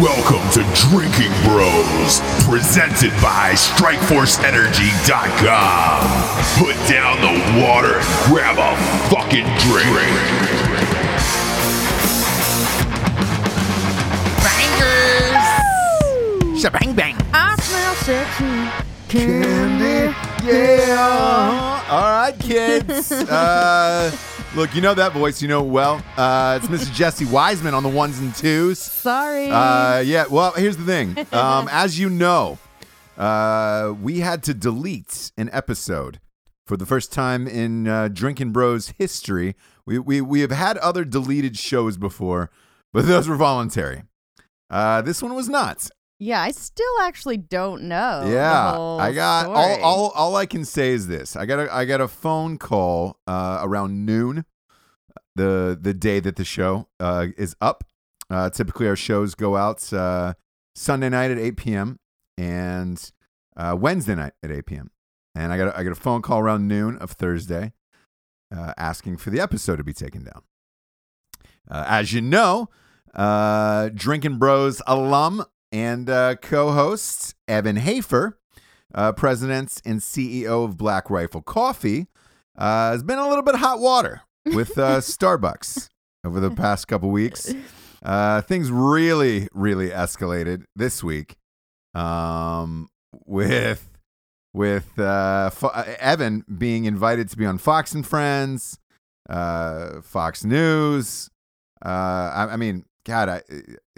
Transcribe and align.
Welcome 0.00 0.40
to 0.52 0.62
Drinking 0.88 1.32
Bros, 1.44 2.20
presented 2.48 3.10
by 3.20 3.52
StrikeForceEnergy.com. 3.52 6.00
Put 6.58 6.74
down 6.88 7.20
the 7.20 7.36
water 7.62 7.98
and 7.98 8.24
grab 8.24 8.56
a 8.56 8.74
fucking 9.10 9.44
drink. 9.60 9.92
Bangers! 14.40 15.44
Shabang 16.64 16.96
bang! 16.96 17.16
I 17.34 17.54
smell 17.60 17.94
sexy 17.96 18.70
Candy, 19.10 20.14
yeah. 20.46 21.84
All 21.90 22.00
right, 22.00 22.38
kids. 22.38 23.12
Uh, 23.28 24.10
look, 24.54 24.74
you 24.74 24.80
know 24.80 24.94
that 24.94 25.12
voice. 25.12 25.40
You 25.42 25.48
know 25.48 25.64
it 25.64 25.68
well. 25.68 26.02
Uh, 26.16 26.58
it's 26.60 26.70
Mrs. 26.70 26.92
Jessie 26.92 27.24
Wiseman 27.24 27.74
on 27.74 27.82
the 27.82 27.88
ones 27.88 28.18
and 28.18 28.34
twos. 28.34 28.78
Sorry. 28.78 29.50
Uh, 29.50 30.00
yeah. 30.00 30.24
Well, 30.30 30.52
here's 30.52 30.76
the 30.76 30.84
thing. 30.84 31.16
Um, 31.32 31.68
as 31.70 31.98
you 31.98 32.10
know, 32.10 32.58
uh, 33.16 33.94
we 34.02 34.20
had 34.20 34.42
to 34.44 34.54
delete 34.54 35.32
an 35.36 35.48
episode 35.52 36.18
for 36.66 36.76
the 36.76 36.86
first 36.86 37.12
time 37.12 37.46
in 37.46 37.86
uh, 37.86 38.08
Drinking 38.08 38.52
Bros 38.52 38.94
history. 38.98 39.54
We, 39.86 39.98
we 39.98 40.20
we 40.20 40.40
have 40.40 40.50
had 40.50 40.76
other 40.78 41.04
deleted 41.04 41.56
shows 41.56 41.96
before, 41.96 42.50
but 42.92 43.06
those 43.06 43.28
were 43.28 43.36
voluntary. 43.36 44.02
Uh, 44.68 45.02
this 45.02 45.22
one 45.22 45.34
was 45.34 45.48
not. 45.48 45.88
Yeah, 46.20 46.42
I 46.42 46.50
still 46.50 47.00
actually 47.00 47.38
don't 47.38 47.84
know. 47.84 48.24
Yeah, 48.26 48.78
I 48.78 49.10
got 49.12 49.46
all, 49.46 49.64
story. 49.64 49.82
all. 49.82 50.10
All 50.10 50.36
I 50.36 50.44
can 50.44 50.66
say 50.66 50.90
is 50.90 51.08
this: 51.08 51.34
I 51.34 51.46
got 51.46 51.58
a 51.58 51.74
I 51.74 51.86
got 51.86 52.02
a 52.02 52.08
phone 52.08 52.58
call 52.58 53.18
uh, 53.26 53.60
around 53.62 54.04
noon, 54.04 54.44
the 55.34 55.78
the 55.80 55.94
day 55.94 56.20
that 56.20 56.36
the 56.36 56.44
show 56.44 56.88
uh, 57.00 57.28
is 57.38 57.56
up. 57.62 57.84
Uh, 58.28 58.50
typically, 58.50 58.86
our 58.86 58.96
shows 58.96 59.34
go 59.34 59.56
out 59.56 59.90
uh, 59.94 60.34
Sunday 60.74 61.08
night 61.08 61.30
at 61.30 61.38
eight 61.38 61.56
p.m. 61.56 61.98
and 62.36 63.10
uh, 63.56 63.74
Wednesday 63.78 64.14
night 64.14 64.34
at 64.42 64.50
eight 64.50 64.66
p.m. 64.66 64.90
And 65.34 65.54
I 65.54 65.56
got 65.56 65.68
a, 65.68 65.78
I 65.78 65.84
got 65.84 65.92
a 65.92 65.96
phone 65.96 66.20
call 66.20 66.40
around 66.40 66.68
noon 66.68 66.98
of 66.98 67.12
Thursday, 67.12 67.72
uh, 68.54 68.74
asking 68.76 69.16
for 69.16 69.30
the 69.30 69.40
episode 69.40 69.76
to 69.76 69.84
be 69.84 69.94
taken 69.94 70.24
down. 70.24 70.42
Uh, 71.70 71.84
as 71.88 72.12
you 72.12 72.20
know, 72.20 72.68
uh, 73.14 73.88
Drinking 73.94 74.36
Bros 74.38 74.82
alum 74.86 75.44
and 75.72 76.08
uh, 76.10 76.36
co-host 76.36 77.34
Evan 77.48 77.76
Hafer, 77.76 78.38
uh, 78.94 79.12
president 79.12 79.80
and 79.84 80.00
CEO 80.00 80.64
of 80.64 80.76
Black 80.76 81.10
Rifle 81.10 81.42
Coffee, 81.42 82.08
uh, 82.56 82.92
has 82.92 83.02
been 83.02 83.18
a 83.18 83.28
little 83.28 83.44
bit 83.44 83.56
hot 83.56 83.80
water 83.80 84.22
with 84.46 84.78
uh, 84.78 84.98
Starbucks 84.98 85.88
over 86.24 86.40
the 86.40 86.50
past 86.50 86.88
couple 86.88 87.10
weeks. 87.10 87.54
Uh, 88.02 88.40
things 88.42 88.70
really, 88.70 89.48
really 89.52 89.90
escalated 89.90 90.64
this 90.74 91.02
week 91.02 91.36
um, 91.94 92.88
with 93.26 93.86
with 94.52 94.98
uh, 94.98 95.50
Fo- 95.50 95.68
uh, 95.68 95.84
Evan 96.00 96.44
being 96.58 96.84
invited 96.84 97.28
to 97.28 97.36
be 97.36 97.46
on 97.46 97.58
Fox 97.58 97.92
and 97.92 98.06
Friends, 98.06 98.78
uh, 99.28 100.00
Fox 100.00 100.44
News. 100.44 101.30
Uh, 101.84 101.88
I, 101.88 102.48
I 102.52 102.56
mean, 102.56 102.84
God, 103.10 103.28
I, 103.28 103.36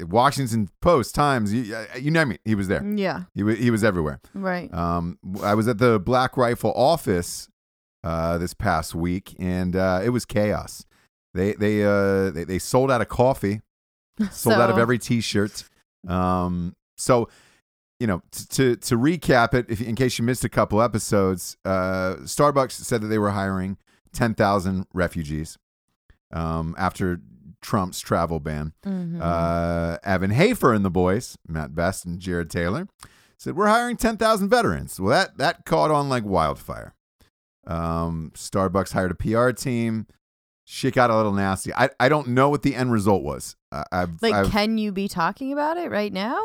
uh, 0.00 0.06
Washington 0.06 0.68
Post, 0.80 1.14
Times, 1.14 1.52
you, 1.52 1.74
uh, 1.74 1.84
you 1.98 2.10
name 2.10 2.32
it, 2.32 2.40
he 2.44 2.54
was 2.54 2.68
there. 2.68 2.82
Yeah, 2.84 3.24
He, 3.34 3.42
wa- 3.42 3.54
he 3.54 3.70
was 3.70 3.84
everywhere. 3.84 4.20
right. 4.34 4.72
Um, 4.72 5.18
I 5.42 5.54
was 5.54 5.68
at 5.68 5.78
the 5.78 5.98
Black 6.00 6.36
Rifle 6.36 6.72
office 6.74 7.48
uh, 8.04 8.38
this 8.38 8.54
past 8.54 8.94
week, 8.94 9.34
and 9.38 9.76
uh, 9.76 10.00
it 10.04 10.08
was 10.10 10.24
chaos. 10.24 10.84
They 11.34 11.52
they 11.54 11.82
uh 11.84 12.30
they, 12.30 12.44
they 12.44 12.58
sold 12.58 12.90
out 12.90 13.00
of 13.00 13.08
coffee, 13.08 13.60
sold 14.30 14.56
out 14.56 14.70
of 14.70 14.76
every 14.78 14.98
T-shirt. 14.98 15.64
Um, 16.08 16.74
so 16.98 17.28
you 18.00 18.06
know 18.06 18.20
t- 18.32 18.44
to 18.50 18.76
to 18.76 18.98
recap 18.98 19.54
it, 19.54 19.66
if 19.70 19.80
in 19.80 19.94
case 19.94 20.18
you 20.18 20.24
missed 20.24 20.44
a 20.44 20.48
couple 20.48 20.82
episodes, 20.82 21.56
uh, 21.64 22.16
Starbucks 22.24 22.72
said 22.72 23.00
that 23.02 23.06
they 23.08 23.18
were 23.18 23.30
hiring 23.30 23.78
ten 24.12 24.34
thousand 24.34 24.86
refugees 24.92 25.56
um, 26.32 26.74
after 26.76 27.20
Trump's 27.62 28.00
travel 28.00 28.40
ban. 28.40 28.72
Mhm. 28.84 29.20
Uh, 29.20 29.98
Evan 30.04 30.30
Hafer 30.32 30.72
and 30.74 30.84
the 30.84 30.90
boys, 30.90 31.38
Matt 31.48 31.74
Best 31.74 32.04
and 32.04 32.18
Jared 32.20 32.50
Taylor, 32.50 32.88
said 33.38 33.56
we're 33.56 33.68
hiring 33.68 33.96
ten 33.96 34.16
thousand 34.16 34.48
veterans. 34.50 35.00
Well, 35.00 35.10
that 35.10 35.38
that 35.38 35.64
caught 35.64 35.90
on 35.90 36.08
like 36.08 36.24
wildfire. 36.24 36.94
Um, 37.66 38.32
Starbucks 38.34 38.92
hired 38.92 39.12
a 39.12 39.14
PR 39.14 39.50
team. 39.50 40.06
Shit 40.64 40.94
got 40.94 41.10
a 41.10 41.16
little 41.16 41.32
nasty. 41.32 41.72
I, 41.74 41.90
I 41.98 42.08
don't 42.08 42.28
know 42.28 42.48
what 42.48 42.62
the 42.62 42.74
end 42.74 42.92
result 42.92 43.22
was. 43.22 43.56
I, 43.72 43.84
I've, 43.92 44.22
like, 44.22 44.32
I've, 44.32 44.50
can 44.50 44.78
you 44.78 44.92
be 44.92 45.08
talking 45.08 45.52
about 45.52 45.76
it 45.76 45.90
right 45.90 46.12
now? 46.12 46.40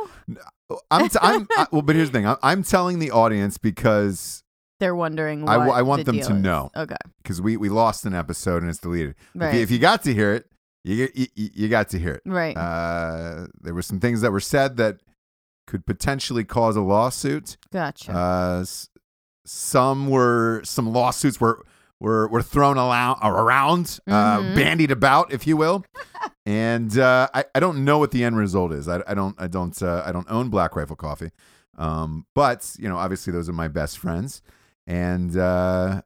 I'm, 0.91 1.07
t- 1.09 1.19
I'm 1.21 1.47
I, 1.55 1.67
well, 1.71 1.81
but 1.83 1.95
here's 1.95 2.09
the 2.09 2.17
thing. 2.19 2.27
I, 2.27 2.35
I'm 2.43 2.63
telling 2.63 2.99
the 2.99 3.11
audience 3.11 3.57
because 3.57 4.43
They're 4.79 4.95
wondering. 4.95 5.47
I 5.47 5.55
I 5.55 5.81
want 5.83 6.05
the 6.05 6.11
them 6.11 6.21
to 6.21 6.33
is. 6.35 6.41
know. 6.41 6.71
Okay, 6.75 6.95
because 7.21 7.41
we 7.41 7.57
we 7.57 7.69
lost 7.69 8.05
an 8.05 8.13
episode 8.15 8.63
and 8.63 8.69
it's 8.69 8.79
deleted. 8.79 9.15
If, 9.35 9.53
you, 9.53 9.59
if 9.61 9.71
you 9.71 9.79
got 9.79 10.03
to 10.03 10.13
hear 10.13 10.33
it, 10.33 10.45
you 10.93 11.09
you, 11.13 11.49
you 11.53 11.67
got 11.69 11.89
to 11.89 11.99
hear 11.99 12.13
it. 12.15 12.21
right. 12.25 12.55
Uh, 12.57 13.47
there 13.61 13.73
were 13.73 13.81
some 13.81 13.99
things 13.99 14.21
that 14.21 14.31
were 14.31 14.39
said 14.39 14.77
that 14.77 14.97
could 15.67 15.85
potentially 15.85 16.43
cause 16.45 16.75
a 16.75 16.81
lawsuit. 16.81 17.57
gotcha. 17.73 18.11
Uh, 18.11 18.65
some 19.45 20.09
were 20.09 20.61
some 20.63 20.91
lawsuits 20.91 21.39
were 21.39 21.63
were 21.99 22.27
were 22.27 22.41
thrown 22.43 22.75
alou- 22.77 23.23
around, 23.23 23.99
uh, 24.07 24.39
Mhm. 24.39 24.55
bandied 24.55 24.91
about, 24.91 25.31
if 25.33 25.47
you 25.47 25.57
will. 25.57 25.83
and 26.45 26.97
uh, 26.97 27.27
I 27.33 27.45
I 27.55 27.59
don't 27.59 27.83
know 27.85 27.97
what 27.97 28.11
the 28.11 28.23
end 28.23 28.37
result 28.37 28.71
is. 28.73 28.87
I, 28.87 29.01
I 29.07 29.13
don't 29.13 29.35
I 29.39 29.47
don't 29.47 29.81
uh, 29.81 30.03
I 30.05 30.11
don't 30.11 30.29
own 30.29 30.49
Black 30.49 30.75
Rifle 30.75 30.95
Coffee, 30.95 31.31
um, 31.77 32.25
but 32.35 32.75
you 32.77 32.87
know 32.89 32.97
obviously 32.97 33.33
those 33.33 33.49
are 33.49 33.53
my 33.53 33.67
best 33.67 33.97
friends, 33.99 34.41
and 34.85 35.35
uh, 35.37 36.01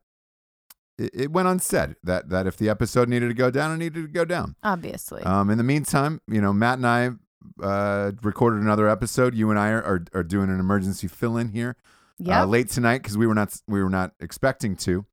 it, 1.02 1.12
it 1.14 1.32
went 1.32 1.48
unsaid 1.48 1.96
that 2.04 2.30
that 2.30 2.48
if 2.48 2.58
the 2.58 2.70
episode 2.70 3.10
needed 3.10 3.28
to 3.28 3.34
go 3.34 3.50
down, 3.52 3.72
it 3.72 3.78
needed 3.78 4.02
to 4.02 4.08
go 4.08 4.26
down. 4.26 4.56
Obviously. 4.64 5.24
Um, 5.24 5.50
in 5.50 5.58
the 5.58 5.64
meantime, 5.64 6.22
you 6.28 6.42
know, 6.42 6.54
Matt 6.54 6.78
and 6.78 6.88
I 6.88 7.10
uh, 7.62 8.12
recorded 8.22 8.62
another 8.62 8.88
episode. 8.88 9.36
You 9.36 9.50
and 9.50 9.60
I 9.60 9.70
are, 9.70 9.84
are, 9.84 10.04
are 10.14 10.24
doing 10.24 10.50
an 10.50 10.60
emergency 10.60 11.08
fill 11.08 11.38
in 11.38 11.50
here 11.50 11.76
yeah. 12.22 12.44
uh, 12.44 12.46
late 12.46 12.70
tonight 12.70 13.00
because 13.00 13.18
we 13.18 13.28
were 13.28 13.36
not 13.36 13.60
we 13.68 13.82
were 13.82 13.90
not 13.90 14.14
expecting 14.20 14.76
to 14.78 15.06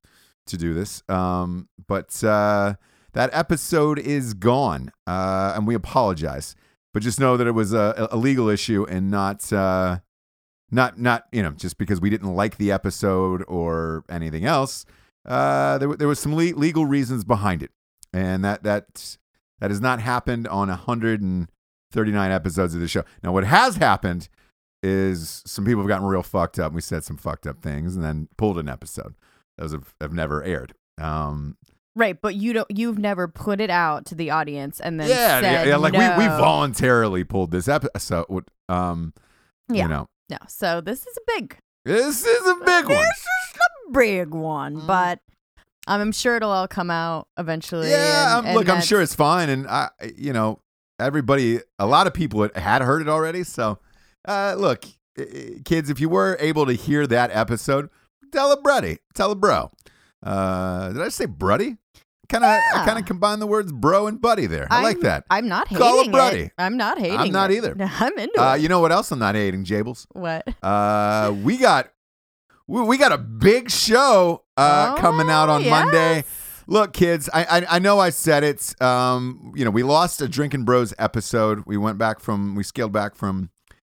to 0.47 0.57
do 0.57 0.73
this. 0.73 1.03
Um, 1.09 1.69
but 1.87 2.23
uh, 2.23 2.75
that 3.13 3.29
episode 3.33 3.99
is 3.99 4.33
gone, 4.33 4.91
uh, 5.07 5.53
and 5.55 5.67
we 5.67 5.75
apologize. 5.75 6.55
But 6.93 7.03
just 7.03 7.19
know 7.19 7.37
that 7.37 7.47
it 7.47 7.51
was 7.51 7.73
a, 7.73 8.07
a 8.11 8.17
legal 8.17 8.49
issue 8.49 8.85
and 8.89 9.11
not 9.11 9.51
uh, 9.53 9.99
not 10.71 10.99
not 10.99 11.25
you 11.31 11.43
know 11.43 11.51
just 11.51 11.77
because 11.77 12.01
we 12.01 12.09
didn't 12.09 12.33
like 12.33 12.57
the 12.57 12.71
episode 12.71 13.43
or 13.47 14.03
anything 14.09 14.45
else. 14.45 14.85
Uh, 15.25 15.77
there, 15.77 15.95
there 15.95 16.07
was 16.07 16.19
some 16.19 16.35
le- 16.35 16.55
legal 16.55 16.85
reasons 16.85 17.23
behind 17.23 17.61
it, 17.63 17.71
and 18.13 18.43
that 18.43 18.63
that 18.63 19.17
that 19.59 19.69
has 19.71 19.81
not 19.81 19.99
happened 20.01 20.47
on 20.47 20.69
139 20.69 22.31
episodes 22.31 22.73
of 22.75 22.81
the 22.81 22.87
show. 22.87 23.03
Now, 23.23 23.31
what 23.33 23.43
has 23.45 23.75
happened 23.75 24.29
is 24.81 25.43
some 25.45 25.65
people 25.65 25.81
have 25.81 25.89
gotten 25.89 26.07
real 26.07 26.23
fucked 26.23 26.57
up. 26.59 26.71
We 26.73 26.81
said 26.81 27.03
some 27.03 27.17
fucked 27.17 27.45
up 27.45 27.61
things 27.61 27.95
and 27.95 28.03
then 28.03 28.29
pulled 28.37 28.57
an 28.57 28.69
episode. 28.69 29.15
Those 29.57 29.73
have, 29.73 29.93
have 29.99 30.13
never 30.13 30.41
aired. 30.43 30.73
Um, 30.97 31.57
right, 31.95 32.19
but 32.19 32.35
you 32.35 32.53
don't. 32.53 32.67
You've 32.69 32.97
never 32.97 33.27
put 33.27 33.59
it 33.59 33.69
out 33.69 34.05
to 34.07 34.15
the 34.15 34.29
audience 34.31 34.79
and 34.79 34.99
then 34.99 35.09
yeah, 35.09 35.41
said 35.41 35.51
yeah, 35.51 35.63
yeah, 35.65 35.75
like 35.75 35.93
no. 35.93 36.15
we, 36.17 36.23
we 36.23 36.27
voluntarily 36.29 37.23
pulled 37.25 37.51
this 37.51 37.67
episode. 37.67 38.25
Um, 38.69 39.13
Yeah. 39.69 39.83
you 39.83 39.89
know, 39.89 40.07
No, 40.29 40.37
so 40.47 40.79
this 40.81 41.05
is 41.05 41.17
a 41.17 41.21
big, 41.39 41.57
this 41.85 42.25
is 42.25 42.47
a 42.47 42.55
big 42.65 42.85
one. 42.85 42.95
This 42.95 43.17
is 43.17 43.57
big 43.91 44.29
one, 44.33 44.77
Mm. 44.81 44.87
but 44.87 45.19
um, 45.87 46.01
I'm 46.01 46.11
sure 46.11 46.35
it'll 46.35 46.51
all 46.51 46.67
come 46.67 46.91
out 46.91 47.27
eventually. 47.37 47.89
Yeah, 47.89 48.37
and- 48.39 48.47
um, 48.47 48.53
look, 48.53 48.63
and 48.63 48.73
I'm 48.73 48.81
sure 48.81 49.01
it's 49.01 49.15
fine, 49.15 49.49
and 49.49 49.67
I, 49.67 49.89
you 50.15 50.33
know, 50.33 50.59
everybody, 50.99 51.59
a 51.79 51.85
lot 51.85 52.07
of 52.07 52.13
people 52.13 52.47
had- 52.55 52.81
heard 52.81 53.01
it 53.01 53.09
already. 53.09 53.43
So, 53.43 53.79
uh, 54.27 54.55
look, 54.57 54.83
kids, 55.65 55.89
if 55.89 55.99
you 55.99 56.09
were 56.09 56.37
able 56.39 56.65
to 56.65 56.73
hear 56.73 57.07
that 57.07 57.31
episode, 57.33 57.89
tell 58.31 58.51
a 58.51 58.61
buddy, 58.61 58.99
tell 59.15 59.31
a 59.31 59.35
bro. 59.35 59.71
Uh, 60.23 60.89
did 60.93 61.01
I 61.01 61.09
say 61.09 61.25
bruddy? 61.25 61.77
Kind 62.27 62.43
of, 62.43 62.49
I 62.51 62.57
Yeah. 62.75 62.85
kind 62.85 62.99
of 62.99 63.05
combine 63.05 63.39
the 63.39 63.47
words 63.47 63.71
bro 63.71 64.05
and 64.05 64.21
buddy 64.21 64.45
there. 64.45 64.67
I 64.69 64.83
like 64.83 64.97
I'm- 64.97 65.03
that. 65.03 65.23
I'm 65.31 65.47
not 65.47 65.67
hating 65.67 65.81
Call 65.81 65.99
it 66.01 66.07
it. 66.35 66.51
I'm 66.59 66.77
not 66.77 66.99
hating. 66.99 67.17
I'm 67.17 67.31
not 67.31 67.49
it. 67.49 67.55
either. 67.55 67.75
I'm 67.99 68.17
into 68.19 68.39
Uh, 68.39 68.55
it. 68.55 68.61
you 68.61 68.69
know 68.69 68.79
what 68.81 68.91
else 68.91 69.11
I'm 69.11 69.17
not 69.17 69.33
hating, 69.33 69.65
Jables? 69.65 70.05
what? 70.11 70.47
Uh, 70.63 71.33
we 71.41 71.57
got, 71.57 71.89
we, 72.69 72.81
we 72.83 72.97
got 72.97 73.11
a 73.11 73.17
big 73.17 73.69
show 73.71 74.43
uh, 74.57 74.93
Oh, 74.95 75.01
coming 75.01 75.29
out 75.29 75.49
on 75.49 75.67
Monday. 75.67 76.23
Look, 76.67 76.93
kids, 76.93 77.29
I, 77.33 77.43
I 77.45 77.75
I 77.75 77.79
know 77.79 77.99
I 77.99 78.11
said 78.11 78.43
it. 78.43 78.79
Um, 78.81 79.51
you 79.55 79.65
know, 79.65 79.71
we 79.71 79.81
lost 79.81 80.21
a 80.21 80.27
Drinking 80.27 80.65
Bros 80.65 80.93
episode. 80.99 81.63
We 81.65 81.77
went 81.77 81.97
back 81.97 82.19
from 82.19 82.55
we 82.55 82.63
scaled 82.63 82.91
back 82.91 83.15
from 83.15 83.49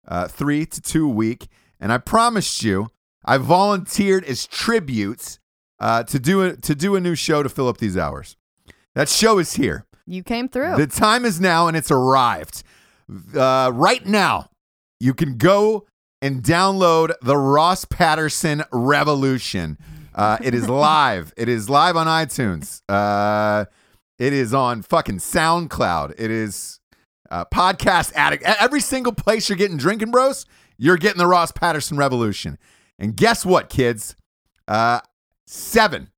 uh, 0.07 0.29
three 0.29 0.65
to 0.67 0.81
two 0.81 1.07
a 1.07 1.13
week, 1.13 1.49
and 1.81 1.93
I 1.93 1.99
promised 1.99 2.63
you, 2.63 2.89
I 3.25 3.39
volunteered 3.39 4.25
as 4.25 4.47
tributes 4.47 5.41
uh, 5.81 6.05
to 6.05 6.19
do 6.21 6.43
a, 6.43 6.57
to 6.59 6.75
do 6.77 6.95
a 6.95 7.01
new 7.01 7.17
show 7.17 7.43
to 7.43 7.49
fill 7.49 7.67
up 7.67 7.79
these 7.79 7.97
hours. 7.97 8.37
That 8.95 9.09
show 9.09 9.39
is 9.39 9.55
here. 9.55 9.85
You 10.07 10.23
came 10.23 10.49
through. 10.49 10.77
The 10.77 10.87
time 10.87 11.25
is 11.25 11.41
now, 11.41 11.67
and 11.67 11.77
it's 11.77 11.91
arrived. 11.91 12.63
uh, 13.37 13.73
right 13.75 14.07
now, 14.07 14.51
you 15.01 15.15
can 15.15 15.37
go 15.39 15.87
and 16.23 16.43
download 16.43 17.13
the 17.23 17.37
Ross 17.37 17.85
Patterson 17.85 18.63
Revolution. 18.73 19.79
Uh, 20.15 20.39
it 20.43 20.55
is 20.55 20.69
live. 20.69 21.33
It 21.37 21.49
is 21.49 21.71
live 21.71 21.97
on 21.97 22.07
iTunes. 22.07 22.83
Uh, 22.89 23.65
it 24.19 24.33
is 24.33 24.53
on 24.53 24.83
fucking 24.83 25.19
SoundCloud. 25.19 26.15
It 26.19 26.31
is 26.31 26.81
uh, 27.31 27.45
Podcast 27.47 28.13
Addict. 28.15 28.43
Every 28.43 28.81
single 28.81 29.13
place 29.13 29.49
you're 29.49 29.57
getting 29.57 29.77
Drinking 29.77 30.11
Bros, 30.11 30.47
you're 30.77 30.99
getting 30.99 31.19
the 31.19 31.27
Ross 31.27 31.53
Patterson 31.53 31.97
Revolution. 31.97 32.59
And 32.99 33.17
guess 33.17 33.47
what, 33.47 33.71
kids? 33.71 34.15
Uh, 34.69 35.01
seven, 35.47 36.11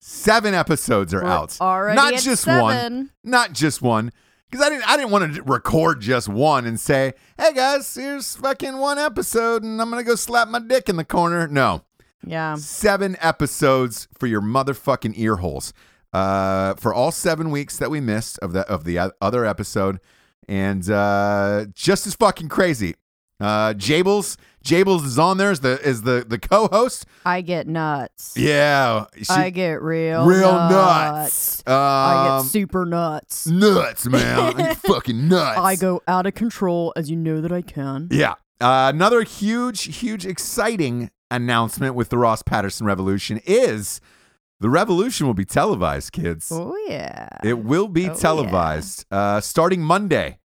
seven 0.00 0.54
episodes 0.54 1.12
are 1.12 1.24
We're 1.24 1.28
out. 1.30 1.56
Not 1.96 2.12
just 2.22 2.46
one 2.46 3.10
not 3.24 3.52
just 3.52 3.82
one 3.82 4.12
because 4.50 4.64
I 4.64 4.68
didn't 4.70 4.88
I 4.88 4.96
didn't 4.96 5.10
want 5.10 5.34
to 5.34 5.42
record 5.42 6.00
just 6.00 6.28
one 6.28 6.66
and 6.66 6.78
say, 6.78 7.14
"Hey 7.38 7.52
guys, 7.52 7.94
here's 7.94 8.34
fucking 8.36 8.78
one 8.78 8.98
episode 8.98 9.62
and 9.62 9.80
I'm 9.80 9.90
going 9.90 10.02
to 10.02 10.08
go 10.08 10.16
slap 10.16 10.48
my 10.48 10.58
dick 10.58 10.88
in 10.88 10.96
the 10.96 11.04
corner." 11.04 11.46
No. 11.48 11.82
Yeah. 12.26 12.54
7 12.56 13.16
episodes 13.20 14.06
for 14.18 14.26
your 14.26 14.42
motherfucking 14.42 15.14
ear 15.16 15.36
holes. 15.36 15.72
Uh 16.12 16.74
for 16.74 16.92
all 16.92 17.12
7 17.12 17.50
weeks 17.50 17.76
that 17.78 17.90
we 17.90 18.00
missed 18.00 18.38
of 18.40 18.52
the 18.52 18.68
of 18.68 18.84
the 18.84 19.12
other 19.20 19.44
episode 19.46 20.00
and 20.48 20.90
uh 20.90 21.66
just 21.74 22.06
as 22.06 22.14
fucking 22.14 22.48
crazy. 22.48 22.94
Uh 23.40 23.72
Jables 23.74 24.36
Jables 24.64 25.04
is 25.06 25.18
on 25.18 25.38
there 25.38 25.50
as 25.50 25.60
the 25.60 25.80
is 25.80 26.02
the 26.02 26.24
the 26.28 26.38
co-host. 26.38 27.06
I 27.24 27.40
get 27.40 27.66
nuts. 27.66 28.34
Yeah. 28.36 29.06
she- 29.16 29.24
I 29.30 29.48
get 29.50 29.80
real 29.80 30.26
real 30.26 30.52
nuts. 30.52 30.70
nuts. 30.70 31.62
Um, 31.66 31.74
I 31.74 32.38
get 32.42 32.50
super 32.50 32.84
nuts. 32.84 33.46
nuts, 33.46 34.06
man. 34.06 34.74
Fucking 34.86 35.28
nuts. 35.28 35.58
I 35.58 35.76
go 35.76 36.02
out 36.06 36.26
of 36.26 36.34
control, 36.34 36.92
as 36.96 37.10
you 37.10 37.16
know 37.16 37.40
that 37.40 37.52
I 37.52 37.62
can. 37.62 38.08
Yeah. 38.10 38.34
Uh, 38.60 38.92
another 38.94 39.22
huge, 39.22 39.96
huge, 39.96 40.26
exciting 40.26 41.10
announcement 41.30 41.94
with 41.94 42.10
the 42.10 42.18
Ross 42.18 42.42
Patterson 42.42 42.84
Revolution 42.86 43.40
is 43.46 44.02
the 44.60 44.68
revolution 44.68 45.26
will 45.26 45.32
be 45.32 45.46
televised, 45.46 46.12
kids. 46.12 46.52
Oh 46.52 46.76
yeah. 46.86 47.28
It 47.42 47.60
will 47.64 47.88
be 47.88 48.04
Oh, 48.04 48.12
yeah. 48.12 48.14
televised 48.14 49.06
uh, 49.10 49.40
starting 49.40 49.80
Monday. 49.80 50.39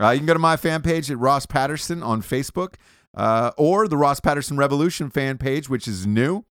Uh, 0.00 0.10
you 0.10 0.18
can 0.18 0.26
go 0.26 0.32
to 0.32 0.38
my 0.38 0.56
fan 0.56 0.82
page 0.82 1.10
at 1.10 1.18
Ross 1.18 1.46
Patterson 1.46 2.02
on 2.02 2.22
Facebook 2.22 2.74
uh, 3.16 3.50
or 3.56 3.88
the 3.88 3.96
Ross 3.96 4.20
Patterson 4.20 4.56
Revolution 4.56 5.10
fan 5.10 5.38
page, 5.38 5.68
which 5.68 5.88
is 5.88 6.06
new. 6.06 6.44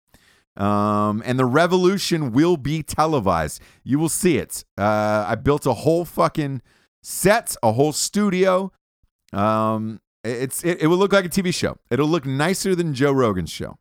Um, 0.58 1.22
and 1.26 1.38
the 1.38 1.46
revolution 1.46 2.32
will 2.32 2.58
be 2.58 2.82
televised. 2.82 3.62
You 3.84 4.00
will 4.00 4.10
see 4.10 4.38
it. 4.38 4.66
Uh, 4.78 5.26
I 5.28 5.36
built 5.36 5.66
a 5.66 5.74
whole 5.74 6.04
fucking 6.04 6.62
set, 7.04 7.56
a 7.62 7.74
whole 7.74 7.94
studio. 7.94 8.72
Um, 9.34 10.02
it's 10.24 10.64
it, 10.66 10.82
it 10.82 10.88
will 10.88 10.98
look 10.98 11.14
like 11.14 11.26
a 11.26 11.30
TV 11.30 11.54
show. 11.54 11.78
It'll 11.92 12.08
look 12.08 12.26
nicer 12.26 12.76
than 12.76 12.94
Joe 12.96 13.12
Rogan's 13.12 13.52
show, 13.52 13.78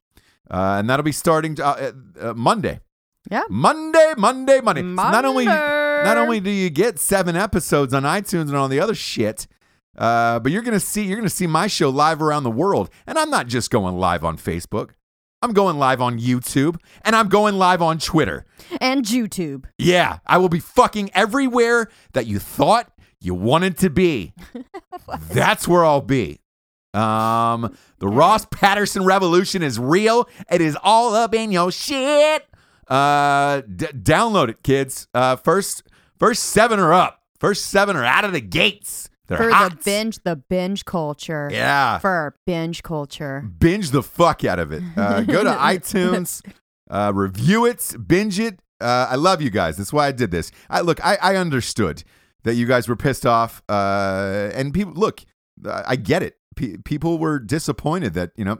uh, 0.51 0.77
and 0.79 0.89
that'll 0.91 1.03
be 1.03 1.13
starting 1.13 1.59
uh, 1.61 1.93
uh, 2.21 2.35
Monday. 2.35 2.81
Yeah. 3.31 3.43
Monday, 3.49 4.13
Monday, 4.17 4.61
Monday. 4.61 4.83
So 4.83 4.87
not 4.87 5.25
only 5.25 5.47
Monday. 5.47 6.05
not 6.05 6.17
only 6.19 6.41
do 6.41 6.51
you 6.51 6.71
get 6.71 6.99
seven 6.99 7.35
episodes 7.37 7.93
on 7.93 8.05
iTunes 8.05 8.43
and 8.43 8.55
all 8.55 8.69
the 8.69 8.79
other 8.79 8.95
shit, 8.95 9.47
uh, 9.99 10.39
but 10.41 10.53
you're 10.53 10.63
gonna 10.63 10.81
see 10.81 11.05
you're 11.05 11.17
gonna 11.17 11.29
see 11.31 11.47
my 11.47 11.67
show 11.67 11.89
live 11.91 12.21
around 12.23 12.43
the 12.45 12.51
world, 12.51 12.91
and 13.07 13.19
I'm 13.19 13.31
not 13.31 13.47
just 13.47 13.71
going 13.71 13.97
live 13.99 14.25
on 14.25 14.37
Facebook. 14.39 14.91
I'm 15.43 15.53
going 15.53 15.79
live 15.79 16.01
on 16.01 16.19
YouTube, 16.19 16.77
and 17.05 17.15
I'm 17.15 17.29
going 17.29 17.57
live 17.57 17.83
on 17.83 17.99
Twitter. 17.99 18.47
and 18.81 19.05
YouTube. 19.05 19.67
Yeah, 19.79 20.19
I 20.27 20.39
will 20.39 20.49
be 20.49 20.61
fucking 20.61 21.11
everywhere 21.15 21.89
that 22.15 22.27
you 22.27 22.39
thought 22.39 22.91
you 23.21 23.35
wanted 23.35 23.77
to 23.79 23.91
be. 23.91 24.33
That's 25.31 25.69
where 25.69 25.85
I'll 25.85 26.01
be. 26.01 26.41
Um, 26.95 27.77
the 27.99 28.09
Ross 28.09 28.47
Patterson 28.51 29.05
Revolution 29.05 29.63
is 29.63 29.79
real. 29.79 30.29
It 30.51 30.63
is 30.63 30.77
all 30.83 31.15
up 31.15 31.35
in 31.35 31.53
your 31.53 31.71
shit. 31.71 32.47
Uh, 32.89 33.61
d- 33.61 33.87
download 33.89 34.49
it, 34.49 34.63
kids. 34.63 35.07
Uh, 35.13 35.37
first, 35.37 35.83
first 36.19 36.45
seven 36.45 36.81
are 36.81 36.95
up. 36.95 37.23
First 37.39 37.67
seven 37.67 37.97
are 37.97 38.05
out 38.05 38.25
of 38.25 38.33
the 38.33 38.41
gates. 38.41 39.11
They're 39.29 39.39
For 39.39 39.51
hot. 39.51 39.71
the 39.73 39.77
binge, 39.85 40.19
the 40.25 40.37
binge 40.37 40.85
culture. 40.85 41.49
Yeah, 41.53 41.99
For 41.99 42.37
binge 42.47 42.83
culture. 42.83 43.43
binge 43.59 43.91
the 43.91 44.03
fuck 44.03 44.45
out 44.45 44.59
of 44.59 44.73
it. 44.73 44.83
Uh, 44.97 45.23
go 45.23 45.43
to 45.43 45.51
iTunes, 45.59 46.43
uh, 46.91 47.13
review 47.15 47.65
it, 47.67 47.95
binge 48.07 48.39
it. 48.39 48.61
Uh, 48.81 49.07
I 49.11 49.15
love 49.17 49.41
you 49.43 49.51
guys. 49.51 49.77
That's 49.79 49.93
why 49.93 50.07
I 50.07 50.13
did 50.13 50.31
this. 50.31 50.53
I 50.71 50.81
look, 50.83 51.05
I, 51.05 51.17
I 51.21 51.37
understood 51.37 52.05
that 52.45 52.55
you 52.55 52.67
guys 52.67 52.89
were 52.89 52.97
pissed 52.97 53.27
off, 53.27 53.63
uh, 53.69 54.51
and 54.55 54.73
people 54.73 54.93
look. 54.95 55.23
I 55.67 55.97
get 55.97 56.23
it. 56.23 56.37
Pe 56.55 56.77
people 56.85 57.19
were 57.19 57.39
disappointed 57.39 58.13
that 58.15 58.33
you 58.37 58.45
know, 58.45 58.59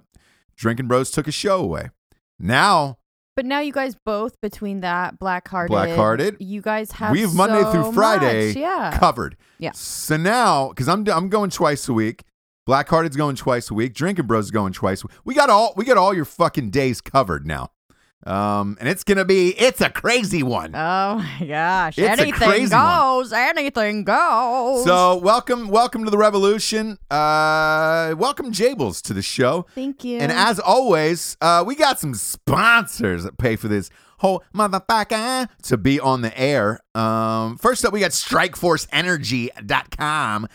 Drinking 0.57 0.89
Bros 0.89 1.11
took 1.11 1.29
a 1.29 1.33
show 1.33 1.61
away. 1.61 1.91
Now 2.39 2.99
But 3.37 3.45
now 3.45 3.61
you 3.61 3.73
guys 3.73 3.95
both 4.07 4.41
between 4.41 4.81
that 4.81 5.19
black 5.19 5.47
hearted, 5.47 5.71
black 5.71 5.91
hearted, 5.91 6.37
you 6.41 6.63
guys 6.63 6.91
have 6.93 7.13
we 7.13 7.21
have 7.21 7.35
Monday 7.35 7.63
so 7.63 7.71
through 7.71 7.93
Friday 7.93 8.49
much, 8.49 8.57
Yeah. 8.57 8.97
covered. 8.99 9.37
Yeah. 9.59 9.73
So 9.75 10.17
now, 10.17 10.69
because 10.71 10.89
I'm 10.89 11.07
I'm 11.09 11.29
going 11.29 11.51
twice 11.51 11.87
a 11.89 11.93
week. 11.93 12.25
black 12.65 12.89
hearted's 12.89 13.17
going 13.17 13.37
twice 13.37 13.71
a 13.71 13.75
week. 13.75 13.95
Drinking 13.95 14.27
Bros 14.27 14.47
is 14.47 14.51
going 14.51 14.73
twice. 14.73 15.05
a 15.05 15.07
week. 15.09 15.17
We 15.25 15.35
got 15.35 15.51
all 15.51 15.75
we 15.77 15.85
got 15.85 15.99
all 15.99 16.15
your 16.15 16.25
fucking 16.25 16.71
days 16.71 17.01
covered 17.03 17.47
now. 17.47 17.71
Um, 18.25 18.77
and 18.81 18.89
it's 18.89 19.05
gonna 19.05 19.25
be 19.27 19.51
it's 19.51 19.81
a 19.81 19.89
crazy 19.91 20.43
one. 20.43 20.75
Oh 20.75 21.19
my 21.19 21.47
gosh! 21.47 21.97
It's 21.99 22.09
Anything 22.09 22.33
crazy 22.33 22.75
one. 22.75 22.99
goes. 22.99 23.33
Anything 23.33 24.03
goes. 24.05 24.85
So 24.85 25.17
welcome, 25.19 25.69
welcome 25.69 26.03
to 26.05 26.11
the 26.11 26.19
revolution. 26.19 26.99
Uh, 27.11 28.15
welcome 28.19 28.51
Jables 28.53 29.01
to 29.03 29.13
the 29.15 29.23
show. 29.23 29.67
thank 29.75 30.03
you. 30.03 30.19
And 30.19 30.33
as 30.33 30.59
always, 30.59 31.37
uh, 31.41 31.63
we 31.67 31.77
got 31.77 32.01
some 32.01 32.15
sponsors 32.15 33.23
that 33.25 33.39
pay 33.39 33.55
for 33.55 33.69
this 33.69 33.91
whole 34.19 34.43
motherfucker 34.55 35.47
to 35.65 35.77
be 35.77 36.01
on 36.01 36.23
the 36.23 36.37
air. 36.37 36.81
Um, 36.95 37.59
first 37.59 37.85
up, 37.85 37.93
we 37.93 38.01
got 38.01 38.11
StrikeForceEnergy.com. 38.13 40.49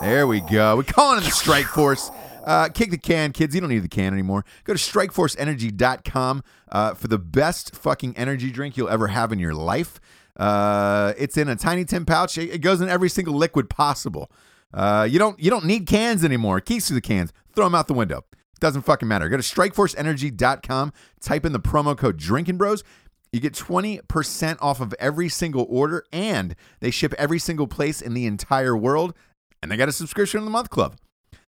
There 0.00 0.26
we 0.26 0.40
go. 0.40 0.76
We're 0.76 0.82
calling 0.82 1.18
it 1.18 1.24
the 1.24 1.30
Strike 1.30 1.66
Force. 1.66 2.10
Uh, 2.42 2.68
kick 2.68 2.90
the 2.90 2.98
can, 2.98 3.32
kids. 3.32 3.54
You 3.54 3.60
don't 3.60 3.70
need 3.70 3.80
the 3.80 3.88
can 3.88 4.12
anymore. 4.12 4.44
Go 4.64 4.74
to 4.74 4.78
StrikeForceEnergy.com 4.78 6.42
uh, 6.70 6.94
for 6.94 7.08
the 7.08 7.18
best 7.18 7.74
fucking 7.74 8.16
energy 8.16 8.50
drink 8.50 8.76
you'll 8.76 8.88
ever 8.88 9.08
have 9.08 9.32
in 9.32 9.38
your 9.38 9.54
life. 9.54 10.00
Uh, 10.36 11.12
it's 11.18 11.36
in 11.36 11.48
a 11.48 11.56
tiny 11.56 11.84
tin 11.84 12.04
pouch. 12.04 12.38
It 12.38 12.60
goes 12.60 12.80
in 12.80 12.88
every 12.88 13.08
single 13.08 13.34
liquid 13.34 13.68
possible. 13.68 14.30
Uh, 14.72 15.06
you 15.08 15.18
don't 15.18 15.38
you 15.38 15.50
don't 15.50 15.66
need 15.66 15.86
cans 15.86 16.24
anymore. 16.24 16.60
Keys 16.60 16.86
to 16.86 16.94
the 16.94 17.00
cans. 17.00 17.32
Throw 17.54 17.66
them 17.66 17.74
out 17.74 17.86
the 17.86 17.94
window. 17.94 18.24
Doesn't 18.58 18.82
fucking 18.82 19.08
matter. 19.08 19.28
Go 19.28 19.36
to 19.36 19.42
StrikeForceEnergy.com. 19.42 20.92
Type 21.20 21.44
in 21.44 21.52
the 21.52 21.60
promo 21.60 21.96
code 21.96 22.16
Drinking 22.16 22.56
Bros. 22.56 22.84
You 23.32 23.40
get 23.40 23.54
20% 23.54 24.58
off 24.60 24.80
of 24.80 24.94
every 24.98 25.28
single 25.30 25.66
order, 25.68 26.04
and 26.12 26.54
they 26.80 26.90
ship 26.90 27.14
every 27.16 27.38
single 27.38 27.66
place 27.66 28.02
in 28.02 28.12
the 28.12 28.26
entire 28.26 28.76
world. 28.76 29.14
And 29.62 29.70
they 29.70 29.76
got 29.76 29.88
a 29.88 29.92
subscription 29.92 30.40
to 30.40 30.44
the 30.44 30.50
month 30.50 30.70
club. 30.70 30.96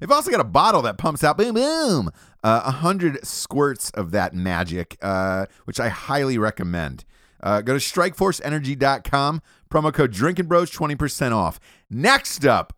They've 0.01 0.11
also 0.11 0.31
got 0.31 0.41
a 0.41 0.45
bottle 0.45 0.83
that 0.83 0.99
pumps 0.99 1.23
out 1.25 1.37
boom 1.39 1.55
boom 1.55 2.11
uh, 2.43 2.63
a 2.65 2.71
hundred 2.71 3.25
squirts 3.27 3.91
of 3.91 4.11
that 4.13 4.35
magic, 4.35 4.97
uh, 5.03 5.47
which 5.65 5.79
I 5.81 5.89
highly 5.89 6.39
recommend. 6.39 7.05
Uh, 7.43 7.61
go 7.61 7.77
to 7.77 7.81
StrikeForceEnergy.com. 7.81 9.43
Promo 9.71 9.93
code 9.93 10.13
Drinking 10.13 10.47
Bros 10.47 10.71
twenty 10.71 10.95
percent 10.97 11.33
off. 11.35 11.59
Next 11.91 12.45
up, 12.45 12.73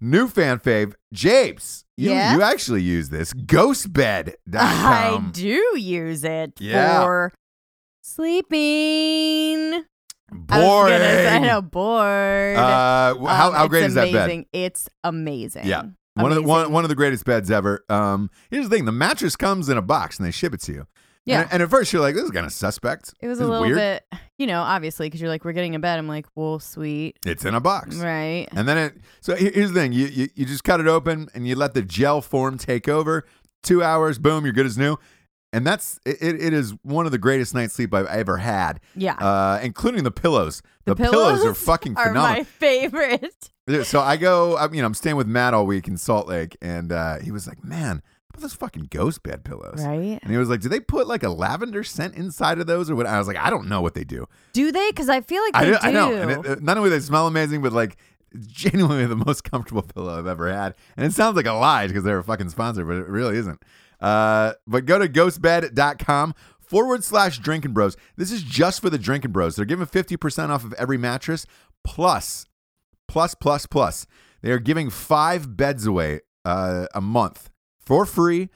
new 0.00 0.28
fan 0.28 0.58
fave, 0.58 0.94
Japes. 1.12 1.84
You 1.96 2.10
Yes? 2.10 2.34
you 2.36 2.42
actually 2.42 2.82
use 2.82 3.08
this 3.08 3.32
GhostBed.com. 3.32 4.36
I 4.54 5.30
do 5.32 5.62
use 5.76 6.22
it 6.24 6.52
Yeah. 6.60 7.02
for 7.02 7.32
sleeping. 8.02 9.84
Boring. 10.30 10.94
I 10.94 10.98
gonna 10.98 11.28
I 11.30 11.38
know, 11.38 11.62
bored. 11.62 12.56
Uh, 12.56 13.14
how, 13.26 13.48
Um, 13.48 13.54
how 13.54 13.68
great 13.68 13.84
is 13.84 13.94
that 13.94 14.12
bed? 14.12 14.24
amazing. 14.24 14.46
It's 14.52 14.88
amazing. 15.02 15.66
Yeah. 15.66 15.82
One 16.22 16.30
of 16.32 16.36
the 16.36 16.42
one, 16.42 16.72
one 16.72 16.84
of 16.84 16.88
the 16.90 16.96
greatest 16.96 17.24
beds 17.24 17.50
ever. 17.50 17.84
Um, 17.88 18.30
here's 18.50 18.68
the 18.68 18.74
thing: 18.76 18.84
the 18.84 18.92
mattress 18.92 19.36
comes 19.36 19.68
in 19.68 19.76
a 19.78 19.82
box 19.82 20.18
and 20.18 20.26
they 20.26 20.30
ship 20.30 20.52
it 20.54 20.60
to 20.62 20.72
you. 20.72 20.86
Yeah. 21.24 21.42
And, 21.42 21.52
and 21.54 21.62
at 21.62 21.70
first 21.70 21.92
you're 21.92 22.00
like, 22.00 22.14
"This 22.14 22.24
is 22.24 22.30
kind 22.30 22.46
of 22.46 22.52
suspect." 22.52 23.12
It 23.20 23.28
was 23.28 23.38
This 23.38 23.42
a 23.42 23.44
is 23.44 23.50
little 23.50 23.66
weird. 23.66 23.76
bit, 24.10 24.20
you 24.38 24.46
know, 24.46 24.62
obviously, 24.62 25.06
because 25.06 25.20
you're 25.20 25.28
like, 25.28 25.44
we're 25.44 25.52
getting 25.52 25.74
a 25.74 25.78
bed. 25.78 25.98
I'm 25.98 26.08
like, 26.08 26.26
well, 26.34 26.58
sweet. 26.58 27.18
It's 27.26 27.44
in 27.44 27.54
a 27.54 27.60
box. 27.60 27.96
Right. 27.96 28.46
And 28.56 28.66
then 28.66 28.78
it. 28.78 28.94
So 29.20 29.34
here- 29.36 29.50
here's 29.54 29.72
the 29.72 29.80
thing: 29.80 29.92
you, 29.92 30.06
you 30.06 30.28
you 30.34 30.46
just 30.46 30.64
cut 30.64 30.80
it 30.80 30.86
open 30.86 31.28
and 31.34 31.46
you 31.46 31.54
let 31.54 31.74
the 31.74 31.82
gel 31.82 32.20
form 32.22 32.56
take 32.58 32.88
over. 32.88 33.24
Two 33.62 33.82
hours, 33.82 34.18
boom, 34.18 34.44
you're 34.44 34.52
good 34.54 34.66
as 34.66 34.78
new. 34.78 34.96
And 35.52 35.66
that's 35.66 35.98
it. 36.06 36.18
It, 36.22 36.42
it 36.42 36.52
is 36.52 36.74
one 36.82 37.06
of 37.06 37.12
the 37.12 37.18
greatest 37.18 37.54
night's 37.54 37.72
sleep 37.74 37.92
I've 37.94 38.06
ever 38.06 38.36
had, 38.36 38.80
Yeah. 38.94 39.14
uh, 39.14 39.58
including 39.62 40.04
the 40.04 40.10
pillows. 40.10 40.62
The, 40.84 40.94
the 40.94 41.02
pillows, 41.04 41.44
are 41.44 41.54
fucking 41.54 41.94
are 41.96 42.08
phenomenal. 42.08 42.36
my 42.38 42.44
favorite. 42.44 43.50
So 43.84 44.00
I 44.00 44.16
go, 44.16 44.56
I 44.56 44.68
mean, 44.68 44.84
I'm 44.84 44.94
staying 44.94 45.16
with 45.16 45.26
Matt 45.26 45.54
all 45.54 45.66
week 45.66 45.88
in 45.88 45.96
Salt 45.96 46.26
Lake, 46.28 46.56
and 46.62 46.90
uh, 46.92 47.18
he 47.18 47.30
was 47.30 47.46
like, 47.46 47.62
"Man, 47.62 48.02
what 48.32 48.40
those 48.40 48.54
fucking 48.54 48.88
ghost 48.90 49.22
bed 49.22 49.44
pillows?" 49.44 49.84
Right. 49.84 50.18
And 50.22 50.30
he 50.30 50.36
was 50.36 50.48
like, 50.48 50.60
"Do 50.60 50.68
they 50.68 50.80
put 50.80 51.06
like 51.06 51.22
a 51.22 51.28
lavender 51.28 51.84
scent 51.84 52.14
inside 52.14 52.58
of 52.58 52.66
those, 52.66 52.90
or 52.90 52.96
what?" 52.96 53.06
I 53.06 53.18
was 53.18 53.28
like, 53.28 53.36
"I 53.36 53.50
don't 53.50 53.68
know 53.68 53.80
what 53.80 53.94
they 53.94 54.04
do." 54.04 54.26
Do 54.52 54.72
they? 54.72 54.88
Because 54.90 55.08
I 55.08 55.20
feel 55.20 55.42
like 55.42 55.56
I, 55.56 55.64
they 55.64 55.70
do- 55.72 55.78
do. 55.78 55.86
I 55.86 55.90
know. 55.92 56.14
And 56.14 56.46
it, 56.46 56.62
not 56.62 56.78
only 56.78 56.90
they 56.90 57.00
smell 57.00 57.26
amazing, 57.26 57.62
but 57.62 57.72
like 57.72 57.96
genuinely 58.46 59.06
the 59.06 59.16
most 59.16 59.44
comfortable 59.44 59.82
pillow 59.94 60.18
I've 60.18 60.26
ever 60.26 60.52
had. 60.52 60.74
And 60.96 61.06
it 61.06 61.12
sounds 61.12 61.36
like 61.36 61.46
a 61.46 61.52
lie 61.52 61.86
because 61.86 62.04
they're 62.04 62.18
a 62.18 62.24
fucking 62.24 62.50
sponsor, 62.50 62.84
but 62.84 62.96
it 62.96 63.06
really 63.08 63.36
isn't. 63.36 63.62
Uh, 64.00 64.52
but 64.66 64.84
go 64.86 64.98
to 64.98 65.08
ghostbed.com 65.08 66.34
forward 66.60 67.02
slash 67.04 67.38
drinking 67.38 67.72
bros. 67.72 67.96
This 68.16 68.30
is 68.30 68.42
just 68.42 68.80
for 68.80 68.90
the 68.90 68.98
drinking 68.98 69.32
bros. 69.32 69.56
They're 69.56 69.64
giving 69.64 69.86
50% 69.86 70.50
off 70.50 70.64
of 70.64 70.72
every 70.74 70.98
mattress 70.98 71.46
plus, 71.84 72.46
plus, 73.08 73.34
plus, 73.34 73.66
plus. 73.66 74.06
They 74.42 74.50
are 74.50 74.58
giving 74.58 74.90
five 74.90 75.56
beds 75.56 75.86
away 75.86 76.20
uh, 76.44 76.86
a 76.94 77.00
month 77.00 77.50
for 77.80 78.06
free 78.06 78.50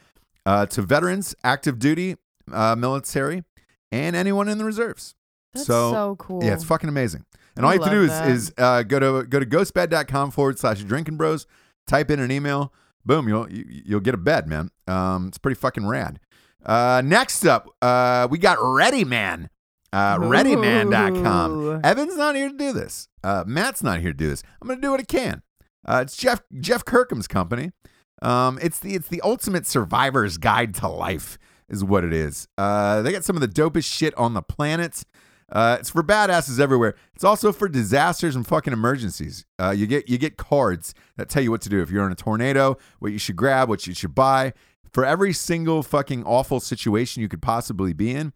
uh, 0.47 0.67
to 0.67 0.83
veterans, 0.83 1.35
active 1.43 1.79
duty, 1.79 2.17
uh, 2.53 2.77
military, 2.77 3.43
and 3.91 4.15
anyone 4.15 4.49
in 4.49 4.59
the 4.59 4.65
reserves. 4.65 5.15
That's 5.55 5.67
so, 5.67 5.93
so, 5.93 6.17
cool. 6.17 6.45
Yeah, 6.45 6.55
it's 6.55 6.65
fucking 6.65 6.89
amazing. 6.89 7.25
And 7.57 7.67
I 7.67 7.69
all 7.69 7.75
you 7.75 7.81
have 7.83 7.91
to 7.91 7.97
do 7.97 8.05
is, 8.05 8.47
is 8.47 8.53
uh, 8.57 8.83
go 8.83 8.99
to 8.99 9.27
go 9.27 9.39
to 9.39 9.47
ghostbed.com 9.47 10.31
forward 10.31 10.59
slash 10.59 10.83
drinking 10.85 11.17
bros, 11.17 11.47
type 11.87 12.11
in 12.11 12.21
an 12.21 12.31
email, 12.31 12.73
boom, 13.05 13.29
you'll 13.29 13.51
you, 13.51 13.65
you'll 13.69 14.01
get 14.01 14.15
a 14.15 14.19
bed, 14.19 14.47
man. 14.47 14.71
Um, 14.87 15.29
it's 15.29 15.39
pretty 15.39 15.59
fucking 15.59 15.87
rad. 15.87 16.21
Uh, 16.65 17.03
next 17.05 17.45
up, 17.45 17.69
uh, 17.83 18.29
we 18.31 18.39
got 18.39 18.59
Ready 18.61 19.05
Man. 19.05 19.51
Uh, 19.93 20.19
ReadyMan.com. 20.19 21.81
Evan's 21.85 22.17
not 22.17 22.35
here 22.35 22.49
to 22.49 22.57
do 22.57 22.73
this. 22.73 23.09
Uh, 23.23 23.45
Matt's 23.47 23.83
not 23.83 24.01
here 24.01 24.13
to 24.13 24.17
do 24.17 24.29
this. 24.29 24.43
I'm 24.61 24.69
gonna 24.69 24.81
do 24.81 24.91
what 24.91 25.01
I 25.01 25.05
can. 25.05 25.43
Uh, 25.87 26.01
it's 26.03 26.17
Jeff 26.17 26.43
Jeff 26.61 26.85
Kirkham's 26.85 27.29
company. 27.29 27.73
Um, 28.23 28.59
it's 28.63 28.79
the 28.79 28.95
it's 28.95 29.09
the 29.09 29.21
ultimate 29.23 29.67
survivor's 29.67 30.39
guide 30.39 30.75
to 30.77 30.89
life, 30.89 31.39
is 31.69 31.85
what 31.85 32.05
it 32.05 32.13
is. 32.13 32.49
Uh, 32.57 33.03
they 33.03 33.13
got 33.13 33.25
some 33.25 33.37
of 33.37 33.41
the 33.43 33.49
dopest 33.49 33.93
shit 33.93 34.17
on 34.17 34.35
the 34.35 34.43
planet. 34.43 35.05
Uh, 35.51 35.77
it's 35.79 35.91
for 35.91 36.03
badasses 36.03 36.59
everywhere. 36.59 36.95
It's 37.15 37.25
also 37.25 37.53
for 37.53 37.69
disasters 37.69 38.35
and 38.35 38.47
fucking 38.47 38.73
emergencies. 38.73 39.45
Uh, 39.61 39.71
you 39.71 39.87
get 39.87 40.09
you 40.09 40.17
get 40.17 40.39
cards 40.39 40.95
that 41.17 41.29
tell 41.29 41.43
you 41.43 41.51
what 41.51 41.61
to 41.63 41.69
do 41.69 41.83
if 41.83 41.91
you're 41.91 42.07
in 42.07 42.13
a 42.13 42.17
tornado, 42.17 42.79
what 43.01 43.13
you 43.13 43.19
should 43.19 43.37
grab, 43.37 43.69
what 43.69 43.87
you 43.87 43.93
should 43.93 44.15
buy. 44.15 44.55
For 44.93 45.05
every 45.05 45.33
single 45.33 45.83
fucking 45.83 46.25
awful 46.25 46.61
situation 46.61 47.23
you 47.23 47.29
could 47.29 47.43
possibly 47.43 47.93
be 47.93 48.11
in, 48.15 48.33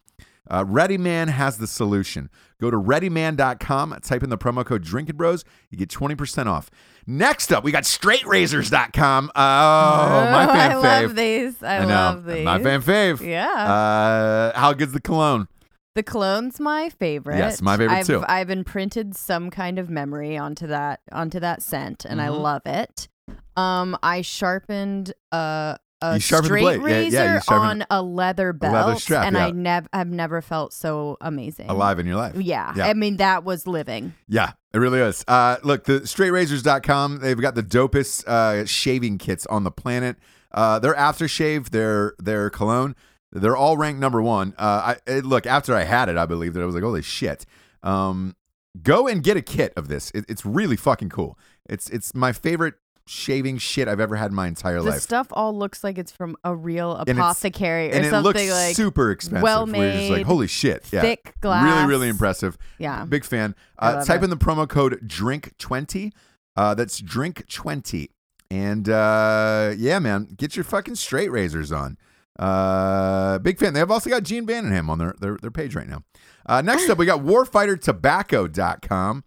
uh, 0.48 0.64
ReadyMan 0.64 1.28
has 1.28 1.58
the 1.58 1.66
solution. 1.66 2.30
Go 2.60 2.70
to 2.70 2.76
readyman.com, 2.78 3.98
type 4.02 4.22
in 4.22 4.30
the 4.30 4.38
promo 4.38 4.64
code 4.64 4.82
Drinking 4.82 5.16
Bros, 5.16 5.44
you 5.70 5.76
get 5.78 5.90
20% 5.90 6.46
off. 6.46 6.70
Next 7.06 7.52
up, 7.52 7.62
we 7.64 7.70
got 7.72 7.84
straightrazors.com. 7.84 9.30
Oh, 9.34 9.40
my 9.40 10.46
fan 10.46 10.72
I 10.72 10.74
fave. 10.74 10.84
I 10.84 11.00
love 11.02 11.14
these. 11.16 11.62
I, 11.62 11.76
I 11.76 11.84
love 11.84 12.24
these. 12.24 12.44
My 12.44 12.62
fan 12.62 12.82
fave. 12.82 13.20
Yeah. 13.20 13.48
Uh, 13.52 14.58
how 14.58 14.72
good's 14.72 14.92
the 14.92 15.00
cologne? 15.00 15.48
the 15.94 16.02
cologne's 16.02 16.60
my 16.60 16.90
favorite. 16.90 17.38
Yes, 17.38 17.62
my 17.62 17.74
favorite 17.78 17.96
I've, 17.96 18.06
too. 18.06 18.22
I've 18.28 18.50
imprinted 18.50 19.16
some 19.16 19.48
kind 19.50 19.78
of 19.78 19.88
memory 19.88 20.36
onto 20.36 20.66
that 20.66 21.00
onto 21.10 21.40
that 21.40 21.62
scent, 21.62 22.04
and 22.04 22.20
I 22.20 22.26
Mhm. 22.28 22.40
love 22.42 22.62
it. 22.66 23.08
Um, 23.56 23.96
I 24.02 24.20
sharpened 24.20 25.14
a 25.32 25.78
a 26.02 26.14
You 26.14 26.20
sharpened 26.20 26.54
the 26.54 26.58
straight 26.58 26.80
blade. 26.80 27.12
Yeah, 27.12 27.24
yeah, 27.24 27.34
razor 27.34 27.54
on 27.54 27.84
a 27.90 28.02
leather 28.02 28.52
belt, 28.52 28.74
leather 28.74 28.98
strap, 28.98 29.26
and 29.26 29.36
yeah. 29.36 29.46
I 29.46 29.50
never 29.50 29.88
I've 29.92 30.08
never 30.08 30.42
felt 30.42 30.72
so 30.72 31.16
amazing. 31.20 31.68
Alive 31.68 31.98
in 31.98 32.06
your 32.06 32.16
life. 32.16 32.36
Yeah. 32.36 32.72
Yeah. 32.76 32.86
I 32.86 32.94
mean 32.94 33.16
that 33.16 33.44
was 33.44 33.66
living. 33.66 34.14
Yeah, 34.28 34.52
it 34.72 34.78
really 34.78 35.00
is. 35.00 35.24
Uh, 35.26 35.56
look, 35.62 35.84
the 35.84 36.00
straightrazors.com, 36.00 37.20
they've 37.20 37.40
got 37.40 37.54
the 37.54 37.62
dopest 37.62 38.26
uh, 38.26 38.66
shaving 38.66 39.18
kits 39.18 39.46
on 39.46 39.64
the 39.64 39.70
planet. 39.70 40.16
Uh, 40.52 40.78
their 40.78 40.94
aftershave, 40.94 41.70
their 41.70 42.14
their 42.18 42.50
cologne, 42.50 42.94
they're 43.32 43.56
all 43.56 43.76
ranked 43.76 44.00
number 44.00 44.22
one. 44.22 44.54
Uh, 44.58 44.96
I 45.06 45.10
it, 45.10 45.24
look 45.24 45.46
after 45.46 45.74
I 45.74 45.84
had 45.84 46.08
it, 46.08 46.16
I 46.16 46.26
believe 46.26 46.54
that 46.54 46.62
I 46.62 46.66
was 46.66 46.74
like, 46.74 46.84
holy 46.84 47.02
shit. 47.02 47.46
Um, 47.82 48.36
go 48.82 49.06
and 49.08 49.22
get 49.22 49.36
a 49.36 49.42
kit 49.42 49.72
of 49.76 49.88
this. 49.88 50.10
It, 50.12 50.24
it's 50.28 50.44
really 50.44 50.76
fucking 50.76 51.10
cool. 51.10 51.38
It's 51.68 51.88
it's 51.90 52.14
my 52.14 52.32
favorite 52.32 52.74
shaving 53.08 53.56
shit 53.58 53.86
I've 53.88 54.00
ever 54.00 54.16
had 54.16 54.32
in 54.32 54.34
my 54.34 54.48
entire 54.48 54.82
The 54.82 54.90
life. 54.90 55.00
stuff 55.00 55.28
all 55.30 55.56
looks 55.56 55.82
like 55.84 55.96
it's 55.96 56.10
from 56.12 56.36
a 56.44 56.54
real 56.54 56.98
it's- 57.02 57.16
apothecary 57.16 57.90
or 57.90 57.94
and 57.94 58.04
it 58.04 58.10
something 58.10 58.24
looks 58.24 58.50
like 58.50 58.74
super 58.76 59.10
expensive. 59.12 59.36
just 59.36 59.44
like, 59.44 59.72
well-made, 59.72 60.22
holy 60.26 60.46
shit. 60.48 60.84
Yeah. 60.92 61.00
thick 61.02 61.34
glass. 61.40 61.64
Really, 61.64 61.86
really 61.86 62.08
impressive. 62.08 62.58
Yeah. 62.78 63.04
Big 63.04 63.24
fan. 63.24 63.54
I 63.78 63.90
Uh, 63.90 63.94
love 63.96 64.06
type 64.06 64.20
it. 64.22 64.24
in 64.24 64.30
the 64.30 64.36
promo 64.36 64.68
code 64.68 65.00
DRINK20. 65.06 66.12
Uh, 66.56 66.74
that's 66.74 67.00
DRINK20. 67.00 68.08
And 68.50 68.88
uh, 68.88 69.72
yeah, 69.76 69.98
man, 69.98 70.28
get 70.36 70.56
your 70.56 70.64
fucking 70.64 70.94
straight 70.96 71.30
razors 71.30 71.72
on. 71.72 71.96
Uh, 72.38 73.38
big 73.38 73.58
fan. 73.58 73.72
They've 73.72 73.90
also 73.90 74.10
got 74.10 74.22
Gene 74.24 74.46
Vandenham 74.46 74.88
on 74.88 74.98
their, 74.98 75.14
their, 75.20 75.36
their 75.36 75.50
page 75.50 75.74
right 75.74 75.88
now. 75.88 76.02
Uh, 76.44 76.60
next 76.60 76.88
up, 76.90 76.98
we 76.98 77.06
got 77.06 77.20
warfightertobacco.com. 77.20 79.24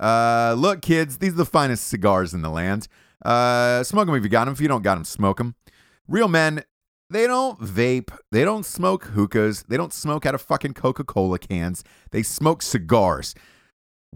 Uh, 0.00 0.54
look, 0.56 0.82
kids, 0.82 1.18
these 1.18 1.32
are 1.32 1.36
the 1.36 1.44
finest 1.46 1.86
cigars 1.88 2.32
in 2.34 2.42
the 2.42 2.50
land. 2.50 2.88
Uh, 3.24 3.82
smoke 3.82 4.06
them 4.06 4.14
if 4.14 4.22
you 4.22 4.28
got 4.28 4.44
them. 4.44 4.52
If 4.52 4.60
you 4.60 4.68
don't 4.68 4.82
got 4.82 4.96
them, 4.96 5.04
smoke 5.04 5.38
them. 5.38 5.54
Real 6.06 6.28
men, 6.28 6.64
they 7.10 7.26
don't 7.26 7.58
vape. 7.60 8.16
They 8.30 8.44
don't 8.44 8.66
smoke 8.66 9.04
hookahs. 9.04 9.64
They 9.68 9.76
don't 9.76 9.92
smoke 9.92 10.26
out 10.26 10.34
of 10.34 10.42
fucking 10.42 10.74
Coca 10.74 11.04
Cola 11.04 11.38
cans. 11.38 11.84
They 12.10 12.22
smoke 12.22 12.62
cigars. 12.62 13.34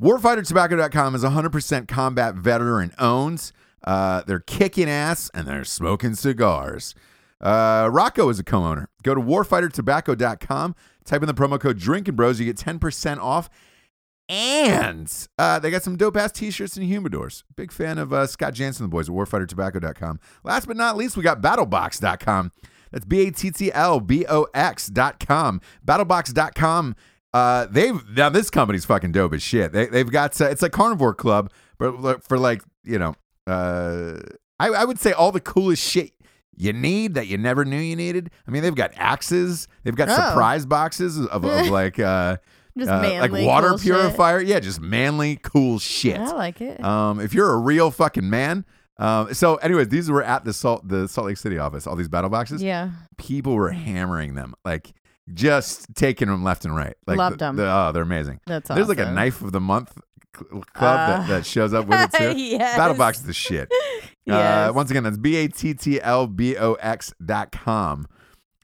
WarfighterTobacco.com 0.00 1.14
is 1.14 1.24
100% 1.24 1.88
combat 1.88 2.34
veteran 2.34 2.92
owned. 2.98 3.50
Uh, 3.84 4.22
they're 4.26 4.40
kicking 4.40 4.88
ass 4.88 5.30
and 5.34 5.46
they're 5.46 5.64
smoking 5.64 6.14
cigars. 6.14 6.94
Uh, 7.40 7.88
Rocco 7.90 8.28
is 8.28 8.38
a 8.38 8.44
co 8.44 8.64
owner. 8.64 8.88
Go 9.02 9.14
to 9.14 9.20
warfightertobacco.com, 9.20 10.74
type 11.04 11.22
in 11.22 11.26
the 11.26 11.34
promo 11.34 11.60
code 11.60 11.78
Drinking 11.78 12.16
Bros. 12.16 12.40
You 12.40 12.46
get 12.46 12.56
10% 12.56 13.18
off. 13.18 13.48
And 14.28 15.10
uh, 15.38 15.58
they 15.58 15.70
got 15.70 15.82
some 15.82 15.96
dope 15.96 16.16
ass 16.16 16.32
t 16.32 16.50
shirts 16.50 16.76
and 16.76 16.86
humidors. 16.88 17.44
Big 17.56 17.72
fan 17.72 17.98
of 17.98 18.12
uh, 18.12 18.26
Scott 18.26 18.54
Jansen, 18.54 18.84
and 18.84 18.92
the 18.92 18.94
boys 18.94 19.08
at 19.08 19.14
warfightertobacco.com. 19.14 20.20
Last 20.44 20.66
but 20.66 20.76
not 20.76 20.96
least, 20.96 21.16
we 21.16 21.22
got 21.22 21.40
battlebox.com. 21.40 22.52
That's 22.90 23.04
B 23.04 23.26
A 23.26 23.30
T 23.30 23.50
T 23.50 23.72
L 23.72 24.00
B 24.00 24.26
O 24.28 24.46
X.com. 24.54 25.60
Battlebox.com. 25.86 26.96
Uh, 27.34 27.66
they've 27.70 28.00
now 28.16 28.28
this 28.28 28.50
company's 28.50 28.84
fucking 28.84 29.12
dope 29.12 29.34
as 29.34 29.42
shit. 29.42 29.72
They, 29.72 29.86
they've 29.86 30.10
got 30.10 30.38
uh, 30.40 30.46
it's 30.46 30.62
like 30.62 30.72
Carnivore 30.72 31.14
Club, 31.14 31.50
but 31.78 32.22
for 32.26 32.38
like, 32.38 32.62
you 32.84 32.98
know, 32.98 33.14
uh, 33.46 34.18
I, 34.58 34.68
I 34.68 34.84
would 34.84 34.98
say 34.98 35.12
all 35.12 35.32
the 35.32 35.40
coolest 35.40 35.82
shit 35.82 36.12
you 36.56 36.72
need 36.72 37.14
that 37.14 37.26
you 37.28 37.38
never 37.38 37.64
knew 37.64 37.78
you 37.78 37.94
needed. 37.96 38.30
I 38.46 38.50
mean, 38.50 38.62
they've 38.62 38.74
got 38.74 38.90
axes, 38.96 39.68
they've 39.84 39.94
got 39.94 40.08
Oh. 40.08 40.14
surprise 40.14 40.66
boxes 40.66 41.18
of, 41.18 41.44
of 41.44 41.68
like, 41.68 41.98
uh, 41.98 42.38
Just 42.78 42.90
uh, 42.90 43.00
manly, 43.02 43.40
like 43.40 43.46
water 43.46 43.68
cool 43.70 43.78
shit. 43.78 43.84
purifier. 43.94 44.40
Yeah, 44.40 44.60
just 44.60 44.80
manly, 44.80 45.36
cool 45.42 45.78
shit. 45.78 46.18
I 46.18 46.32
like 46.32 46.60
it. 46.60 46.82
Um, 46.82 47.20
if 47.20 47.34
you're 47.34 47.52
a 47.52 47.58
real 47.58 47.90
fucking 47.90 48.28
man. 48.28 48.64
Um, 49.00 49.32
so, 49.32 49.56
anyways, 49.56 49.88
these 49.88 50.10
were 50.10 50.22
at 50.24 50.44
the 50.44 50.52
Salt 50.52 50.86
the 50.88 51.06
Salt 51.08 51.26
Lake 51.28 51.36
City 51.36 51.56
office. 51.58 51.86
All 51.86 51.94
these 51.96 52.08
battle 52.08 52.30
boxes. 52.30 52.62
yeah. 52.62 52.90
People 53.16 53.54
were 53.54 53.70
hammering 53.70 54.34
them, 54.34 54.54
like 54.64 54.92
just 55.32 55.86
taking 55.94 56.26
them 56.28 56.42
left 56.42 56.64
and 56.64 56.74
right. 56.74 56.94
Like 57.06 57.18
Loved 57.18 57.38
the- 57.38 57.44
'em. 57.44 57.56
the- 57.56 57.70
oh, 57.70 57.92
they're 57.92 58.02
amazing. 58.02 58.40
That's 58.46 58.68
There's 58.68 58.88
like 58.88 58.98
a 58.98 59.10
knife 59.12 59.40
of 59.42 59.52
the 59.52 59.60
month 59.60 59.92
club 60.32 60.64
that, 60.74 61.20
Uh, 61.20 61.26
that 61.28 61.46
shows 61.46 61.72
up 61.74 61.86
with 61.86 62.00
it 62.14 62.16
too. 62.16 62.36
yes. 62.40 62.76
Battle 62.76 62.96
box 62.96 63.18
is 63.18 63.24
the 63.24 63.32
shit. 63.32 63.70
Uh, 64.28 64.70
once 64.74 64.90
again, 64.90 65.04
that's 65.04 65.16
B 65.16 65.36
A 65.36 65.48
T 65.48 65.72
T 65.72 66.02
L 66.02 66.26
B 66.26 66.54
O 66.58 66.74
X 66.74 67.14
dot 67.24 67.50
com. 67.50 68.06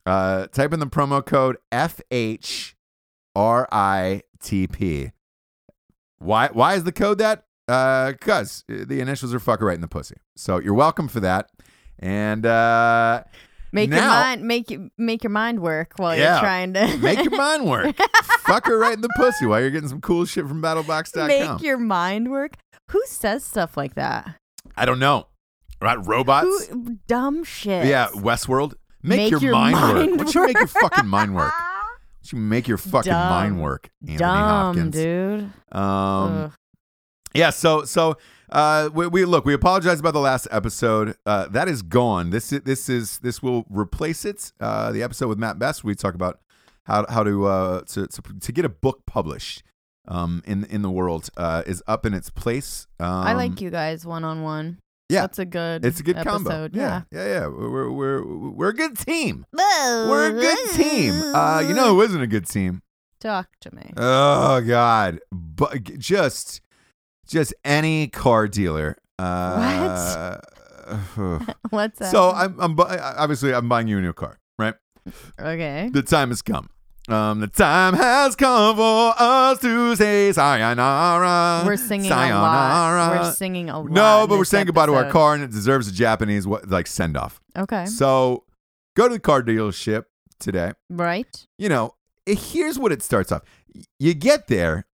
Uh, 0.04 0.46
type 0.48 0.74
in 0.74 0.78
the 0.78 0.86
promo 0.86 1.24
code 1.24 1.56
F 1.72 2.02
H 2.10 2.73
R 3.34 3.68
I 3.72 4.22
T 4.42 4.66
P. 4.66 5.10
Why? 6.18 6.48
Why 6.52 6.74
is 6.74 6.84
the 6.84 6.92
code 6.92 7.18
that? 7.18 7.44
Uh, 7.66 8.12
cause 8.20 8.62
the 8.68 9.00
initials 9.00 9.32
are 9.32 9.38
fucker 9.40 9.62
right 9.62 9.74
in 9.74 9.80
the 9.80 9.88
pussy. 9.88 10.16
So 10.36 10.58
you're 10.58 10.74
welcome 10.74 11.08
for 11.08 11.20
that. 11.20 11.48
And 11.98 12.44
uh, 12.44 13.24
Make 13.72 13.90
your 13.90 14.00
mind 14.02 14.42
make 14.44 14.78
make 14.98 15.24
your 15.24 15.30
mind 15.30 15.60
work 15.60 15.94
while 15.96 16.14
Yeah. 16.16 16.34
you're 16.34 16.40
trying 16.40 16.74
to 16.74 16.96
make 16.98 17.24
your 17.24 17.34
mind 17.36 17.68
work. 17.68 17.96
fucker 18.46 18.78
right 18.78 18.92
in 18.94 19.00
the 19.00 19.08
pussy 19.16 19.46
while 19.46 19.60
you're 19.60 19.70
getting 19.70 19.88
some 19.88 20.00
cool 20.02 20.26
shit 20.26 20.46
from 20.46 20.60
BattleBox.com. 20.62 21.26
make 21.26 21.62
your 21.62 21.78
mind 21.78 22.30
work. 22.30 22.56
Who 22.90 23.02
says 23.06 23.42
stuff 23.44 23.76
like 23.76 23.94
that? 23.94 24.36
I 24.76 24.84
don't 24.84 24.98
know. 24.98 25.28
Right? 25.80 25.96
Robots. 26.06 26.66
Who 26.68 26.98
dumb 27.08 27.44
shit. 27.44 27.86
Yeah, 27.86 28.08
Westworld. 28.14 28.74
Make, 29.02 29.18
Make 29.18 29.30
your, 29.32 29.40
your 29.40 29.52
mind, 29.52 29.74
work. 29.74 29.82
mind 29.94 30.10
Why 30.12 30.16
don't 30.24 30.34
you 30.34 30.46
make 30.46 30.58
your 30.58 30.66
fucking 30.66 31.06
mind 31.06 31.34
work? 31.34 31.52
You 32.32 32.38
make 32.38 32.66
your 32.68 32.78
fucking 32.78 33.10
Dumb. 33.10 33.28
mind 33.30 33.62
work, 33.62 33.90
Anthony 34.02 34.18
Dumb, 34.18 34.36
Hopkins? 34.76 34.94
dude. 34.94 35.50
Um, 35.72 35.82
Ugh. 35.82 36.52
yeah. 37.34 37.50
So, 37.50 37.84
so 37.84 38.16
uh, 38.50 38.90
we, 38.92 39.06
we 39.08 39.24
look. 39.24 39.44
We 39.44 39.54
apologize 39.54 40.00
about 40.00 40.12
the 40.14 40.20
last 40.20 40.48
episode. 40.50 41.16
Uh, 41.26 41.48
that 41.48 41.68
is 41.68 41.82
gone. 41.82 42.30
This 42.30 42.52
is 42.52 42.60
this 42.62 42.88
is 42.88 43.18
this 43.18 43.42
will 43.42 43.64
replace 43.68 44.24
it. 44.24 44.52
Uh, 44.60 44.92
the 44.92 45.02
episode 45.02 45.28
with 45.28 45.38
Matt 45.38 45.58
Best. 45.58 45.84
We 45.84 45.94
talk 45.94 46.14
about 46.14 46.40
how 46.84 47.06
how 47.08 47.22
to 47.24 47.46
uh 47.46 47.80
to 47.82 48.06
to, 48.06 48.22
to 48.40 48.52
get 48.52 48.64
a 48.64 48.68
book 48.70 49.02
published. 49.06 49.62
Um, 50.06 50.42
in 50.46 50.64
in 50.66 50.82
the 50.82 50.90
world, 50.90 51.30
uh, 51.38 51.62
is 51.66 51.82
up 51.86 52.04
in 52.04 52.12
its 52.12 52.28
place. 52.28 52.86
Um, 53.00 53.08
I 53.08 53.32
like 53.32 53.62
you 53.62 53.70
guys 53.70 54.04
one 54.04 54.22
on 54.22 54.42
one. 54.42 54.78
Yeah. 55.08 55.22
That's 55.22 55.38
a 55.38 55.44
good 55.44 55.84
It's 55.84 56.00
a 56.00 56.02
good 56.02 56.16
combo. 56.16 56.50
episode. 56.50 56.76
Yeah, 56.76 57.02
yeah, 57.10 57.26
yeah. 57.26 57.46
We're 57.46 57.90
we're 57.90 58.24
we're 58.50 58.68
a 58.70 58.74
good 58.74 58.96
team. 58.98 59.46
Yeah. 59.56 60.08
We're 60.08 60.28
a 60.28 60.32
good 60.32 60.70
team. 60.72 61.14
Uh, 61.14 61.64
you 61.66 61.74
know 61.74 61.94
who 61.94 62.02
isn't 62.02 62.20
a 62.20 62.26
good 62.26 62.46
team? 62.48 62.82
Talk 63.20 63.48
to 63.60 63.74
me. 63.74 63.92
Oh 63.96 64.60
God, 64.60 65.20
but 65.32 65.82
just 65.98 66.60
just 67.26 67.54
any 67.64 68.08
car 68.08 68.48
dealer. 68.48 68.96
Uh, 69.18 70.36
what? 71.16 71.56
What's 71.70 71.98
that? 72.00 72.10
so 72.10 72.30
I'm, 72.32 72.58
I'm 72.60 72.74
bu- 72.74 72.84
obviously 72.84 73.54
I'm 73.54 73.68
buying 73.68 73.88
you 73.88 73.98
a 73.98 74.00
new 74.02 74.12
car, 74.12 74.38
right? 74.58 74.74
okay. 75.40 75.88
The 75.92 76.02
time 76.02 76.28
has 76.28 76.42
come. 76.42 76.68
Um, 77.06 77.40
the 77.40 77.48
time 77.48 77.92
has 77.94 78.34
come 78.34 78.76
for 78.76 79.12
us 79.18 79.60
to 79.60 79.94
say 79.94 80.32
sayonara. 80.32 81.62
We're 81.66 81.76
singing 81.76 82.08
sayonara. 82.08 82.38
a 82.38 82.40
lot. 82.40 83.24
We're 83.26 83.32
singing 83.32 83.68
a 83.68 83.78
lot. 83.80 83.90
no, 83.90 84.26
but 84.26 84.38
we're 84.38 84.44
saying 84.46 84.66
goodbye 84.66 84.86
to 84.86 84.94
our 84.94 85.10
car, 85.10 85.34
and 85.34 85.44
it 85.44 85.50
deserves 85.50 85.86
a 85.86 85.92
Japanese 85.92 86.46
what, 86.46 86.68
like 86.68 86.86
send 86.86 87.16
off. 87.16 87.40
Okay. 87.56 87.84
So 87.86 88.44
go 88.96 89.08
to 89.08 89.14
the 89.14 89.20
car 89.20 89.42
dealership 89.42 90.04
today. 90.38 90.72
Right. 90.88 91.46
You 91.58 91.68
know, 91.68 91.94
it, 92.24 92.38
here's 92.38 92.78
what 92.78 92.90
it 92.90 93.02
starts 93.02 93.30
off. 93.32 93.42
You 93.98 94.14
get 94.14 94.46
there, 94.46 94.86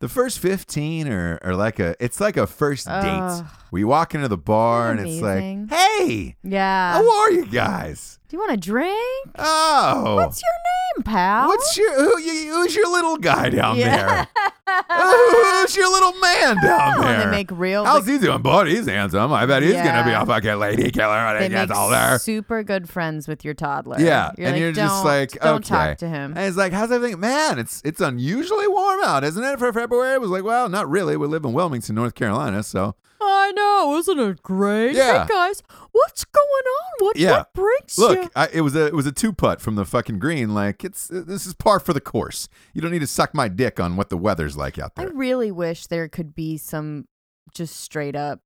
the 0.00 0.08
first 0.10 0.38
15 0.40 1.08
or, 1.08 1.38
are 1.42 1.56
like 1.56 1.78
a, 1.80 1.96
it's 2.04 2.20
like 2.20 2.36
a 2.36 2.46
first 2.46 2.86
date. 2.86 2.92
Ugh. 2.94 3.46
We 3.70 3.82
walk 3.82 4.14
into 4.14 4.28
the 4.28 4.36
bar 4.36 4.90
and 4.90 5.00
it's 5.00 5.22
like, 5.22 5.70
hey, 5.70 6.36
Yeah. 6.42 6.92
how 6.92 7.20
are 7.22 7.30
you 7.30 7.46
guys? 7.46 8.18
Do 8.28 8.36
you 8.36 8.40
want 8.40 8.52
a 8.52 8.56
drink? 8.56 9.28
Oh, 9.38 10.16
What's 10.16 10.42
your 10.42 10.50
name, 10.98 11.04
pal? 11.04 11.46
what's 11.46 11.76
your, 11.76 11.94
who, 11.94 12.18
you, 12.20 12.52
who's 12.54 12.74
your 12.74 12.90
little 12.90 13.16
guy 13.18 13.50
down 13.50 13.76
yeah. 13.76 14.06
there? 14.06 14.28
Uh, 14.68 15.62
who's 15.62 15.76
your 15.76 15.90
little 15.90 16.12
man 16.20 16.56
down 16.60 16.94
Oh, 16.98 17.02
there? 17.02 17.24
they 17.24 17.30
make 17.30 17.50
real. 17.52 17.84
How's 17.84 18.04
he 18.06 18.18
doing, 18.18 18.42
bud? 18.42 18.66
He's 18.66 18.86
handsome. 18.86 19.32
I 19.32 19.46
bet 19.46 19.62
he's 19.62 19.74
gonna 19.74 20.04
be 20.04 20.10
a 20.10 20.26
fucking 20.26 20.56
lady 20.56 20.90
killer. 20.90 21.38
they 21.38 21.44
He 21.44 21.50
gets 21.50 21.68
make 21.70 21.78
all 21.78 21.88
there. 21.88 22.18
super 22.18 22.62
good 22.64 22.88
friends 22.88 23.28
with 23.28 23.44
your 23.44 23.54
toddler. 23.54 23.98
Yeah, 24.00 24.32
you're 24.36 24.46
and 24.48 24.54
like, 24.54 24.60
you're 24.60 24.72
just 24.72 24.96
"Don't- 24.96 25.04
like, 25.04 25.30
don't 25.40 25.64
okay. 25.64 25.68
talk 25.68 25.98
to 25.98 26.08
him. 26.08 26.32
And 26.36 26.46
he's 26.46 26.56
like, 26.56 26.72
"How's 26.72 26.90
everything, 26.90 27.20
man? 27.20 27.60
It's 27.60 27.80
it's 27.84 28.00
unusually 28.00 28.66
warm 28.66 29.00
out, 29.04 29.22
isn't 29.22 29.42
it, 29.42 29.58
for 29.60 29.72
February?" 29.72 30.14
it 30.14 30.20
was 30.20 30.30
like, 30.30 30.42
"Well, 30.44 30.68
not 30.68 30.90
really. 30.90 31.16
We 31.16 31.28
live 31.28 31.44
in 31.44 31.52
Wilmington, 31.52 31.94
North 31.94 32.14
Carolina, 32.16 32.62
so 32.64 32.96
I 33.20 33.52
know, 33.52 33.96
isn't 33.98 34.18
it 34.18 34.42
great? 34.42 34.94
Yeah. 34.94 35.26
Hey 35.26 35.32
guys, 35.32 35.62
what's 35.92 36.24
going 36.24 36.44
on? 36.44 37.04
What 37.06 37.16
Yeah. 37.16 37.30
what 37.38 37.52
brings 37.54 37.98
look, 37.98 38.16
you? 38.24 38.30
I, 38.36 38.48
it 38.52 38.60
was 38.60 38.74
a 38.76 38.86
it 38.86 38.94
was 38.94 39.06
a 39.06 39.12
two 39.12 39.32
putt 39.32 39.60
from 39.60 39.74
the 39.74 39.84
fucking 39.84 40.18
green. 40.18 40.54
Like 40.54 40.84
it's 40.84 41.10
uh, 41.10 41.22
this 41.26 41.46
is 41.46 41.54
par 41.54 41.80
for 41.80 41.92
the 41.92 42.00
course. 42.00 42.48
You 42.74 42.80
don't 42.82 42.90
need 42.90 43.00
to 43.00 43.06
suck 43.06 43.34
my 43.34 43.48
dick 43.48 43.80
on 43.80 43.96
what 43.96 44.10
the 44.10 44.16
weather's 44.16 44.56
like 44.56 44.78
out 44.78 44.94
there. 44.96 45.08
I 45.08 45.10
really 45.12 45.50
wish 45.50 45.86
there 45.86 46.08
could 46.08 46.34
be 46.34 46.56
some 46.58 47.06
just 47.54 47.76
straight 47.76 48.16
up, 48.16 48.40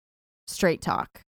straight 0.47 0.81
talk, 0.81 1.23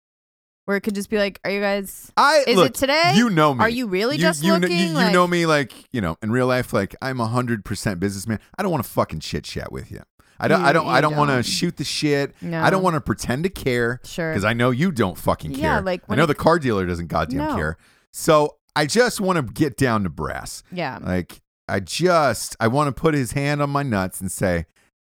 where 0.67 0.77
it 0.77 0.83
could 0.83 0.95
just 0.95 1.09
be 1.11 1.17
like, 1.19 1.41
"Are 1.45 1.51
you 1.51 1.61
guys? 1.61 2.13
I 2.17 2.45
Is 2.47 2.57
look, 2.57 2.67
it 2.71 2.75
today? 2.75 3.13
You 3.17 3.31
know 3.31 3.55
me. 3.55 3.61
Are 3.61 3.71
you 3.71 3.87
really 3.87 4.17
you, 4.17 4.23
just 4.23 4.43
you 4.43 4.53
looking? 4.53 4.69
Know, 4.69 4.75
you, 4.75 4.89
you 4.89 4.95
like, 4.95 5.13
know 5.13 5.27
me 5.27 5.47
like 5.47 5.73
you 5.93 6.01
know 6.01 6.17
in 6.23 6.31
real 6.31 6.47
life. 6.47 6.73
Like 6.73 6.95
I'm 7.01 7.21
a 7.21 7.27
hundred 7.27 7.65
percent 7.65 8.01
businessman. 8.01 8.39
I 8.59 8.63
don't 8.63 8.71
want 8.73 8.85
to 8.85 8.91
fucking 8.91 9.21
chit 9.21 9.45
chat 9.45 9.73
with 9.73 9.91
you. 9.91 10.03
I 10.41 10.49
don't. 10.49 10.63
I 10.65 10.73
don't. 10.73 10.87
I 10.87 10.97
you 10.97 11.03
don't 11.03 11.17
want 11.17 11.31
to 11.31 11.43
shoot 11.43 11.77
the 11.77 11.85
shit. 11.85 12.35
No. 12.43 12.63
I 12.63 12.71
don't 12.71 12.83
want 12.83 12.95
to 12.95 13.01
pretend 13.01 13.45
to 13.45 13.51
care. 13.51 14.01
Sure. 14.05 14.33
because 14.33 14.45
I 14.45 14.53
know 14.55 14.71
you 14.71 14.91
don't 14.91 15.17
fucking 15.19 15.53
care. 15.55 15.63
Yeah, 15.63 15.81
like, 15.81 16.03
I 16.09 16.15
know 16.17 16.25
it- 16.25 16.29
the 16.29 16.35
car 16.35 16.59
dealer 16.59 16.87
doesn't 16.87 17.09
goddamn 17.09 17.39
No. 17.39 17.55
care. 17.55 17.77
So 18.13 18.57
I 18.75 18.87
just 18.87 19.21
want 19.21 19.37
to 19.37 19.53
get 19.53 19.77
down 19.77 20.03
to 20.05 20.09
brass. 20.11 20.63
Yeah. 20.73 20.99
Like 21.03 21.41
I 21.69 21.81
just 21.81 22.57
I 22.59 22.69
want 22.69 22.95
to 22.95 23.01
put 23.01 23.15
his 23.15 23.33
hand 23.33 23.61
on 23.63 23.71
my 23.71 23.83
nuts 23.83 24.21
and 24.21 24.33
say, 24.33 24.67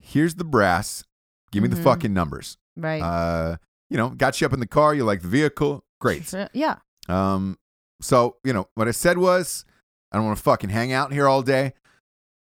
"Here's 0.00 0.34
the 0.34 0.44
brass. 0.44 1.04
Give 1.52 1.62
me 1.62 1.68
Mhm. 1.68 1.76
the 1.76 1.82
fucking 1.82 2.12
numbers." 2.12 2.58
right. 2.76 3.02
Uh, 3.02 3.56
you 3.90 3.96
know, 3.98 4.08
got 4.10 4.40
you 4.40 4.46
up 4.46 4.52
in 4.54 4.60
the 4.60 4.66
car. 4.66 4.94
You 4.94 5.04
like 5.04 5.20
the 5.22 5.28
vehicle? 5.28 5.84
Great. 6.00 6.32
Yeah. 6.52 6.76
Um, 7.08 7.58
so 8.00 8.36
you 8.44 8.52
know 8.52 8.68
what 8.74 8.88
I 8.88 8.90
said 8.92 9.18
was, 9.18 9.64
I 10.10 10.16
don't 10.16 10.26
want 10.26 10.36
to 10.38 10.42
fucking 10.42 10.70
hang 10.70 10.92
out 10.92 11.12
here 11.12 11.28
all 11.28 11.42
day. 11.42 11.74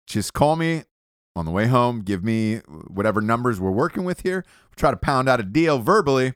Just 0.07 0.33
call 0.35 0.57
me 0.57 0.85
on 1.37 1.45
the 1.45 1.51
way 1.51 1.67
home. 1.67 2.01
Give 2.03 2.23
me 2.25 2.57
whatever 2.89 3.21
numbers 3.21 3.61
we're 3.61 3.71
working 3.71 4.05
with 4.05 4.21
here. 4.23 4.45
try 4.77 4.91
to 4.91 4.97
pound 4.97 5.29
out 5.29 5.41
a 5.41 5.43
deal 5.45 5.79
verbally. 5.79 6.35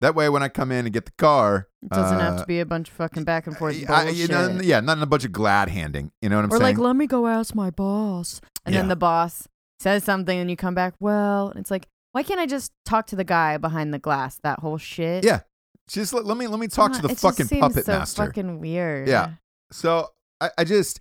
That 0.00 0.14
way, 0.14 0.28
when 0.30 0.42
I 0.42 0.48
come 0.48 0.72
in 0.72 0.86
and 0.86 0.92
get 0.94 1.04
the 1.04 1.12
car, 1.18 1.68
It 1.82 1.90
doesn't 1.90 2.18
have 2.18 2.34
uh, 2.34 2.38
to 2.40 2.46
be 2.46 2.58
a 2.60 2.64
bunch 2.64 2.88
of 2.88 2.94
fucking 2.94 3.24
back 3.24 3.46
and 3.46 3.54
forth 3.56 3.76
I- 3.90 4.04
bullshit. 4.04 4.16
you 4.16 4.28
know, 4.28 4.58
yeah, 4.62 4.80
not 4.80 4.96
in 4.96 5.02
a 5.02 5.06
bunch 5.06 5.24
of 5.26 5.32
glad 5.32 5.68
handing. 5.68 6.10
You 6.22 6.30
know 6.30 6.36
what 6.36 6.46
I'm 6.46 6.52
or 6.52 6.56
saying? 6.58 6.76
like, 6.76 6.78
let 6.78 6.96
me 6.96 7.06
go 7.06 7.26
ask 7.26 7.54
my 7.54 7.68
boss, 7.70 8.40
and 8.64 8.74
Yeah. 8.74 8.80
then 8.80 8.88
the 8.88 8.96
boss 8.96 9.46
says 9.78 10.02
something, 10.04 10.38
and 10.38 10.48
you 10.48 10.56
come 10.56 10.74
back. 10.74 10.94
Well, 11.00 11.52
it's 11.56 11.70
like, 11.70 11.86
why 12.12 12.22
can't 12.22 12.40
I 12.40 12.46
just 12.46 12.72
talk 12.86 13.06
to 13.08 13.16
the 13.16 13.24
guy 13.24 13.58
behind 13.58 13.92
the 13.92 13.98
glass? 13.98 14.38
That 14.42 14.60
whole 14.60 14.78
shit. 14.78 15.22
yeah, 15.22 15.40
just 15.86 16.14
let, 16.14 16.24
let 16.24 16.38
me 16.38 16.46
let 16.46 16.60
me 16.60 16.68
talk 16.68 16.92
to 16.92 16.98
Uh, 17.00 17.02
the 17.02 17.14
fucking 17.16 17.46
seems 17.46 17.60
puppet 17.60 17.84
so 17.84 17.98
master. 17.98 18.24
Fucking 18.24 18.58
weird. 18.58 19.06
Yeah. 19.06 19.32
So 19.70 20.08
I, 20.40 20.50
I 20.56 20.64
just, 20.64 21.00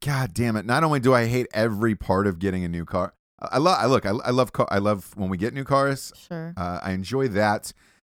God 0.00 0.34
damn 0.34 0.56
it! 0.56 0.66
Not 0.66 0.84
only 0.84 1.00
do 1.00 1.14
I 1.14 1.26
hate 1.26 1.46
every 1.52 1.94
part 1.94 2.26
of 2.26 2.38
getting 2.38 2.64
a 2.64 2.68
new 2.68 2.84
car, 2.84 3.14
I, 3.40 3.58
love. 3.58 3.78
I 3.80 3.86
look. 3.86 4.06
I, 4.06 4.10
I 4.10 4.30
love. 4.30 4.52
Car, 4.52 4.68
I 4.70 4.78
love 4.78 5.16
when 5.16 5.28
we 5.28 5.36
get 5.36 5.54
new 5.54 5.64
cars. 5.64 6.12
Sure. 6.28 6.54
Uh, 6.56 6.80
I 6.82 6.92
enjoy 6.92 7.28
that. 7.28 7.72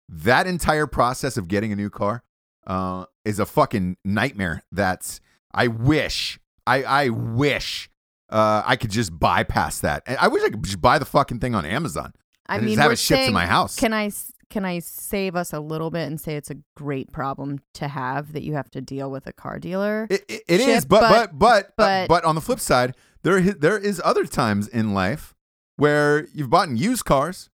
That 0.08 0.46
entire 0.48 0.88
process 0.88 1.38
of 1.38 1.48
getting 1.48 1.72
a 1.72 1.76
new 1.76 1.90
car 1.90 2.24
uh, 2.68 3.06
is 3.24 3.40
a 3.40 3.46
fucking 3.46 3.98
nightmare. 4.06 4.64
That's. 4.72 5.20
I 5.54 5.68
wish. 5.68 6.40
I 6.68 6.84
I 6.84 7.10
wish. 7.10 7.90
Uh, 8.30 8.64
I 8.66 8.76
could 8.76 8.92
just 8.92 9.18
bypass 9.18 9.80
that. 9.82 10.04
I 10.20 10.28
wish 10.28 10.44
I 10.44 10.50
could 10.50 10.64
just 10.64 10.82
buy 10.82 11.00
the 11.00 11.06
fucking 11.06 11.40
thing 11.40 11.56
on 11.56 11.66
Amazon. 11.66 12.14
I 12.48 12.58
and 12.58 12.66
mean, 12.66 12.76
just 12.76 12.84
have 12.84 12.92
it 12.92 13.00
shipped 13.00 13.26
to 13.26 13.32
my 13.32 13.46
house. 13.46 13.76
Can 13.76 13.94
I 13.94 14.12
can 14.50 14.66
I 14.66 14.80
save 14.80 15.36
us 15.36 15.54
a 15.54 15.60
little 15.60 15.90
bit 15.92 16.08
and 16.08 16.20
say 16.20 16.36
it's 16.36 16.50
a 16.52 16.58
great 16.76 17.12
problem 17.12 17.60
to 17.76 17.88
have 17.88 18.34
that 18.34 18.44
you 18.44 18.54
have 18.54 18.70
to 18.72 18.82
deal 18.82 19.10
with 19.12 19.28
a 19.28 19.34
car 19.34 19.60
dealer? 19.60 20.08
It, 20.10 20.24
it, 20.28 20.42
it 20.48 20.62
ship, 20.62 20.84
but 20.88 21.02
but 21.02 21.38
but- 21.40 21.74
but 21.78 21.84
uh, 21.84 22.08
but- 22.08 22.26
on 22.26 22.36
the 22.36 22.42
flip 22.42 22.60
side, 22.60 22.96
there 23.24 23.40
there 23.42 23.78
is 23.78 24.02
other 24.04 24.26
times 24.26 24.68
in 24.68 24.94
life 24.94 25.34
where 25.78 26.28
you've 26.34 26.50
bought 26.50 26.70
used 26.70 27.06
cars 27.06 27.50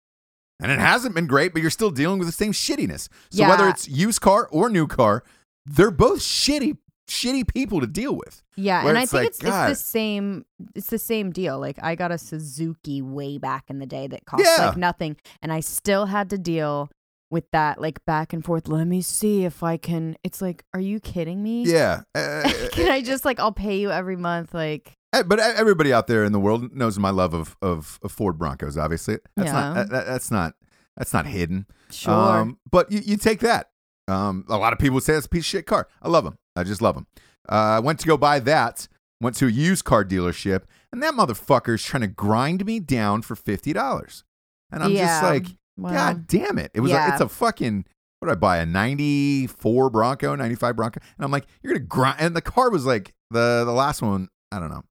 and 0.61 0.71
it 0.71 0.79
hasn't 0.79 1.15
been 1.15 1.25
great, 1.27 1.53
but 1.53 1.61
you're 1.61 1.71
still 1.71 1.89
dealing 1.91 2.19
with 2.19 2.27
the 2.27 2.31
same 2.33 2.51
shittiness. 2.51 3.07
So 3.31 3.41
whether 3.49 3.67
it's 3.69 3.87
used 3.89 4.21
car 4.21 4.47
or 4.51 4.69
new 4.69 4.85
car, 4.85 5.23
they're 5.65 5.89
both 5.91 6.19
shitty 6.19 6.77
shitty 7.11 7.47
people 7.53 7.81
to 7.81 7.87
deal 7.87 8.15
with. 8.15 8.41
Yeah, 8.55 8.87
and 8.87 8.97
I 8.97 9.01
think 9.01 9.13
like, 9.13 9.27
it's 9.27 9.39
it's 9.43 9.49
the 9.69 9.75
same 9.75 10.45
it's 10.75 10.87
the 10.87 10.99
same 10.99 11.31
deal. 11.31 11.59
Like 11.59 11.77
I 11.83 11.95
got 11.95 12.11
a 12.11 12.17
Suzuki 12.17 13.01
way 13.01 13.37
back 13.37 13.65
in 13.69 13.79
the 13.79 13.85
day 13.85 14.07
that 14.07 14.25
cost 14.25 14.43
Yeah. 14.45 14.67
like 14.67 14.77
nothing 14.77 15.17
and 15.41 15.51
I 15.51 15.59
still 15.59 16.05
had 16.05 16.29
to 16.29 16.37
deal 16.37 16.89
with 17.29 17.49
that 17.51 17.79
like 17.81 18.03
back 18.05 18.33
and 18.33 18.43
forth. 18.43 18.67
Let 18.67 18.85
me 18.87 19.01
see 19.01 19.45
if 19.45 19.63
I 19.63 19.77
can 19.77 20.15
it's 20.23 20.41
like 20.41 20.63
are 20.73 20.79
you 20.81 20.99
kidding 20.99 21.41
me? 21.43 21.63
Yeah. 21.65 22.01
Uh, 22.15 22.49
can 22.71 22.89
I 22.91 23.01
just 23.01 23.25
like 23.25 23.39
I'll 23.39 23.51
pay 23.51 23.77
you 23.79 23.91
every 23.91 24.15
month 24.17 24.53
like 24.53 24.93
Uh, 25.13 25.23
But 25.23 25.39
everybody 25.39 25.91
out 25.93 26.07
there 26.07 26.23
in 26.23 26.31
the 26.31 26.39
world 26.39 26.73
knows 26.75 26.97
my 26.99 27.09
love 27.09 27.33
of 27.33 27.57
of, 27.61 27.99
of 28.03 28.11
Ford 28.11 28.37
Broncos. 28.37 28.77
Obviously, 28.77 29.17
that's 29.35 29.51
not 29.51 29.67
Yeah. 29.67 29.73
that, 29.83 29.89
that- 29.89 30.05
that's 30.07 30.31
not 30.31 30.53
that's 30.97 31.13
not 31.13 31.25
hidden. 31.25 31.65
sure. 31.89 32.13
Um, 32.13 32.57
but 32.69 32.91
you, 32.91 32.99
you 33.03 33.17
take 33.17 33.39
that. 33.39 33.67
Um, 34.07 34.43
a 34.49 34.57
lot 34.57 34.73
of 34.73 34.79
people 34.79 34.99
say 34.99 35.13
it's 35.13 35.25
a 35.25 35.29
piece 35.29 35.43
of 35.43 35.45
shit 35.45 35.65
car. 35.65 35.87
I 36.01 36.09
love 36.09 36.25
them. 36.25 36.37
I 36.55 36.63
just 36.63 36.81
love 36.81 36.95
them. 36.95 37.07
Uh, 37.49 37.53
I 37.77 37.79
went 37.79 37.99
to 38.01 38.07
go 38.07 38.17
buy 38.17 38.39
that. 38.39 38.87
Went 39.19 39.35
to 39.37 39.47
a 39.47 39.51
used 39.51 39.85
car 39.85 40.03
dealership, 40.03 40.63
and 40.91 41.01
that 41.03 41.13
motherfucker's 41.13 41.83
trying 41.83 42.01
to 42.01 42.07
grind 42.07 42.65
me 42.65 42.79
down 42.79 43.21
for 43.21 43.35
fifty 43.35 43.71
dollars. 43.73 44.23
And 44.71 44.81
I'm 44.83 44.89
just 44.91 45.21
Yeah. 45.23 45.29
like, 45.29 45.45
well, 45.77 45.93
God 45.93 46.27
damn 46.27 46.57
it! 46.57 46.71
It 46.73 46.79
was 46.79 46.91
a, 46.91 46.95
it's 47.13 47.21
a 47.21 47.29
fucking 47.29 47.85
what 48.19 48.27
did 48.29 48.31
I 48.33 48.35
buy 48.39 48.57
a 48.57 48.65
'94 48.65 49.89
Bronco, 49.89 50.35
'95 50.35 50.75
Bronco, 50.75 50.99
and 51.17 51.25
I'm 51.25 51.31
like, 51.31 51.45
you're 51.61 51.73
gonna 51.73 51.85
grind. 51.85 52.17
And 52.19 52.35
the 52.35 52.41
car 52.41 52.69
was 52.71 52.85
like 52.85 53.13
the 53.29 53.63
the 53.65 53.71
last 53.71 54.01
one. 54.01 54.29
I 54.51 54.59
don't 54.59 54.69
know. 54.69 54.83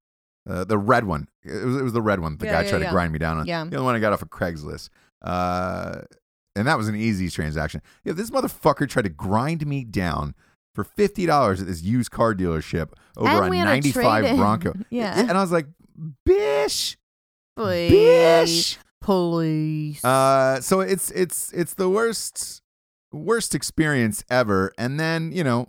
Uh, 0.48 0.64
the 0.64 0.78
red 0.78 1.04
one. 1.04 1.28
It 1.44 1.64
was, 1.64 1.76
it 1.76 1.82
was 1.82 1.92
the 1.92 2.02
red 2.02 2.20
one. 2.20 2.36
The 2.38 2.46
Yeah, 2.46 2.52
guy 2.52 2.62
yeah, 2.62 2.70
tried 2.70 2.78
to 2.84 2.90
grind 2.90 3.12
me 3.12 3.18
down 3.18 3.38
on. 3.38 3.46
Yeah. 3.46 3.64
The 3.64 3.76
other 3.76 3.84
one 3.84 3.94
I 3.94 3.98
got 3.98 4.12
off 4.12 4.22
of 4.22 4.30
Craigslist. 4.30 4.88
Uh, 5.22 6.00
and 6.56 6.66
that 6.66 6.78
was 6.78 6.88
an 6.88 6.94
easy 6.96 7.28
transaction. 7.28 7.82
If 8.04 8.16
this 8.16 8.30
motherfucker 8.30 8.88
tried 8.88 9.02
to 9.02 9.10
grind 9.10 9.66
me 9.66 9.84
down 9.84 10.34
for 10.74 10.84
fifty 10.84 11.26
dollars 11.26 11.60
at 11.60 11.66
this 11.66 11.82
used 11.82 12.10
car 12.10 12.34
dealership 12.34 12.90
over 13.16 13.44
a 13.44 13.48
we 13.48 13.58
had 13.58 13.66
a 13.66 13.70
'95. 13.70 14.36
Bronco, 14.36 14.74
Yeah. 14.90 15.18
and 15.18 15.32
I 15.32 15.40
was 15.40 15.52
like, 15.52 15.66
"Bish, 16.24 16.96
please. 17.56 17.90
bish." 17.90 18.78
Police. 19.02 20.04
Uh, 20.04 20.60
so 20.60 20.80
it's 20.80 21.10
it's 21.12 21.52
it's 21.52 21.72
the 21.74 21.88
worst 21.88 22.60
worst 23.12 23.54
experience 23.54 24.22
ever. 24.30 24.72
And 24.76 25.00
then 25.00 25.32
you 25.32 25.42
know, 25.42 25.68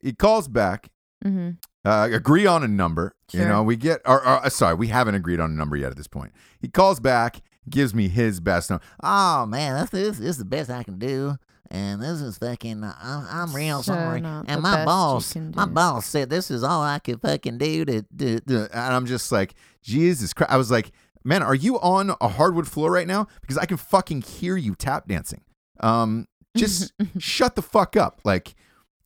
he 0.00 0.12
calls 0.12 0.48
back, 0.48 0.88
hmm 1.22 1.50
uh, 1.84 2.08
agree 2.12 2.46
on 2.46 2.64
a 2.64 2.68
number. 2.68 3.14
You 3.32 3.44
know, 3.44 3.62
we 3.62 3.76
get 3.76 4.00
or, 4.04 4.20
or 4.20 4.44
uh, 4.44 4.48
sorry, 4.48 4.74
we 4.74 4.88
haven't 4.88 5.14
agreed 5.14 5.38
on 5.38 5.50
a 5.50 5.54
number 5.54 5.76
yet 5.76 5.90
at 5.92 5.96
this 5.96 6.08
point. 6.08 6.32
He 6.58 6.66
calls 6.68 6.98
back, 6.98 7.40
gives 7.70 7.94
me 7.94 8.08
his 8.08 8.40
best 8.40 8.68
number. 8.70 8.84
Oh 9.00 9.46
man, 9.46 9.74
that's 9.74 9.90
this, 9.90 10.18
this 10.18 10.30
is 10.30 10.38
the 10.38 10.44
best 10.44 10.68
I 10.68 10.82
can 10.82 10.98
do. 10.98 11.36
And 11.70 12.00
this 12.02 12.20
is 12.20 12.38
fucking. 12.38 12.82
I'm, 12.84 13.26
I'm 13.30 13.54
real 13.54 13.82
So 13.82 13.92
sorry. 13.92 14.22
And 14.46 14.62
my 14.62 14.84
boss, 14.84 15.34
my 15.36 15.66
boss 15.66 16.06
said 16.06 16.30
this 16.30 16.50
is 16.50 16.62
all 16.64 16.82
I 16.82 16.98
could 16.98 17.20
fucking 17.20 17.58
do 17.58 17.84
to. 17.84 18.02
to, 18.18 18.40
to 18.40 18.68
And 18.72 18.94
I'm 18.94 19.06
just 19.06 19.30
like, 19.32 19.54
Jesus 19.82 20.32
Christ. 20.32 20.52
I 20.52 20.56
was 20.56 20.70
like, 20.70 20.92
man, 21.24 21.42
are 21.42 21.54
you 21.54 21.78
on 21.80 22.14
a 22.20 22.28
hardwood 22.28 22.68
floor 22.68 22.90
right 22.90 23.06
now? 23.06 23.26
Because 23.40 23.58
I 23.58 23.66
can 23.66 23.76
fucking 23.76 24.22
hear 24.22 24.56
you 24.56 24.74
tap 24.74 25.08
dancing. 25.08 25.42
Um, 25.80 26.26
just 26.56 26.92
shut 27.18 27.54
the 27.56 27.62
fuck 27.62 27.96
up. 27.96 28.20
Like, 28.24 28.54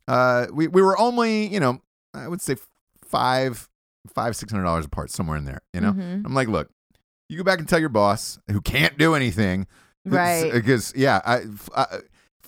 uh, 0.08 0.46
we, 0.52 0.68
we 0.68 0.82
were 0.82 0.98
only, 0.98 1.46
you 1.46 1.60
know, 1.60 1.80
I 2.14 2.28
would 2.28 2.40
say 2.40 2.56
five, 3.04 3.68
five, 4.12 4.36
six 4.36 4.50
hundred 4.52 4.64
dollars 4.64 4.86
apart, 4.86 5.10
somewhere 5.10 5.36
in 5.36 5.44
there, 5.44 5.60
you 5.72 5.80
know? 5.80 5.92
Mhm. 5.92 6.24
I'm 6.24 6.34
like, 6.34 6.48
look, 6.48 6.68
you 7.28 7.36
go 7.36 7.44
back 7.44 7.58
and 7.58 7.68
tell 7.68 7.78
your 7.78 7.88
boss 7.88 8.38
who 8.50 8.60
can't 8.60 8.98
do 8.98 9.14
anything, 9.14 9.66
Right. 10.04 10.50
Because 10.52 10.92
yeah, 10.96 11.20
I- 11.24 11.44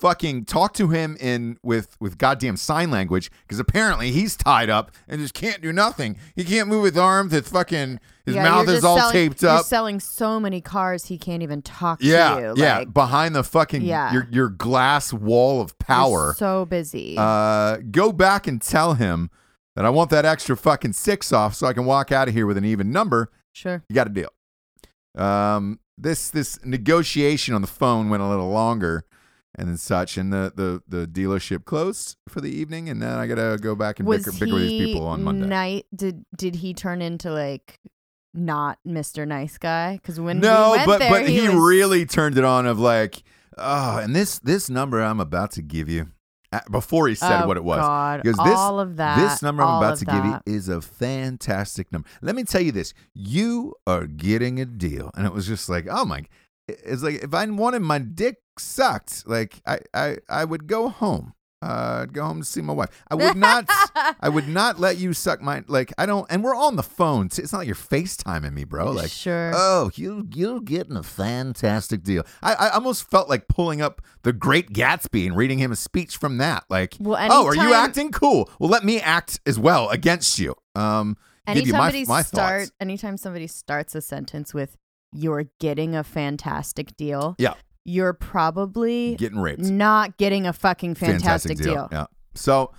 fucking 0.02 0.44
talk 0.46 0.74
to 0.74 0.88
him 0.88 1.16
in 1.20 1.56
with 1.62 1.96
with 2.00 2.18
goddamn 2.18 2.56
sign 2.56 2.90
language 2.90 3.30
because 3.46 3.60
apparently 3.60 4.10
he's 4.10 4.36
tied 4.36 4.68
up 4.68 4.90
and 5.06 5.20
just 5.20 5.32
can't 5.32 5.62
do 5.62 5.72
nothing. 5.72 6.16
He 6.34 6.42
can't 6.44 6.68
move 6.68 6.84
his 6.86 6.98
arms. 6.98 7.30
His 7.32 7.48
fucking 7.48 8.00
his 8.26 8.34
Yeah, 8.34 8.42
mouth 8.42 8.68
is 8.68 8.82
all 8.84 8.96
selling- 8.98 9.12
taped 9.12 9.42
You're 9.42 9.52
up. 9.52 9.64
selling 9.64 10.00
so 10.00 10.40
many 10.40 10.60
cars, 10.60 11.06
he 11.06 11.16
can't 11.18 11.42
even 11.42 11.62
talk 11.62 11.98
Yeah, 12.02 12.34
to 12.34 12.40
you. 12.40 12.54
yeah. 12.56 12.78
Like, 12.78 12.92
Behind 12.92 13.34
the 13.34 13.44
fucking 13.44 13.82
Yeah. 13.82 14.12
your 14.12 14.26
your 14.32 14.48
glass 14.48 15.12
wall 15.12 15.60
of 15.60 15.68
you're 15.80 15.86
power. 15.86 16.34
so 16.36 16.64
busy. 16.66 17.14
Uh, 17.16 17.76
go 17.92 18.10
back 18.12 18.48
and 18.48 18.60
tell 18.60 18.94
him 18.94 19.30
that 19.76 19.84
I 19.84 19.90
want 19.90 20.10
that 20.10 20.24
extra 20.24 20.56
fucking 20.56 20.94
six 20.94 21.32
off 21.32 21.54
so 21.54 21.66
I 21.68 21.72
can 21.72 21.84
walk 21.84 22.10
out 22.10 22.26
of 22.28 22.34
here 22.34 22.46
with 22.46 22.56
an 22.58 22.64
even 22.64 22.90
number. 22.90 23.30
sure. 23.52 23.84
You 23.88 23.94
got 23.94 24.08
a 24.08 24.10
deal. 24.10 24.30
Um, 25.16 25.78
this 25.98 26.30
this 26.30 26.58
negotiation 26.64 27.54
on 27.54 27.60
the 27.60 27.68
phone 27.68 28.08
went 28.08 28.22
a 28.22 28.28
little 28.28 28.50
longer 28.50 29.04
and 29.62 29.70
then 29.70 29.76
such, 29.76 30.18
and 30.18 30.32
the 30.32 30.52
the 30.56 30.82
the 30.88 31.06
dealership 31.06 31.64
closed 31.64 32.16
for 32.28 32.40
the 32.40 32.50
evening, 32.50 32.88
and 32.88 33.00
then 33.00 33.16
I 33.16 33.28
gotta 33.28 33.58
go 33.60 33.76
back 33.76 34.00
and 34.00 34.08
bicker, 34.08 34.32
bicker 34.32 34.54
with 34.54 34.62
these 34.62 34.86
people 34.88 35.06
on 35.06 35.22
Monday. 35.22 35.46
night? 35.46 35.86
Did 35.94 36.24
did 36.36 36.56
he 36.56 36.74
turn 36.74 37.00
into 37.00 37.30
like 37.30 37.78
not 38.34 38.80
Mr. 38.84 39.26
Nice 39.26 39.58
Guy? 39.58 39.94
Because 40.02 40.18
when 40.18 40.40
no, 40.40 40.72
we 40.72 40.84
but 40.84 40.98
there, 40.98 41.10
but 41.10 41.28
he, 41.28 41.48
was, 41.48 41.54
really 41.54 42.04
turned 42.04 42.36
it 42.36 42.42
on 42.42 42.66
of 42.66 42.80
like, 42.80 43.22
oh, 43.56 43.98
and 43.98 44.16
this 44.16 44.40
this 44.40 44.68
number 44.68 45.00
I'm 45.00 45.20
about 45.20 45.52
to 45.52 45.62
give 45.62 45.88
you 45.88 46.08
before 46.68 47.06
he 47.06 47.14
said 47.14 47.44
oh, 47.44 47.46
what 47.46 47.56
it 47.56 47.62
was. 47.62 47.78
God, 47.78 48.22
Because 48.24 48.44
this- 48.44 48.58
all 48.58 48.80
of 48.80 48.96
that. 48.96 49.16
This 49.16 49.42
number 49.42 49.62
I'm 49.62 49.76
about 49.76 49.98
to 49.98 50.04
give 50.04 50.24
you 50.24 50.40
is 50.44 50.68
a 50.68 50.80
fantastic 50.80 51.92
number. 51.92 52.08
Let 52.20 52.34
me 52.34 52.42
tell 52.42 52.60
you 52.60 52.72
this: 52.72 52.94
you 53.14 53.76
are 53.86 54.08
getting 54.08 54.58
a 54.58 54.64
deal, 54.64 55.12
and 55.14 55.24
it 55.24 55.32
was 55.32 55.46
just 55.46 55.68
like, 55.68 55.86
oh 55.88 56.04
my! 56.04 56.24
It's 56.66 57.04
like 57.04 57.22
if 57.22 57.32
I 57.32 57.44
wanted 57.46 57.82
my 57.82 58.00
dick 58.00 58.41
sucked, 58.58 59.26
like 59.26 59.60
I 59.66 59.78
I 59.94 60.16
I 60.28 60.44
would 60.44 60.66
go 60.66 60.88
home. 60.88 61.34
Uh, 61.64 62.00
I'd 62.02 62.12
go 62.12 62.24
home 62.24 62.40
to 62.40 62.44
see 62.44 62.60
my 62.60 62.72
wife. 62.72 62.88
I 63.08 63.14
would 63.14 63.36
not. 63.36 63.66
I 64.20 64.28
would 64.28 64.48
not 64.60 64.80
let 64.80 64.96
you 64.96 65.12
suck 65.12 65.40
my 65.40 65.62
like. 65.68 65.92
I 65.96 66.06
don't. 66.06 66.26
And 66.28 66.42
we're 66.42 66.56
on 66.56 66.74
the 66.74 66.82
phone. 66.82 67.26
It's 67.26 67.52
not 67.52 67.58
like 67.58 67.68
you're 67.68 67.76
FaceTiming 67.76 68.52
me, 68.52 68.64
bro. 68.64 68.90
Like, 68.90 69.12
sure. 69.12 69.52
oh, 69.54 69.92
you 69.94 70.26
you're 70.34 70.60
getting 70.60 70.96
a 70.96 71.04
fantastic 71.04 72.02
deal. 72.02 72.24
I 72.42 72.54
I 72.54 72.68
almost 72.70 73.08
felt 73.08 73.28
like 73.28 73.46
pulling 73.46 73.80
up 73.80 74.02
The 74.24 74.32
Great 74.32 74.72
Gatsby 74.72 75.24
and 75.24 75.36
reading 75.36 75.60
him 75.60 75.70
a 75.70 75.76
speech 75.76 76.16
from 76.16 76.38
that. 76.38 76.64
Like, 76.68 76.96
Well, 76.98 77.16
oh, 77.30 77.46
are 77.46 77.54
you 77.54 77.72
acting 77.72 78.10
cool? 78.10 78.50
Well, 78.58 78.68
let 78.68 78.82
me 78.82 78.98
act 79.00 79.38
as 79.46 79.56
well 79.56 79.88
against 79.90 80.40
you. 80.40 80.56
Um, 80.74 81.16
give 81.46 81.66
you 81.68 81.72
my 81.74 81.78
somebody 81.78 82.04
my 82.06 82.22
start, 82.22 82.60
thoughts. 82.62 82.72
anytime 82.80 83.16
somebody 83.16 83.46
starts 83.46 83.94
a 83.94 84.00
sentence 84.00 84.52
with 84.52 84.76
"You're 85.12 85.44
getting 85.60 85.94
a 85.94 86.02
fantastic 86.02 86.96
deal," 86.96 87.36
Yeah. 87.38 87.54
You're 87.84 88.12
probably 88.12 89.16
Getting 89.16 89.38
raped. 89.40 89.62
not 89.62 90.16
getting 90.16 90.46
a 90.46 90.52
fucking 90.52 90.94
fantastic, 90.94 91.58
deal. 91.58 91.88
Yeah. 91.90 92.06
So, 92.34 92.72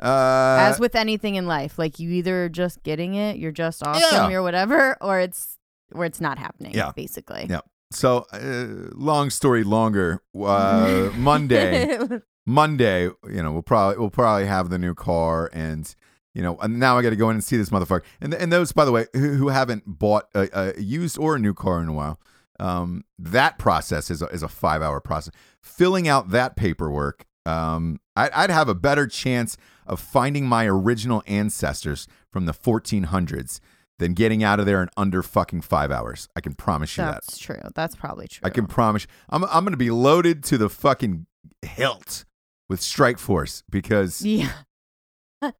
uh, 0.00 0.58
As 0.60 0.78
with 0.80 0.94
anything 0.94 1.34
in 1.36 1.46
life, 1.46 1.78
like 1.78 1.98
you 1.98 2.10
either 2.10 2.48
just 2.48 2.82
getting 2.82 3.14
it, 3.14 3.36
you're 3.38 3.52
just 3.52 3.82
awesome, 3.86 4.30
Yeah. 4.30 4.36
or 4.36 4.42
whatever, 4.42 4.96
or 5.00 5.20
it's 5.20 5.58
or 5.92 6.04
it's 6.04 6.20
not 6.20 6.38
happening. 6.38 6.74
Yeah. 6.74 6.92
basically. 6.96 7.46
Yeah. 7.48 7.60
so 7.92 8.26
uh, 8.32 8.90
long 8.94 9.30
story 9.30 9.62
longer. 9.64 10.22
Uh, 10.38 11.10
Monday. 11.16 11.98
Monday, 12.48 13.04
you 13.04 13.42
know, 13.42 13.50
we'll 13.52 13.62
probably 13.62 13.98
we'll 13.98 14.10
probably 14.10 14.46
have 14.46 14.70
the 14.70 14.78
new 14.78 14.94
car, 14.94 15.50
and 15.52 15.92
you 16.32 16.42
know, 16.42 16.56
and 16.58 16.78
now 16.78 16.96
I 16.96 17.02
got 17.02 17.10
to 17.10 17.16
go 17.16 17.28
in 17.30 17.34
and 17.36 17.42
see 17.42 17.56
this 17.56 17.70
motherfucker. 17.70 18.02
And 18.20 18.32
and 18.34 18.52
those, 18.52 18.70
by 18.72 18.84
the 18.84 18.92
way, 18.92 19.06
who, 19.14 19.34
who 19.34 19.48
haven't 19.48 19.82
bought 19.86 20.26
a, 20.34 20.48
a 20.76 20.80
used 20.80 21.18
or 21.18 21.34
a 21.34 21.38
new 21.40 21.54
car 21.54 21.80
in 21.80 21.88
a 21.88 21.92
while, 21.92 22.20
um, 22.60 23.04
that 23.18 23.58
process 23.58 24.10
is 24.10 24.22
a, 24.22 24.26
is 24.26 24.42
a 24.42 24.48
five 24.48 24.82
hour 24.82 25.00
process. 25.00 25.32
Filling 25.62 26.08
out 26.08 26.30
that 26.30 26.56
paperwork, 26.56 27.26
um, 27.44 28.00
I, 28.16 28.30
I'd 28.34 28.50
have 28.50 28.68
a 28.68 28.74
better 28.74 29.06
chance 29.06 29.56
of 29.86 30.00
finding 30.00 30.46
my 30.46 30.66
original 30.66 31.22
ancestors 31.26 32.08
from 32.32 32.46
the 32.46 32.52
1400s 32.52 33.60
than 33.98 34.12
getting 34.14 34.42
out 34.42 34.60
of 34.60 34.66
there 34.66 34.82
in 34.82 34.88
under 34.96 35.22
fucking 35.22 35.62
five 35.62 35.90
hours. 35.90 36.28
I 36.36 36.40
can 36.40 36.54
promise 36.54 36.96
you 36.96 37.04
that. 37.04 37.14
That's 37.26 37.38
true. 37.38 37.60
That's 37.74 37.96
probably 37.96 38.28
true. 38.28 38.42
I 38.44 38.50
can 38.50 38.66
promise. 38.66 39.06
I'm 39.28 39.44
I'm 39.44 39.64
going 39.64 39.72
to 39.72 39.76
be 39.78 39.90
loaded 39.90 40.42
to 40.44 40.58
the 40.58 40.68
fucking 40.68 41.26
hilt 41.62 42.24
with 42.68 42.80
Strike 42.80 43.18
Force 43.18 43.62
because 43.70 44.22
Yeah. 44.22 44.52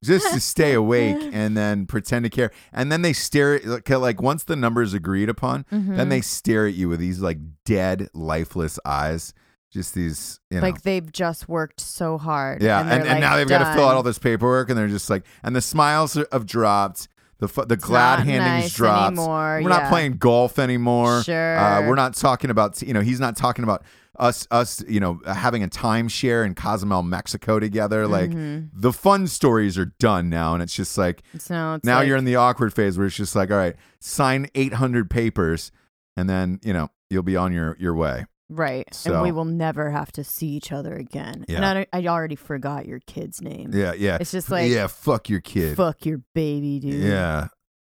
Just 0.02 0.32
to 0.32 0.40
stay 0.40 0.72
awake 0.72 1.16
and 1.32 1.56
then 1.56 1.86
pretend 1.86 2.24
to 2.24 2.30
care, 2.30 2.50
and 2.72 2.90
then 2.90 3.02
they 3.02 3.12
stare 3.12 3.54
at 3.56 3.64
like, 3.66 3.88
like 3.88 4.22
once 4.22 4.44
the 4.44 4.56
number 4.56 4.82
is 4.82 4.94
agreed 4.94 5.28
upon, 5.28 5.64
then 5.70 5.96
Mhm. 5.96 6.08
they 6.08 6.20
stare 6.20 6.66
at 6.66 6.74
you 6.74 6.88
with 6.88 7.00
these 7.00 7.20
like 7.20 7.38
dead, 7.64 8.08
lifeless 8.14 8.78
eyes. 8.84 9.32
Just 9.72 9.94
these, 9.94 10.40
you 10.50 10.58
know. 10.58 10.62
like 10.62 10.82
they've 10.82 11.10
just 11.12 11.48
worked 11.48 11.80
so 11.80 12.16
hard. 12.16 12.62
yeah, 12.62 12.80
and, 12.80 12.90
and, 12.90 13.06
and, 13.06 13.20
now 13.20 13.36
they've 13.36 13.48
got 13.48 13.58
to 13.58 13.74
fill 13.74 13.86
out 13.88 13.96
all 13.96 14.02
this 14.02 14.18
paperwork, 14.18 14.70
and 14.70 14.78
they're 14.78 14.88
just 14.88 15.10
like, 15.10 15.24
and 15.42 15.54
the 15.54 15.60
smiles 15.60 16.16
have 16.32 16.46
dropped. 16.46 17.08
The 17.38 17.48
fu- 17.48 17.66
the 17.66 17.76
glad 17.76 18.20
handings 18.20 18.64
nice 18.64 18.72
dropped. 18.74 19.18
anymore, 19.18 19.60
We're 19.62 19.68
not 19.68 19.90
playing 19.90 20.12
golf 20.16 20.58
anymore. 20.58 21.22
Sure. 21.22 21.58
Uh, 21.58 21.86
we're 21.86 21.94
not 21.94 22.14
talking 22.14 22.48
about 22.48 22.80
you 22.80 22.94
know 22.94 23.02
he's 23.02 23.20
not 23.20 23.36
talking 23.36 23.62
about 23.62 23.82
us 24.18 24.46
us 24.50 24.82
you 24.88 25.00
know 25.00 25.20
having 25.26 25.62
a 25.62 25.68
timeshare 25.68 26.44
in 26.46 26.54
Cozumel, 26.54 27.02
Mexico 27.02 27.58
together. 27.60 28.06
Like 28.06 28.30
Mhm. 28.30 28.70
the 28.72 28.92
fun 28.92 29.26
stories 29.26 29.76
are 29.78 29.92
done 29.98 30.28
now, 30.28 30.54
and 30.54 30.62
it's 30.62 30.74
just 30.74 30.96
like 30.98 31.22
So 31.38 31.74
it's 31.74 31.84
now 31.84 31.98
like, 31.98 32.08
you're 32.08 32.16
in 32.16 32.24
the 32.24 32.36
awkward 32.36 32.72
phase 32.74 32.96
where 32.98 33.06
it's 33.06 33.16
just 33.16 33.36
like 33.36 33.50
all 33.50 33.56
right, 33.56 33.76
sign 34.00 34.48
800 34.54 35.08
papers, 35.10 35.70
and 36.16 36.28
then 36.28 36.58
you 36.62 36.72
know 36.72 36.88
you'll 37.10 37.22
be 37.22 37.36
on 37.36 37.52
your 37.52 37.76
your 37.78 37.94
way. 37.94 38.26
right, 38.48 38.86
So- 38.94 39.12
and 39.14 39.22
we 39.22 39.32
will 39.32 39.44
never 39.44 39.90
have 39.90 40.12
to 40.12 40.22
see 40.22 40.46
each 40.48 40.70
other 40.70 40.94
again. 40.94 41.44
And 41.48 41.64
I, 41.64 41.86
I 41.92 42.06
already 42.06 42.36
forgot 42.36 42.86
your 42.86 43.00
kid's 43.06 43.42
name. 43.42 43.70
Yeah, 43.74 43.92
yeah. 43.94 44.18
It's 44.20 44.30
just 44.30 44.50
like 44.50 44.70
yeah, 44.70 44.86
fuck 44.86 45.28
your 45.28 45.40
kid. 45.40 45.76
fuck 45.76 46.06
your 46.06 46.20
baby, 46.34 46.78
dude. 46.78 46.94
Yeah, 47.02 47.48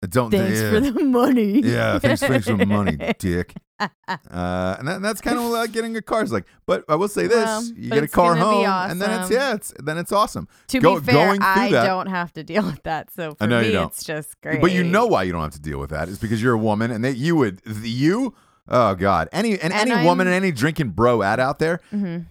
don't. 0.08 0.30
Thanks 0.30 0.60
yeah. 0.60 0.70
for 0.70 0.80
the 0.80 1.04
money. 1.04 1.60
Yeah, 1.60 1.98
thanks, 1.98 2.22
thanks 2.22 2.46
for 2.46 2.56
the 2.56 2.64
money, 2.66 2.96
dick. 3.18 3.54
Uh, 3.80 4.76
and 4.78 4.88
that, 4.88 5.02
that's 5.02 5.20
kind 5.20 5.38
of 5.38 5.44
like 5.50 5.72
getting 5.72 5.96
a 5.96 6.02
car. 6.02 6.22
It's 6.22 6.32
like, 6.32 6.46
but 6.66 6.84
I 6.88 6.94
will 6.96 7.08
say 7.08 7.26
this: 7.26 7.72
you 7.76 7.90
get 7.90 8.02
a 8.04 8.08
car 8.08 8.34
home, 8.34 8.64
and 8.66 9.00
then 9.00 9.10
it's 9.10 9.20
awesome. 9.20 9.34
yeah, 9.36 9.54
it's 9.54 9.74
then 9.82 9.98
it's 9.98 10.12
awesome. 10.12 10.48
to 10.68 10.80
Go- 10.80 11.00
be 11.00 11.12
fair, 11.12 11.36
I 11.40 11.70
that- 11.70 11.86
don't 11.86 12.06
have 12.08 12.32
to 12.34 12.42
deal 12.42 12.64
with 12.64 12.82
that. 12.84 13.12
So 13.12 13.34
for 13.34 13.44
I 13.44 13.46
know 13.46 13.60
me, 13.60 13.66
you 13.68 13.72
don't. 13.72 13.86
it's 13.92 14.04
just 14.04 14.40
great. 14.40 14.60
But 14.60 14.72
you 14.72 14.82
know 14.84 15.06
why 15.06 15.22
you 15.24 15.32
don't 15.32 15.42
have 15.42 15.52
to 15.52 15.60
deal 15.60 15.78
with 15.78 15.90
that 15.90 16.08
is 16.08 16.18
because 16.18 16.42
you're 16.42 16.54
a 16.54 16.58
woman, 16.58 16.90
and 16.90 17.04
that 17.04 17.16
you 17.16 17.36
would 17.36 17.60
you. 17.82 18.34
Oh 18.68 18.94
God! 18.94 19.28
Any 19.32 19.52
and, 19.52 19.72
And 19.72 19.90
any 19.90 20.04
woman 20.06 20.26
I'm- 20.26 20.34
and 20.34 20.44
any 20.44 20.52
drinking 20.52 20.90
bro 20.90 21.22
ad 21.22 21.40
out 21.40 21.58
there. 21.58 21.80
Mhm. 21.92 22.26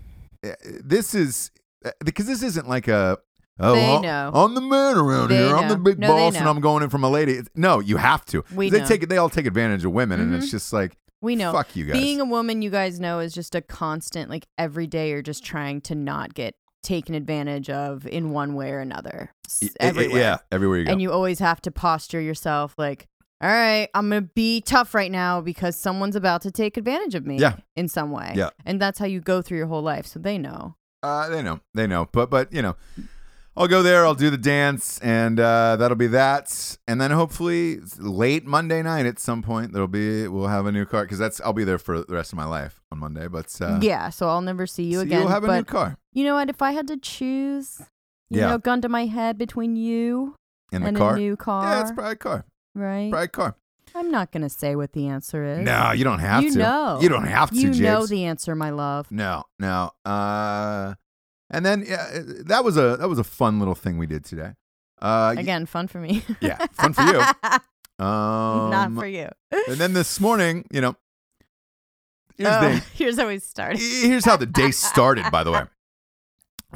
uh, 0.46 0.50
This 0.84 1.16
is 1.16 1.52
uh, 1.86 1.92
because 2.04 2.28
this 2.28 2.44
isn't 2.44 2.68
like 2.68 2.88
a. 2.88 3.18
Oh, 3.60 3.74
They 3.74 3.86
I'm- 3.92 4.02
know. 4.04 4.32
I'm 4.36 4.54
the 4.54 4.62
man 4.62 4.98
around 4.98 5.30
They 5.30 5.38
here. 5.38 5.56
I'm 5.56 5.68
the 5.68 5.78
big 5.78 5.98
No, 5.98 6.10
boss, 6.10 6.36
and. 6.36 6.48
I'm 6.48 6.60
going 6.60 6.84
in 6.84 6.90
for 6.92 6.98
a 6.98 7.08
lady. 7.08 7.42
No, 7.56 7.80
you 7.80 7.98
have 7.98 8.24
to. 8.28 8.44
We 8.54 8.70
they 8.70 8.82
know. 8.82 8.86
take 8.86 9.10
they 9.10 9.18
all 9.18 9.30
take 9.32 9.48
advantage 9.48 9.84
of 9.84 9.94
women, 9.94 10.20
and 10.20 10.32
Mhm. 10.32 10.38
it's 10.38 10.52
just 10.52 10.72
like 10.72 10.96
We 11.22 11.36
know. 11.36 11.52
fuck 11.52 11.76
you 11.76 11.86
guys. 11.86 11.94
Being 11.94 12.22
a 12.22 12.26
woman, 12.26 12.62
you 12.62 12.70
guys 12.70 13.00
know, 13.00 13.20
is 13.20 13.34
just 13.34 13.56
a 13.56 13.62
constant. 13.62 14.30
Like 14.30 14.48
every 14.58 14.88
day, 14.88 15.10
you're 15.10 15.22
just 15.22 15.44
trying 15.44 15.82
to 15.82 15.96
not 15.96 16.34
get 16.34 16.56
taken 16.84 17.16
advantage 17.16 17.70
of 17.70 18.06
in 18.08 18.32
one 18.32 18.54
way 18.56 18.72
or 18.72 18.80
another. 18.80 19.32
Y- 19.62 19.68
y- 19.72 19.76
everywhere. 19.80 20.20
Yeah, 20.22 20.38
everywhere 20.52 20.78
you 20.80 20.86
go. 20.86 20.92
And 20.92 21.02
you 21.02 21.12
always 21.12 21.40
have 21.40 21.60
to 21.62 21.72
posture 21.72 22.22
yourself 22.22 22.76
like, 22.78 23.08
all 23.42 23.50
right, 23.50 23.90
I'm 23.94 24.10
gonna 24.10 24.22
be 24.22 24.62
tough 24.62 24.94
right 24.96 25.12
now 25.12 25.42
because 25.42 25.76
someone's 25.76 26.16
about 26.16 26.42
to 26.44 26.52
take 26.52 26.78
advantage 26.78 27.14
of 27.16 27.26
me 27.26 27.38
Yeah. 27.40 27.58
in 27.76 27.88
some 27.88 28.12
way. 28.12 28.34
Yeah. 28.36 28.50
And 28.66 28.80
that's 28.82 28.98
how 29.00 29.06
you 29.06 29.20
go 29.20 29.42
through 29.42 29.58
your 29.58 29.68
whole 29.68 29.82
life. 29.84 30.06
So 30.08 30.20
they 30.20 30.38
know. 30.38 30.76
Uh, 31.04 31.30
they 31.30 31.42
know, 31.44 31.60
they 31.76 31.86
know, 31.88 32.08
but 32.12 32.30
but 32.32 32.52
you 32.52 32.62
know, 32.62 32.76
I'll 33.58 33.68
go 33.68 33.82
there. 33.82 34.06
I'll 34.06 34.14
do 34.16 34.30
the 34.30 34.38
dance, 34.38 35.00
and 35.00 35.40
uh, 35.40 35.76
that'll 35.78 35.98
be 35.98 36.08
that. 36.08 36.78
And 36.88 37.02
then 37.02 37.10
hopefully 37.12 37.80
late 37.98 38.46
Monday 38.46 38.84
night 38.84 39.06
at 39.08 39.18
some 39.20 39.42
point, 39.42 39.74
there'll 39.74 39.88
be 39.88 40.28
we'll 40.28 40.48
have 40.48 40.68
a 40.68 40.72
new 40.72 40.86
car 40.86 41.04
because 41.04 41.18
that's 41.18 41.42
I'll 41.42 41.54
be 41.54 41.64
there 41.64 41.80
for 41.80 42.00
the 42.04 42.14
rest 42.14 42.32
of 42.32 42.38
my 42.38 42.46
life 42.46 42.80
on 42.92 43.00
Monday. 43.00 43.28
But 43.28 43.60
uh, 43.60 43.80
yeah. 43.82 44.10
So 44.10 44.30
I'll 44.30 44.42
never 44.42 44.68
see 44.68 44.84
you 44.84 44.98
so 44.98 45.02
again. 45.02 45.22
you'll 45.22 45.30
have 45.30 45.44
a 45.44 45.56
new 45.58 45.64
car 45.64 45.98
you 46.14 46.24
know 46.24 46.34
what? 46.34 46.50
If 46.50 46.62
I 46.64 46.72
had 46.72 46.88
to 46.88 46.98
choose, 46.98 47.80
you 48.32 48.40
Yeah. 48.42 48.50
know, 48.50 48.58
gun 48.58 48.82
to 48.82 48.90
my 48.90 49.06
head 49.06 49.38
between 49.38 49.76
you 49.76 50.34
and 50.72 50.98
car. 50.98 51.14
a 51.14 51.20
new 51.20 51.36
car, 51.36 51.64
yeah, 51.76 51.82
it's 51.82 51.92
probably 51.92 52.14
a 52.14 52.16
car. 52.16 52.46
right? 52.74 53.12
Probably 53.12 53.26
a 53.26 53.28
car. 53.28 53.56
I'm 53.94 54.10
not 54.12 54.32
gonna 54.32 54.50
say 54.50 54.76
what 54.76 54.94
the 54.94 55.08
answer 55.08 55.44
is. 55.46 55.60
No, 55.66 55.92
you 55.92 56.04
don't 56.04 56.20
have 56.20 56.44
you 56.44 56.52
to. 56.54 56.58
know. 56.58 57.00
You 57.02 57.10
don't 57.10 57.26
have 57.28 57.52
to. 57.52 57.56
You 57.56 57.70
know 57.82 58.06
the 58.08 58.26
answer, 58.26 58.56
my 58.56 58.72
love. 58.72 59.12
No, 59.12 59.44
no. 59.60 59.92
Uh, 60.04 60.96
and 61.50 61.66
then 61.66 61.84
yeah, 61.88 62.08
that 62.46 62.64
was 62.64 62.78
a 62.78 62.98
that 62.98 63.10
was 63.10 63.20
a 63.20 63.24
fun 63.24 63.60
little 63.60 63.76
thing 63.76 63.98
we 63.98 64.08
did 64.08 64.24
today. 64.26 64.54
Uh, 65.02 65.36
Again, 65.38 65.66
fun 65.66 65.88
for 65.88 66.00
me. 66.00 66.24
yeah, 66.42 66.58
fun 66.74 66.94
for 66.94 67.04
you. 67.04 67.22
Um, 68.00 68.70
Not 68.70 68.92
for 68.94 69.08
you. 69.08 69.28
And 69.52 69.78
then 69.78 69.94
this 69.94 70.20
morning, 70.20 70.66
you 70.72 70.82
know, 70.82 70.96
here's 72.38 72.50
the 72.52 72.58
Oh, 72.58 72.62
thing. 72.62 72.82
here's 72.94 73.18
how 73.18 73.28
we 73.28 73.40
started. 73.40 73.80
Here's 73.80 74.24
how 74.24 74.38
the 74.38 74.46
day 74.46 74.70
started, 74.70 75.26
by 75.32 75.44
the 75.44 75.52
way. 75.52 75.64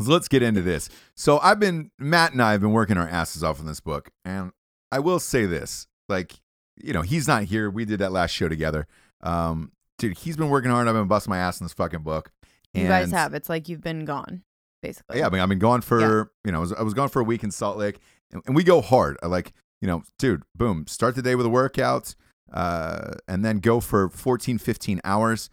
So 0.04 0.10
let's 0.10 0.28
get 0.30 0.42
into 0.42 0.62
this. 0.62 0.90
So 1.16 1.38
I've 1.40 1.60
been 1.60 1.92
Matt 2.00 2.32
and 2.32 2.42
I 2.42 2.54
have 2.54 2.62
been 2.62 2.72
working 2.72 2.98
our 2.98 3.08
asses 3.08 3.44
off 3.44 3.60
on 3.60 3.66
this 3.68 3.82
book, 3.82 4.10
and 4.26 4.52
I 4.92 5.00
will 5.00 5.20
say 5.20 5.46
this: 5.46 5.86
like, 6.10 6.34
you 6.82 6.94
know, 6.94 7.02
he's 7.02 7.28
not 7.28 7.44
here. 7.44 7.70
We 7.70 7.84
did 7.86 8.00
that 8.00 8.12
last 8.14 8.32
show 8.32 8.48
together. 8.48 8.88
Um, 9.22 9.74
dude, 10.00 10.18
he's 10.18 10.38
been 10.38 10.50
working 10.50 10.72
hard. 10.72 10.88
I've 10.88 10.96
been 10.96 11.08
busting 11.10 11.30
my 11.30 11.38
ass 11.40 11.60
in 11.60 11.66
this 11.66 11.74
fucking 11.74 12.04
book. 12.04 12.32
You 12.74 12.88
guys 12.88 13.12
have. 13.12 13.34
It's 13.34 13.50
like 13.50 13.68
you've 13.68 13.82
been 13.82 14.06
gone, 14.06 14.44
basically. 14.82 15.20
Yeah, 15.20 15.28
I 15.28 15.30
mean, 15.30 15.42
I've 15.42 15.50
been 15.50 15.60
gone 15.60 15.82
for 15.82 16.32
you 16.46 16.52
know, 16.52 16.58
I 16.58 16.62
was, 16.62 16.74
I 16.74 16.82
was 16.82 16.94
gone 16.94 17.10
for 17.10 17.20
a 17.20 17.24
week 17.24 17.44
in 17.44 17.52
Salt 17.52 17.78
Lake, 17.78 18.00
and, 18.32 18.42
and 18.46 18.56
we 18.56 18.64
go 18.64 18.82
hard. 18.82 19.18
I 19.24 19.28
like 19.28 19.54
you 19.82 19.88
know, 19.88 20.04
dude, 20.20 20.44
boom, 20.56 20.86
start 20.88 21.16
the 21.16 21.22
day 21.22 21.36
with 21.36 21.46
a 21.46 21.50
workout, 21.50 22.16
uh, 22.54 23.14
and 23.28 23.44
then 23.44 23.58
go 23.58 23.80
for 23.80 24.10
14, 24.10 24.58
15 24.58 25.02
hours. 25.04 25.50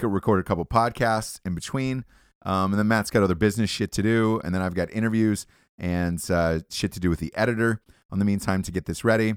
Record 0.00 0.40
a 0.40 0.42
couple 0.42 0.64
podcasts 0.64 1.38
in 1.44 1.54
between, 1.54 2.04
um, 2.46 2.72
and 2.72 2.78
then 2.78 2.88
Matt's 2.88 3.10
got 3.10 3.22
other 3.22 3.34
business 3.34 3.68
shit 3.68 3.92
to 3.92 4.02
do, 4.02 4.40
and 4.42 4.54
then 4.54 4.62
I've 4.62 4.74
got 4.74 4.90
interviews 4.90 5.46
and 5.76 6.22
uh, 6.30 6.60
shit 6.70 6.92
to 6.92 7.00
do 7.00 7.10
with 7.10 7.18
the 7.18 7.32
editor. 7.36 7.80
On 8.10 8.18
the 8.18 8.24
meantime, 8.24 8.62
to 8.62 8.72
get 8.72 8.86
this 8.86 9.04
ready, 9.04 9.36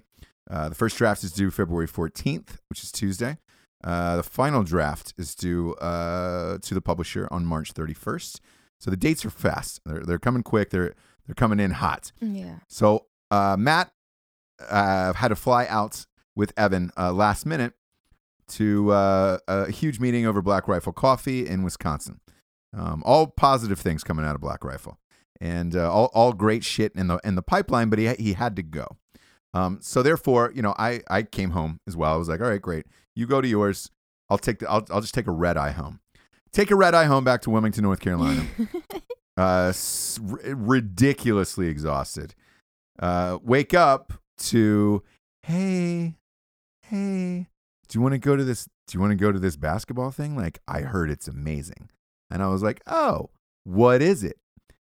uh, 0.50 0.70
the 0.70 0.76
first 0.76 0.98
draft 0.98 1.24
is 1.24 1.32
due 1.32 1.50
February 1.52 1.88
14th, 1.88 2.58
which 2.70 2.84
is 2.84 2.92
Tuesday. 2.92 3.38
Uh, 3.84 4.18
the 4.18 4.24
final 4.24 4.64
draft 4.64 5.14
is 5.18 5.36
due 5.36 5.74
uh, 5.76 6.58
to 6.60 6.74
the 6.74 6.82
publisher 6.82 7.28
on 7.32 7.46
March 7.46 7.74
31st. 7.74 8.40
So 8.80 8.92
the 8.92 8.98
dates 8.98 9.26
are 9.26 9.30
fast. 9.30 9.82
They're, 9.86 10.02
they're 10.02 10.20
coming 10.20 10.44
quick. 10.44 10.70
They're 10.70 10.94
they're 11.26 11.36
coming 11.36 11.60
in 11.60 11.72
hot. 11.72 12.12
Yeah. 12.22 12.60
So 12.68 13.08
uh, 13.32 13.56
Matt 13.58 13.92
uh, 14.70 15.14
had 15.14 15.30
to 15.30 15.36
fly 15.36 15.66
out 15.68 16.06
with 16.36 16.54
Evan 16.58 16.92
uh, 16.98 17.12
last 17.12 17.46
minute 17.46 17.74
to 18.48 18.92
uh, 18.92 19.38
a 19.48 19.72
huge 19.72 20.00
meeting 20.00 20.26
over 20.26 20.42
Black 20.42 20.68
Rifle 20.68 20.94
Coffee 20.94 21.48
in 21.48 21.64
Wisconsin. 21.64 22.20
Um, 22.78 23.02
all 23.06 23.28
positive 23.28 23.80
things 23.80 24.04
coming 24.04 24.26
out 24.26 24.36
of 24.36 24.42
Black 24.42 24.64
Rifle, 24.64 25.00
and 25.40 25.76
uh, 25.76 25.92
all 25.92 26.12
all 26.14 26.34
great 26.34 26.64
shit 26.64 26.92
in 26.96 27.08
the 27.08 27.20
in 27.24 27.36
the 27.36 27.42
pipeline. 27.42 27.90
But 27.90 28.00
he 28.00 28.14
he 28.16 28.34
had 28.34 28.56
to 28.58 28.64
go. 28.64 28.98
Um, 29.54 29.80
so 29.82 30.04
therefore, 30.04 30.52
you 30.54 30.62
know, 30.62 30.76
I 30.78 31.02
I 31.10 31.24
came 31.24 31.52
home 31.52 31.80
as 31.88 31.96
well. 31.96 32.14
I 32.14 32.18
was 32.18 32.28
like, 32.28 32.42
all 32.42 32.50
right, 32.50 32.62
great. 32.62 32.86
You 33.16 33.26
go 33.26 33.40
to 33.40 33.48
yours. 33.48 33.90
I'll 34.30 34.38
take 34.38 34.60
the. 34.60 34.70
I'll 34.70 34.86
I'll 34.90 35.02
just 35.02 35.14
take 35.14 35.28
a 35.28 35.32
red 35.32 35.56
eye 35.58 35.72
home. 35.72 36.02
Take 36.56 36.72
a 36.72 36.76
red 36.76 36.96
eye 36.96 37.04
home 37.06 37.24
back 37.26 37.42
to 37.42 37.50
Wilmington, 37.50 37.84
North 37.84 38.00
Carolina 38.00 38.46
uh, 39.38 39.66
s- 39.70 40.18
r- 40.26 40.40
ridiculously 40.56 41.68
exhausted. 41.68 42.34
Uh, 42.98 43.38
wake 43.44 43.74
up 43.74 44.14
to, 44.38 45.04
hey, 45.44 46.16
hey, 46.84 47.48
do 47.90 47.98
you 47.98 48.02
want 48.02 48.14
to 48.14 48.18
go 48.20 48.38
to 48.38 48.44
this? 48.46 48.66
Do 48.88 48.96
you 48.98 49.02
want 49.02 49.12
to 49.12 49.16
go 49.18 49.34
to 49.34 49.40
this 49.40 49.58
basketball 49.58 50.12
thing? 50.12 50.38
Like, 50.38 50.60
I 50.66 50.82
heard 50.82 51.10
it's 51.12 51.28
amazing, 51.28 51.90
and 52.32 52.42
I 52.42 52.48
was 52.48 52.64
like, 52.64 52.82
oh, 52.88 53.32
what 53.66 54.02
is 54.02 54.24
it? 54.24 54.38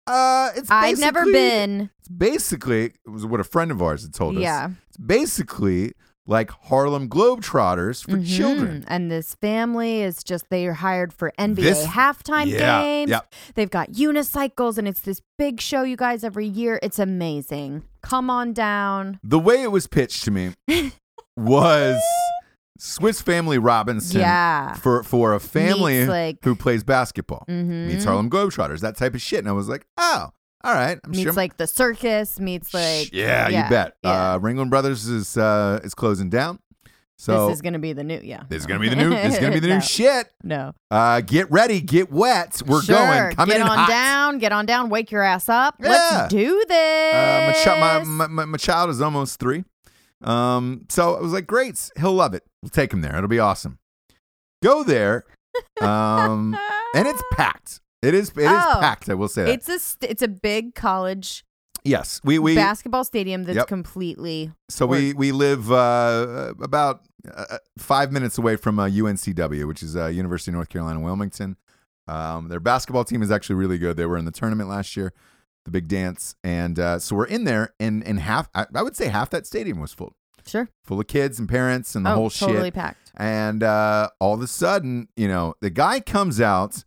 Uh, 0.06 0.50
it's 0.54 0.70
I've 0.70 0.98
never 1.00 1.20
basically- 1.20 1.32
been. 1.32 1.90
It's 2.00 2.08
basically 2.08 2.84
it 2.84 3.08
was 3.08 3.24
what 3.24 3.40
a 3.40 3.44
friend 3.44 3.70
of 3.70 3.80
ours 3.80 4.02
had 4.02 4.12
told 4.12 4.36
us. 4.36 4.42
Yeah. 4.42 4.70
it's 4.88 4.98
basically 4.98 5.92
like 6.26 6.50
Harlem 6.50 7.08
Globetrotters 7.08 8.02
for 8.04 8.16
Mhm. 8.18 8.36
children. 8.36 8.84
And 8.88 9.10
this 9.10 9.34
family 9.36 10.02
is 10.02 10.22
just 10.24 10.48
they 10.50 10.66
are 10.66 10.72
hired 10.74 11.12
for 11.12 11.32
NBA 11.38 11.62
This- 11.62 11.86
halftime 11.86 12.46
Yeah, 12.48 12.80
games. 12.82 13.10
yeah. 13.10 13.20
They've 13.54 13.70
got 13.70 13.92
unicycles 13.92 14.76
and 14.78 14.88
it's 14.88 15.00
this 15.00 15.20
big 15.38 15.60
show 15.60 15.82
you 15.82 15.96
guys 15.96 16.24
every 16.24 16.46
year. 16.46 16.78
It's 16.82 16.98
amazing. 16.98 17.84
Come 18.02 18.28
on 18.30 18.52
down. 18.52 19.20
The 19.22 19.38
way 19.38 19.62
it 19.62 19.70
was 19.70 19.86
pitched 19.86 20.24
to 20.24 20.30
me 20.30 20.54
was 21.36 22.00
Swiss 22.78 23.20
Family 23.22 23.58
Robinson 23.58 24.20
Yeah. 24.20 24.74
for 24.74 25.02
for 25.02 25.32
a 25.34 25.40
family 25.40 26.00
Meets, 26.00 26.08
like- 26.08 26.38
who 26.44 26.54
plays 26.54 26.84
basketball. 26.84 27.44
Mhm. 27.48 27.86
Meets 27.88 28.04
Harlem 28.04 28.28
Globetrotters, 28.28 28.80
that 28.80 28.96
type 28.96 29.14
of 29.14 29.20
shit. 29.22 29.38
And 29.40 29.48
I 29.48 29.52
was 29.52 29.68
like, 29.68 29.86
oh, 29.96 30.30
all 30.66 30.74
right. 30.74 30.98
I'm 31.04 31.10
Meets 31.12 31.22
sure. 31.22 31.32
like 31.32 31.56
the 31.56 31.66
circus, 31.66 32.38
meets 32.40 32.74
like 32.74 33.12
yeah, 33.12 33.48
yeah, 33.48 33.64
you 33.64 33.70
bet. 33.70 33.92
yeah. 34.02 34.10
Uh, 34.34 34.38
Ringling 34.38 34.68
Brothers 34.70 35.06
is 35.06 35.36
uh, 35.36 35.80
is 35.84 35.94
closing 35.94 36.28
down. 36.30 36.58
So 37.18 37.46
this 37.48 37.56
is 37.56 37.62
gonna 37.62 37.78
be 37.78 37.94
the 37.94 38.04
new 38.04 38.20
yeah. 38.22 38.42
this 38.50 38.60
is 38.60 38.66
gonna 38.66 38.80
be 38.80 38.90
the 38.90 38.96
new. 38.96 39.08
This 39.08 39.34
is 39.34 39.40
gonna 39.40 39.54
be 39.54 39.60
the 39.60 39.68
new 39.68 39.74
No. 39.76 39.80
shit. 39.80 40.28
No. 40.42 40.72
Uh, 40.90 41.22
get 41.22 41.50
ready, 41.50 41.80
get 41.80 42.10
wet. 42.12 42.60
We're 42.66 42.82
Sure. 42.82 42.94
going. 42.96 43.34
Coming 43.34 43.54
get 43.56 43.60
in 43.62 43.68
on 43.68 43.78
hot. 43.78 43.88
down, 43.88 44.38
get 44.38 44.52
on 44.52 44.66
down, 44.66 44.90
wake 44.90 45.10
your 45.10 45.22
ass 45.22 45.48
up. 45.48 45.76
Yeah. 45.80 45.88
Let's 45.90 46.34
do 46.34 46.62
this. 46.68 47.66
Uh, 47.66 47.76
my, 47.80 48.04
my, 48.04 48.26
my, 48.26 48.44
my 48.44 48.58
child 48.58 48.90
is 48.90 49.00
almost 49.00 49.40
three. 49.40 49.64
Um, 50.22 50.84
so 50.90 51.14
I 51.16 51.20
was 51.20 51.32
like, 51.32 51.46
great, 51.46 51.90
he'll 51.98 52.12
love 52.12 52.34
it. 52.34 52.42
We'll 52.62 52.68
take 52.70 52.92
him 52.92 53.00
there. 53.00 53.16
It'll 53.16 53.28
be 53.28 53.38
awesome. 53.38 53.78
Go 54.62 54.82
there, 54.82 55.24
um, 55.80 56.56
and 56.94 57.06
it's 57.06 57.22
packed. 57.32 57.80
It 58.06 58.14
is. 58.14 58.30
It 58.30 58.42
is 58.42 58.48
Oh, 58.50 58.78
packed. 58.80 59.08
I 59.08 59.14
will 59.14 59.28
say 59.28 59.44
that. 59.44 59.50
It's 59.50 59.68
a 59.68 59.78
st- 59.78 60.10
it's 60.10 60.22
a 60.22 60.28
big 60.28 60.74
college 60.74 61.44
yes, 61.84 62.20
we 62.24 62.38
we. 62.38 62.54
basketball 62.54 63.04
stadium 63.04 63.44
that's 63.44 63.56
Yep. 63.56 63.68
completely 63.68 64.50
so 64.68 64.86
we 64.86 65.12
we 65.14 65.32
live 65.32 65.70
uh, 65.72 66.54
about 66.62 67.02
uh, 67.32 67.58
five 67.78 68.12
minutes 68.12 68.38
away 68.38 68.56
from 68.56 68.78
uh, 68.78 68.86
UNCW, 68.88 69.66
which 69.66 69.82
is 69.82 69.96
uh, 69.96 70.06
University 70.06 70.50
of 70.50 70.54
North 70.54 70.68
Carolina 70.68 71.00
Wilmington. 71.00 71.56
Um, 72.08 72.48
their 72.48 72.60
basketball 72.60 73.04
team 73.04 73.20
is 73.22 73.30
actually 73.32 73.56
really 73.56 73.78
good. 73.78 73.96
They 73.96 74.06
were 74.06 74.16
in 74.16 74.24
the 74.24 74.30
tournament 74.30 74.68
last 74.68 74.96
year, 74.96 75.12
the 75.64 75.70
big 75.72 75.88
dance, 75.88 76.36
and 76.44 76.78
uh, 76.78 76.98
so 77.00 77.16
we're 77.16 77.26
in 77.26 77.44
there, 77.44 77.74
and 77.80 78.04
and 78.06 78.20
half 78.20 78.48
I, 78.54 78.66
I 78.74 78.82
would 78.82 78.96
say 78.96 79.08
half 79.08 79.30
that 79.30 79.46
stadium 79.46 79.80
was 79.80 79.92
full. 79.92 80.14
sure. 80.46 80.68
full 80.84 81.00
of 81.00 81.08
kids 81.08 81.40
and 81.40 81.48
parents 81.48 81.96
and 81.96 82.06
the 82.06 82.10
oh, 82.12 82.14
whole 82.14 82.30
totally 82.30 82.66
shit. 82.68 82.74
packed. 82.74 83.10
And 83.16 83.62
uh, 83.64 84.10
all 84.20 84.34
of 84.34 84.40
a 84.42 84.46
sudden, 84.46 85.08
you 85.16 85.26
know, 85.26 85.54
the 85.60 85.70
guy 85.70 85.98
comes 86.00 86.40
out. 86.40 86.84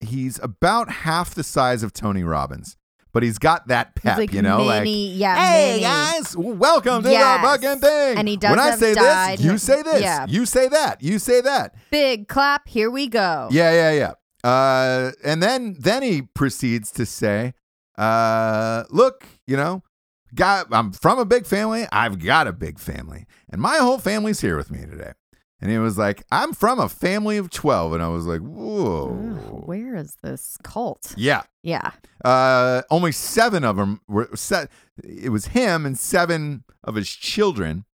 He's 0.00 0.38
about 0.42 0.90
half 0.90 1.34
the 1.34 1.42
size 1.44 1.82
of 1.82 1.92
Tony 1.92 2.22
Robbins, 2.24 2.76
but 3.12 3.22
he's 3.22 3.38
got 3.38 3.68
that 3.68 3.94
pep, 3.94 4.18
like 4.18 4.32
you 4.32 4.42
know, 4.42 4.62
like. 4.64 4.84
yeah, 4.86 5.34
Hey 5.50 5.80
guys, 5.80 6.36
welcome 6.36 7.02
to 7.04 7.10
Yes. 7.10 7.40
the 7.40 7.48
fucking 7.48 7.80
thing. 7.80 8.18
And 8.18 8.28
he 8.28 8.36
does 8.36 8.50
When 8.50 8.58
I 8.60 8.72
say 8.76 8.94
dyed 8.94 9.38
this, 9.38 9.44
you 9.46 9.56
say 9.58 9.82
this. 9.82 10.02
Yeah. 10.02 10.26
You 10.28 10.44
say 10.46 10.68
that. 10.68 11.02
You 11.02 11.18
say 11.18 11.40
that. 11.40 11.74
Big 11.90 12.28
clap. 12.28 12.68
Here 12.68 12.90
we 12.90 13.08
go. 13.08 13.48
Yeah, 13.50 13.72
yeah, 13.72 13.92
yeah. 13.92 14.48
Uh, 14.48 15.12
and 15.24 15.42
then 15.42 15.76
then 15.78 16.02
he 16.02 16.20
proceeds 16.22 16.90
to 16.92 17.06
say, 17.06 17.54
uh, 17.96 18.84
"Look, 18.90 19.24
you 19.46 19.56
know, 19.56 19.82
got 20.34 20.66
I'm 20.70 20.92
from 20.92 21.18
a 21.18 21.24
big 21.24 21.46
family. 21.46 21.86
I've 21.90 22.18
got 22.22 22.46
a 22.46 22.52
big 22.52 22.78
family, 22.78 23.24
and 23.50 23.62
my 23.62 23.78
whole 23.78 23.98
family's 23.98 24.40
here 24.42 24.58
with 24.58 24.70
me 24.70 24.80
today." 24.80 25.12
And 25.64 25.72
he 25.72 25.78
was 25.78 25.96
like, 25.96 26.22
"I'm 26.30 26.52
from 26.52 26.78
a 26.78 26.90
family 26.90 27.38
of 27.38 27.48
12. 27.48 27.94
and 27.94 28.02
I 28.02 28.08
was 28.08 28.26
like, 28.26 28.42
Ugh, 28.42 28.46
"Whoa." 28.46 29.62
where 29.64 29.96
is 29.96 30.18
this 30.22 30.58
cult? 30.62 31.14
Yeah. 31.16 31.44
Yeah. 31.62 31.92
Uh, 32.22 32.82
only 32.90 33.12
seven 33.12 33.64
of 33.64 33.76
them 33.76 34.02
were 34.06 34.28
set. 34.34 34.70
It 35.02 35.30
was 35.30 35.46
him 35.46 35.86
and 35.86 35.98
seven 35.98 36.64
of 36.84 36.96
his 36.96 37.08
children 37.08 37.86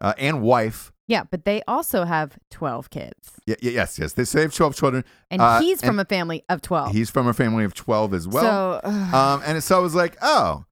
uh, 0.00 0.14
and 0.16 0.40
wife. 0.40 0.90
Yeah, 1.06 1.24
but 1.30 1.44
they 1.44 1.60
also 1.68 2.04
have 2.04 2.38
12 2.50 2.88
kids. 2.88 3.32
Yeah, 3.46 3.56
yeah, 3.60 3.72
yes, 3.72 3.98
yes. 3.98 4.14
They 4.14 4.24
say 4.24 4.46
12 4.46 4.74
children. 4.74 5.04
And 5.30 5.42
Uh, 5.42 5.60
he's 5.60 5.80
from 5.80 5.98
and 5.98 6.00
a 6.00 6.04
family 6.06 6.44
of 6.48 6.62
12. 6.62 6.92
He's 6.92 7.10
from 7.10 7.26
a 7.26 7.34
family 7.34 7.64
of 7.64 7.74
12 7.74 8.14
as 8.14 8.26
well. 8.26 8.80
so, 8.82 8.88
Um, 8.88 9.42
and 9.44 9.62
so 9.62 9.76
I 9.76 9.80
was 9.80 9.94
like, 9.94 10.16
oh, 10.22 10.64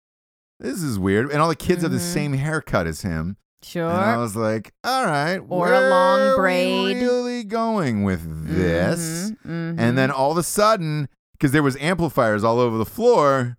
this 0.58 0.82
is 0.82 0.98
weird. 0.98 1.30
And 1.30 1.42
all 1.42 1.48
the 1.48 1.54
kids 1.56 1.82
have 1.82 1.90
the 1.92 1.98
Mhm. 1.98 2.12
same 2.14 2.32
haircut 2.32 2.86
as 2.86 3.02
him. 3.02 3.36
Sure. 3.62 3.88
And 3.90 3.98
I 3.98 4.16
was 4.16 4.34
like, 4.36 4.72
all 4.84 5.04
right, 5.04 5.38
Or 5.48 5.72
a 5.72 5.80
long 5.90 6.18
where 6.20 6.28
are 6.32 6.36
we 6.36 6.40
braid. 6.40 6.96
really 7.02 7.44
going 7.44 8.04
with 8.04 8.22
this? 8.48 9.32
Mhm, 9.46 9.74
mhm. 9.74 9.80
And 9.80 9.96
then 9.98 10.10
all 10.10 10.30
of 10.32 10.38
a 10.38 10.42
sudden, 10.42 11.08
because 11.32 11.52
there 11.52 11.62
was 11.62 11.76
amplifiers 11.78 12.42
all 12.44 12.58
over 12.58 12.76
the 12.78 12.84
floor, 12.86 13.56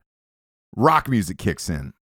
rock 0.76 1.08
music 1.10 1.38
kicks 1.38 1.70
in. 1.70 1.94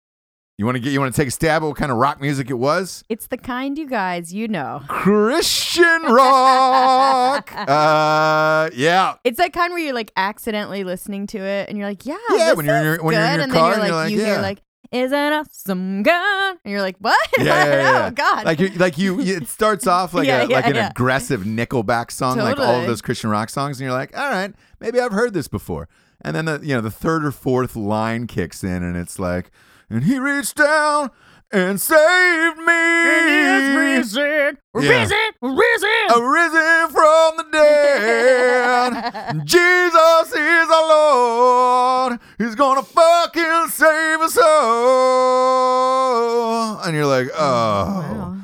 You 0.57 0.65
want 0.65 0.75
to 0.75 0.81
get? 0.81 0.91
You 0.91 0.99
want 0.99 1.15
to 1.15 1.21
take 1.21 1.29
a 1.29 1.31
stab 1.31 1.63
at 1.63 1.67
what 1.67 1.77
kind 1.77 1.89
of 1.89 1.97
rock 1.97 2.19
music 2.19 2.49
it 2.49 2.55
was? 2.55 3.01
it's 3.07 3.27
the 3.27 3.37
kind 3.37 3.77
you 3.77 3.87
guys, 3.87 4.33
you 4.33 4.49
know. 4.49 4.81
Christian 4.89 6.01
rock. 6.03 7.49
uh, 7.55 8.69
yeah. 8.75 9.15
It's 9.23 9.37
that 9.37 9.53
kind 9.53 9.71
where 9.73 9.81
you're 9.81 9.93
like 9.93 10.11
accidentally 10.17 10.83
listening 10.83 11.27
to 11.27 11.37
it 11.37 11.69
and 11.69 11.77
you're 11.77 11.87
like, 11.87 12.05
yeah, 12.05 12.17
Yeah, 12.35 12.53
when 12.53 12.65
you're 12.65 12.75
in 12.75 12.83
your- 12.83 13.03
when 13.03 13.15
you're 13.15 13.23
in 13.23 13.33
your 13.35 13.43
and 13.43 13.51
car 13.53 13.71
then 13.71 13.79
you're 13.79 13.87
you're 13.87 13.95
like, 13.95 14.03
like, 14.05 14.11
you 14.11 14.19
yeah. 14.19 14.25
hear 14.33 14.41
like, 14.41 14.61
is 14.91 15.11
an 15.11 15.33
awesome 15.33 16.03
gun? 16.03 16.57
And 16.63 16.71
you're 16.71 16.81
like, 16.81 16.97
what? 16.99 17.19
Yeah, 17.39 17.65
yeah, 17.65 17.75
yeah. 17.75 18.07
oh 18.07 18.11
God. 18.11 18.45
Like 18.45 18.59
you, 18.59 18.69
like 18.69 18.97
you, 18.97 19.19
it 19.19 19.47
starts 19.47 19.87
off 19.87 20.13
like 20.13 20.27
Yeah, 20.27 20.43
a 20.43 20.47
like 20.47 20.65
an 20.65 20.75
aggressive 20.75 21.41
Nickelback 21.41 22.11
song, 22.11 22.37
like 22.37 22.59
all 22.59 22.81
of 22.81 22.87
those 22.87 23.01
Christian 23.01 23.29
rock 23.29 23.49
songs, 23.49 23.79
and 23.79 23.85
you're 23.85 23.97
like, 23.97 24.17
all 24.17 24.29
right, 24.29 24.53
maybe 24.79 24.99
I've 24.99 25.11
heard 25.11 25.33
this 25.33 25.47
before. 25.47 25.87
And 26.21 26.35
then 26.35 26.45
the 26.45 26.59
you 26.61 26.75
know 26.75 26.81
the 26.81 26.91
third 26.91 27.23
or 27.23 27.31
fourth 27.31 27.75
line 27.75 28.27
kicks 28.27 28.63
in, 28.63 28.83
and 28.83 28.97
it's 28.97 29.19
like, 29.19 29.51
and 29.89 30.03
he 30.03 30.19
reached 30.19 30.57
down 30.57 31.11
and 31.51 31.79
saved 31.81 32.57
me. 32.57 32.63
He 32.65 32.69
Yeah. 32.69 33.75
risen, 33.75 34.57
risen, 34.73 35.31
risen. 35.41 36.11
Arisen 36.15 36.89
from 36.89 37.37
the 37.37 37.45
dead. 37.51 39.41
Jesus 39.45 40.33
is 40.33 40.69
our 40.69 40.87
Lord. 40.87 42.19
He's 42.37 42.55
gonna 42.55 42.83
fucking 42.83 43.67
save 43.69 44.19
us 44.21 44.37
all. 45.49 46.79
And 46.81 46.95
you're 46.95 47.05
like, 47.05 47.29
oh, 47.37 48.37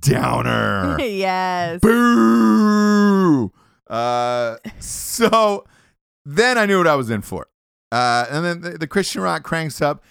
downer. 0.00 0.96
yes. 1.00 1.80
Boo. 1.80 3.52
Uh, 3.88 4.56
so 4.80 5.64
then 6.24 6.56
I 6.58 6.66
knew 6.66 6.78
what 6.78 6.86
I 6.86 6.94
was 6.94 7.10
in 7.10 7.22
for. 7.22 7.48
Uh, 7.90 8.26
and 8.30 8.44
then 8.44 8.60
the, 8.62 8.78
the 8.78 8.86
Christian 8.86 9.20
rock 9.20 9.42
cranks 9.42 9.82
up, 9.82 10.02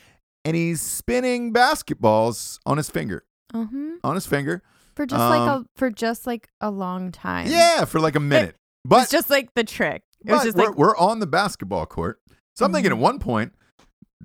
and 0.46 0.56
he's 0.56 0.82
spinning 0.82 1.54
basketballs 1.54 2.60
on 2.66 2.78
his 2.78 2.90
finger 2.90 3.24
Uh-huh. 3.54 3.98
on 4.04 4.16
his 4.16 4.26
finger. 4.26 4.62
for 4.96 5.06
just 5.06 5.20
like 5.22 5.48
a 5.48 5.54
Um, 5.54 5.66
for 5.76 5.90
just 5.90 6.28
like 6.28 6.50
a 6.60 6.70
long 6.70 7.12
time. 7.12 7.48
Yeah, 7.48 7.86
for 7.86 8.00
like 8.00 8.16
a 8.16 8.20
minute. 8.20 8.56
But 8.84 9.04
it's 9.04 9.12
just 9.12 9.30
like 9.30 9.54
the 9.56 9.64
trick. 9.64 10.04
It 10.26 10.32
was 10.32 10.44
just 10.44 10.58
we're, 10.58 10.66
like 10.68 10.76
we're 10.78 10.98
on 10.98 11.20
the 11.20 11.28
basketball 11.28 11.86
court. 11.86 12.20
So 12.56 12.66
I'm 12.66 12.74
thinking 12.74 12.92
at 12.92 12.98
Mhm. 12.98 13.02
one 13.02 13.20
point, 13.20 13.54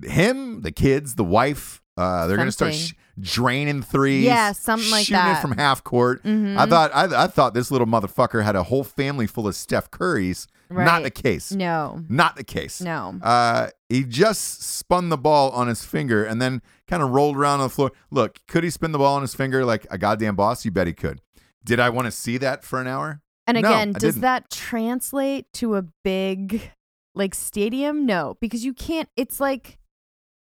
him, 0.03 0.61
the 0.61 0.71
kids, 0.71 1.15
the 1.15 1.23
wife, 1.23 1.81
uh, 1.97 2.27
they're 2.27 2.37
going 2.37 2.47
to 2.47 2.51
start 2.51 2.73
sh- 2.75 2.93
draining 3.19 3.81
threes. 3.81 4.25
Yeah, 4.25 4.51
something 4.51 4.91
like 4.91 5.05
shooting 5.05 5.23
that. 5.23 5.39
it 5.39 5.41
from 5.41 5.53
half 5.57 5.83
court. 5.83 6.23
Mhm. 6.23 6.57
I 6.57 6.65
thought 6.67 6.91
I, 6.93 7.23
I 7.23 7.27
thought 7.27 7.53
this 7.53 7.71
little 7.71 7.87
motherfucker 7.87 8.43
had 8.43 8.55
a 8.55 8.63
whole 8.63 8.83
family 8.83 9.25
full 9.25 9.47
of 9.47 9.55
Steph 9.55 9.89
Currys. 9.89 10.45
Not 10.69 11.03
the 11.03 11.11
case. 11.11 11.51
no, 11.51 12.03
Not 12.09 12.35
the 12.35 12.43
case. 12.43 12.81
no. 12.81 13.19
Uh, 13.21 13.69
he 13.89 14.03
just 14.03 14.61
spun 14.63 15.09
the 15.09 15.17
ball 15.17 15.49
on 15.51 15.67
his 15.67 15.83
finger 15.85 16.23
and 16.25 16.41
then 16.41 16.61
kind 16.87 17.01
of 17.03 17.09
rolled 17.11 17.37
around 17.37 17.59
on 17.61 17.67
the 17.67 17.73
floor. 17.73 17.91
Look, 18.11 18.39
could 18.47 18.63
he 18.63 18.69
spin 18.69 18.91
the 18.91 18.97
ball 18.97 19.15
on 19.15 19.21
his 19.21 19.33
finger 19.33 19.63
like 19.65 19.87
a 19.89 19.97
goddamn 19.97 20.35
boss? 20.35 20.65
You 20.65 20.71
bet 20.71 20.87
he 20.87 20.93
could. 20.93 21.21
Did 21.63 21.79
I 21.79 21.89
want 21.89 22.05
to 22.05 22.11
see 22.11 22.37
that 22.37 22.63
for 22.63 22.79
an 22.81 22.87
hour? 22.87 23.21
And 23.45 23.57
again, 23.57 23.89
I 23.89 23.99
does 23.99 24.01
didn't. 24.15 24.21
that 24.21 24.49
translate 24.49 25.51
to 25.53 25.75
a 25.75 25.83
big 26.03 26.71
like 27.15 27.33
stadium? 27.33 28.05
No, 28.05 28.37
because 28.41 28.65
you 28.65 28.73
can't. 28.73 29.07
It's 29.15 29.39
like 29.39 29.77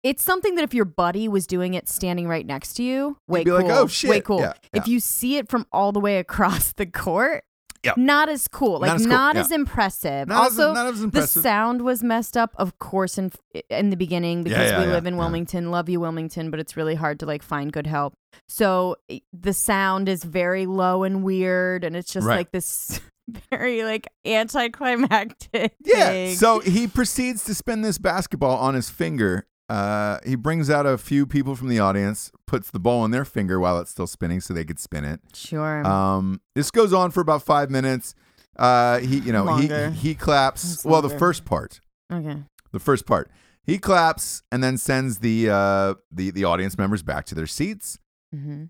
it's 0.02 0.22
something 0.24 0.54
that 0.54 0.62
if 0.64 0.72
your 0.72 0.84
buddy 0.84 1.26
was 1.28 1.46
doing 1.46 1.74
it 1.74 1.88
standing 1.88 2.28
right 2.28 2.46
next 2.46 2.74
to 2.74 2.82
you, 2.82 3.18
way 3.28 3.44
be 3.44 3.50
cool. 3.50 3.60
like, 3.60 3.66
"Oh, 3.70 3.84
Way 3.84 3.88
shit." 3.88 4.24
cool. 4.24 4.40
Yeah, 4.40 4.52
If 4.72 4.86
you 4.88 5.00
see 5.00 5.36
it 5.36 5.48
from 5.50 5.66
all 5.72 5.92
the 5.92 6.00
way 6.00 6.18
across 6.18 6.72
the 6.76 6.86
court, 6.86 7.44
Yeah. 7.86 7.94
not 7.96 8.28
as 8.28 8.46
cool. 8.48 8.80
Like 8.80 8.88
Not 8.88 8.96
as 9.00 9.06
not 9.06 9.34
cool, 9.34 9.40
as, 9.44 9.50
impressive. 9.50 10.28
Not 10.28 10.46
as- 10.52 10.58
also, 10.58 10.74
not 10.74 10.86
as 10.88 11.00
the 11.10 11.26
sound 11.26 11.82
was 11.82 12.02
messed 12.02 12.36
up, 12.36 12.54
of 12.58 12.78
course, 12.78 13.16
in 13.18 13.32
in 13.70 13.90
the 13.90 13.96
beginning 13.96 14.42
because 14.42 14.70
yeah, 14.70 14.78
we 14.80 14.84
yeah, 14.86 14.92
live 14.92 15.06
in 15.06 15.14
yeah. 15.14 15.20
Wilmington. 15.20 15.70
Love 15.70 15.88
you, 15.88 16.00
Wilmington, 16.00 16.50
but 16.50 16.60
it's 16.60 16.76
really 16.76 16.94
hard 16.94 17.18
to 17.20 17.26
like 17.26 17.42
find 17.42 17.72
good 17.72 17.86
help. 17.86 18.14
So 18.48 18.96
the 19.32 19.52
sound 19.52 20.08
is 20.08 20.22
very 20.24 20.66
low 20.66 21.02
and 21.04 21.22
weird, 21.24 21.84
and 21.84 21.96
it's 21.96 22.12
just 22.12 22.26
Right. 22.26 22.36
like 22.36 22.50
this 22.52 23.00
very 23.50 23.82
like 23.84 24.08
anticlimactic. 24.24 25.74
Yeah. 25.84 26.08
thing. 26.10 26.36
So 26.36 26.60
he 26.60 26.86
proceeds 26.86 27.44
to 27.44 27.54
spin 27.54 27.82
this 27.82 27.98
basketball 27.98 28.56
on 28.58 28.74
his 28.74 28.90
finger. 28.90 29.46
Uh, 29.68 30.18
he 30.24 30.36
brings 30.36 30.70
out 30.70 30.86
a 30.86 30.96
few 30.96 31.26
people 31.26 31.56
from 31.56 31.68
the 31.68 31.78
audience, 31.80 32.30
puts 32.46 32.70
the 32.70 32.78
ball 32.78 33.02
on 33.02 33.10
their 33.10 33.24
finger 33.24 33.58
while 33.58 33.78
it's 33.80 33.90
still 33.90 34.06
spinning, 34.06 34.40
so 34.40 34.54
they 34.54 34.64
could 34.64 34.78
spin 34.78 35.04
it. 35.04 35.20
sure. 35.34 35.84
Um, 35.86 36.40
this 36.54 36.70
goes 36.70 36.92
on 36.92 37.10
for 37.10 37.20
about 37.20 37.42
five 37.42 37.70
minutes. 37.70 38.14
Uh, 38.56 39.00
he, 39.00 39.18
you 39.18 39.32
know, 39.32 39.44
he 39.56 39.68
Longer. 39.68 39.90
he 39.90 40.14
claps. 40.14 40.84
Well, 40.84 41.02
the 41.02 41.10
first 41.10 41.44
part, 41.44 41.80
okay. 42.12 42.42
the 42.72 42.78
first 42.78 43.06
part, 43.06 43.30
he 43.64 43.78
claps 43.78 44.42
and 44.52 44.62
then 44.62 44.78
sends 44.78 45.18
the 45.18 45.50
uh 45.50 45.94
the 46.10 46.30
the 46.30 46.44
audience 46.44 46.78
members 46.78 47.02
back 47.02 47.26
to 47.26 47.34
their 47.34 47.46
seats. 47.46 47.98
hmm 48.32 48.64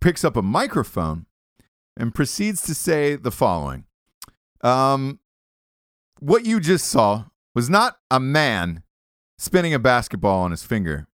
picks 0.00 0.24
up 0.24 0.36
a 0.36 0.42
microphone 0.42 1.26
and 1.96 2.14
proceeds 2.14 2.62
to 2.62 2.74
say 2.74 3.16
the 3.16 3.30
following. 3.30 3.84
Um, 4.62 5.20
what 6.20 6.44
you 6.44 6.60
just 6.60 6.86
saw 6.86 7.24
was 7.54 7.68
not 7.68 7.96
a 8.10 8.20
man 8.20 8.82
spinning 9.42 9.74
a 9.74 9.78
basketball 9.78 10.42
on 10.42 10.52
his 10.52 10.62
finger. 10.62 11.08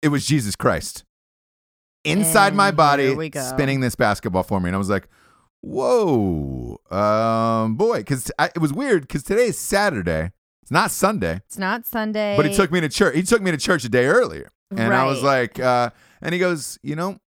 It 0.00 0.08
was 0.08 0.26
Jesus 0.26 0.54
Christ 0.54 1.04
inside 2.04 2.54
my 2.54 2.70
body 2.70 3.08
here 3.08 3.16
we 3.16 3.28
go. 3.28 3.42
spinning 3.42 3.80
this 3.80 3.96
basketball 3.96 4.44
for 4.44 4.60
me. 4.60 4.68
And 4.68 4.76
I 4.76 4.78
was 4.78 4.88
like, 4.88 5.08
whoa, 5.60 6.78
um, 6.90 7.74
boy, 7.74 7.98
because 7.98 8.30
it 8.38 8.58
was 8.58 8.72
weird 8.72 9.02
because 9.02 9.24
today 9.24 9.46
is 9.46 9.58
Saturday. 9.58 10.30
It's 10.62 10.70
not 10.70 10.90
Sunday. 10.90 11.40
It's 11.46 11.58
not 11.58 11.84
Sunday, 11.86 12.36
But 12.36 12.46
he 12.46 12.54
took 12.54 12.70
me 12.70 12.80
to 12.80 12.88
church. 12.88 13.16
He 13.16 13.22
took 13.22 13.42
me 13.42 13.50
to 13.50 13.56
church 13.56 13.84
a 13.84 13.88
day 13.88 14.06
earlier, 14.06 14.52
and 14.70 14.94
I 14.94 15.04
was 15.06 15.22
like, 15.22 15.58
uh, 15.58 15.90
and 16.20 16.32
he 16.32 16.38
goes, 16.38 16.78
you 16.82 16.94
know, 16.94 17.18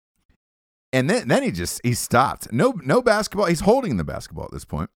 and 0.93 1.09
then 1.09 1.27
then 1.27 1.41
he 1.43 1.51
just 1.51 1.81
he 1.83 1.93
stopped. 1.93 2.53
No 2.53 2.73
no 2.83 3.01
basketball. 3.01 3.47
He's 3.47 3.61
holding 3.61 3.97
the 3.97 4.03
basketball 4.03 4.45
at 4.45 4.51
this 4.51 4.65
point, 4.65 4.91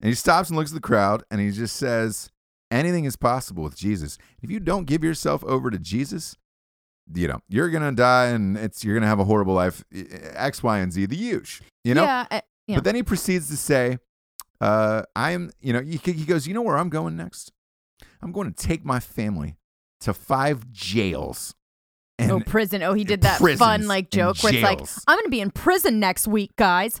and 0.00 0.08
he 0.08 0.14
stops 0.14 0.48
and 0.48 0.56
looks 0.56 0.70
at 0.70 0.76
the 0.76 0.80
crowd, 0.80 1.24
and 1.30 1.40
he 1.40 1.50
just 1.50 1.74
says, 1.76 2.30
anything 2.70 3.04
is 3.04 3.16
possible 3.16 3.62
with 3.62 3.76
Jesus. 3.76 4.18
If 4.42 4.50
you 4.50 4.60
don't 4.60 4.86
give 4.86 5.02
yourself 5.02 5.44
over 5.44 5.70
to 5.70 5.78
Jesus, 5.78 6.36
you 7.14 7.28
know 7.28 7.40
you're 7.48 7.70
gonna 7.70 7.92
die, 7.92 8.26
and 8.26 8.56
it's 8.56 8.84
you're 8.84 8.94
gonna 8.94 9.06
have 9.06 9.20
a 9.20 9.24
horrible 9.24 9.54
life. 9.54 9.84
X, 9.92 10.62
Y, 10.62 10.78
and 10.78 10.92
Z, 10.92 11.06
the 11.06 11.16
huge, 11.16 11.62
you 11.84 11.94
know. 11.94 12.04
yeah, 12.04 12.26
uh, 12.30 12.40
yeah. 12.66 12.76
But 12.76 12.84
then 12.84 12.94
he 12.94 13.02
proceeds 13.02 13.48
to 13.48 13.56
say, 13.56 13.98
uh, 14.60 15.02
I'm, 15.16 15.50
you 15.60 15.72
know, 15.72 15.80
he, 15.80 15.96
he 15.96 16.24
goes, 16.24 16.46
you 16.46 16.54
know 16.54 16.62
where 16.62 16.76
I'm 16.76 16.90
going 16.90 17.16
next? 17.16 17.52
I'm 18.22 18.30
going 18.30 18.52
to 18.52 18.66
take 18.66 18.84
my 18.84 19.00
family 19.00 19.56
to 20.00 20.12
five 20.12 20.70
jails. 20.70 21.54
And 22.18 22.30
oh, 22.32 22.40
prison. 22.40 22.82
Oh, 22.82 22.94
he 22.94 23.04
did 23.04 23.22
that 23.22 23.40
fun 23.58 23.86
like 23.86 24.10
joke 24.10 24.42
where 24.42 24.52
it's 24.52 24.62
like. 24.62 24.80
I'm 25.06 25.16
going 25.16 25.24
to 25.24 25.30
be 25.30 25.40
in 25.40 25.50
prison 25.50 26.00
next 26.00 26.26
week, 26.26 26.56
guys. 26.56 27.00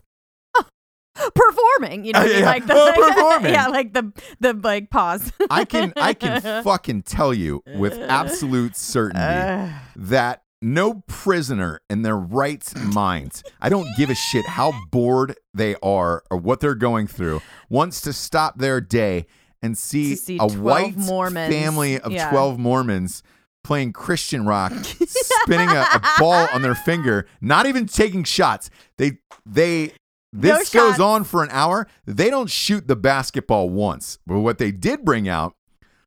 Performing, 1.34 2.04
you 2.04 2.12
know, 2.12 2.20
what 2.20 2.28
I 2.28 2.32
mean? 2.32 2.38
yeah. 2.40 2.46
like 2.46 2.66
the 2.66 2.74
Oh, 2.74 2.92
performing. 3.14 3.52
yeah, 3.52 3.66
like 3.68 3.92
the 3.92 4.12
the 4.40 4.52
like 4.54 4.90
pause. 4.90 5.32
I 5.50 5.64
can, 5.64 5.92
I 5.96 6.14
can 6.14 6.40
fucking 6.64 7.02
tell 7.02 7.32
you 7.34 7.62
with 7.76 7.94
absolute 7.98 8.76
certainty 8.76 9.20
Ugh. 9.22 9.70
that 9.96 10.42
no 10.60 11.02
prisoner 11.06 11.80
in 11.88 12.02
their 12.02 12.16
right 12.16 12.64
mind, 12.76 13.42
I 13.60 13.68
don't 13.68 13.88
give 13.96 14.10
a 14.10 14.14
shit 14.14 14.44
how 14.46 14.72
bored 14.90 15.36
they 15.54 15.76
are 15.82 16.24
or 16.30 16.36
what 16.38 16.60
they're 16.60 16.74
going 16.74 17.06
through, 17.06 17.40
wants 17.68 18.00
to 18.02 18.12
stop 18.12 18.58
their 18.58 18.80
day 18.80 19.26
and 19.62 19.76
see, 19.78 20.16
see 20.16 20.38
a 20.40 20.46
white 20.48 20.96
Mormons. 20.96 21.52
family 21.54 21.98
of 22.00 22.10
Yeah. 22.12 22.30
12 22.30 22.58
Mormons 22.58 23.22
playing 23.64 23.92
Christian 23.92 24.46
rock, 24.46 24.72
spinning 25.06 25.68
a, 25.68 25.80
a 25.94 26.00
ball 26.18 26.48
on 26.52 26.62
their 26.62 26.74
finger, 26.76 27.26
not 27.40 27.66
even 27.66 27.86
taking 27.86 28.24
shots. 28.24 28.70
They, 28.96 29.18
they, 29.44 29.92
this 30.40 30.74
No 30.74 30.80
goes 30.90 31.00
on 31.00 31.24
for 31.24 31.42
an 31.42 31.48
hour. 31.52 31.86
They 32.06 32.30
don't 32.30 32.50
shoot 32.50 32.86
the 32.88 32.96
basketball 32.96 33.70
once. 33.70 34.18
But 34.26 34.40
what 34.40 34.58
they 34.58 34.70
did 34.70 35.04
bring 35.04 35.28
out 35.28 35.54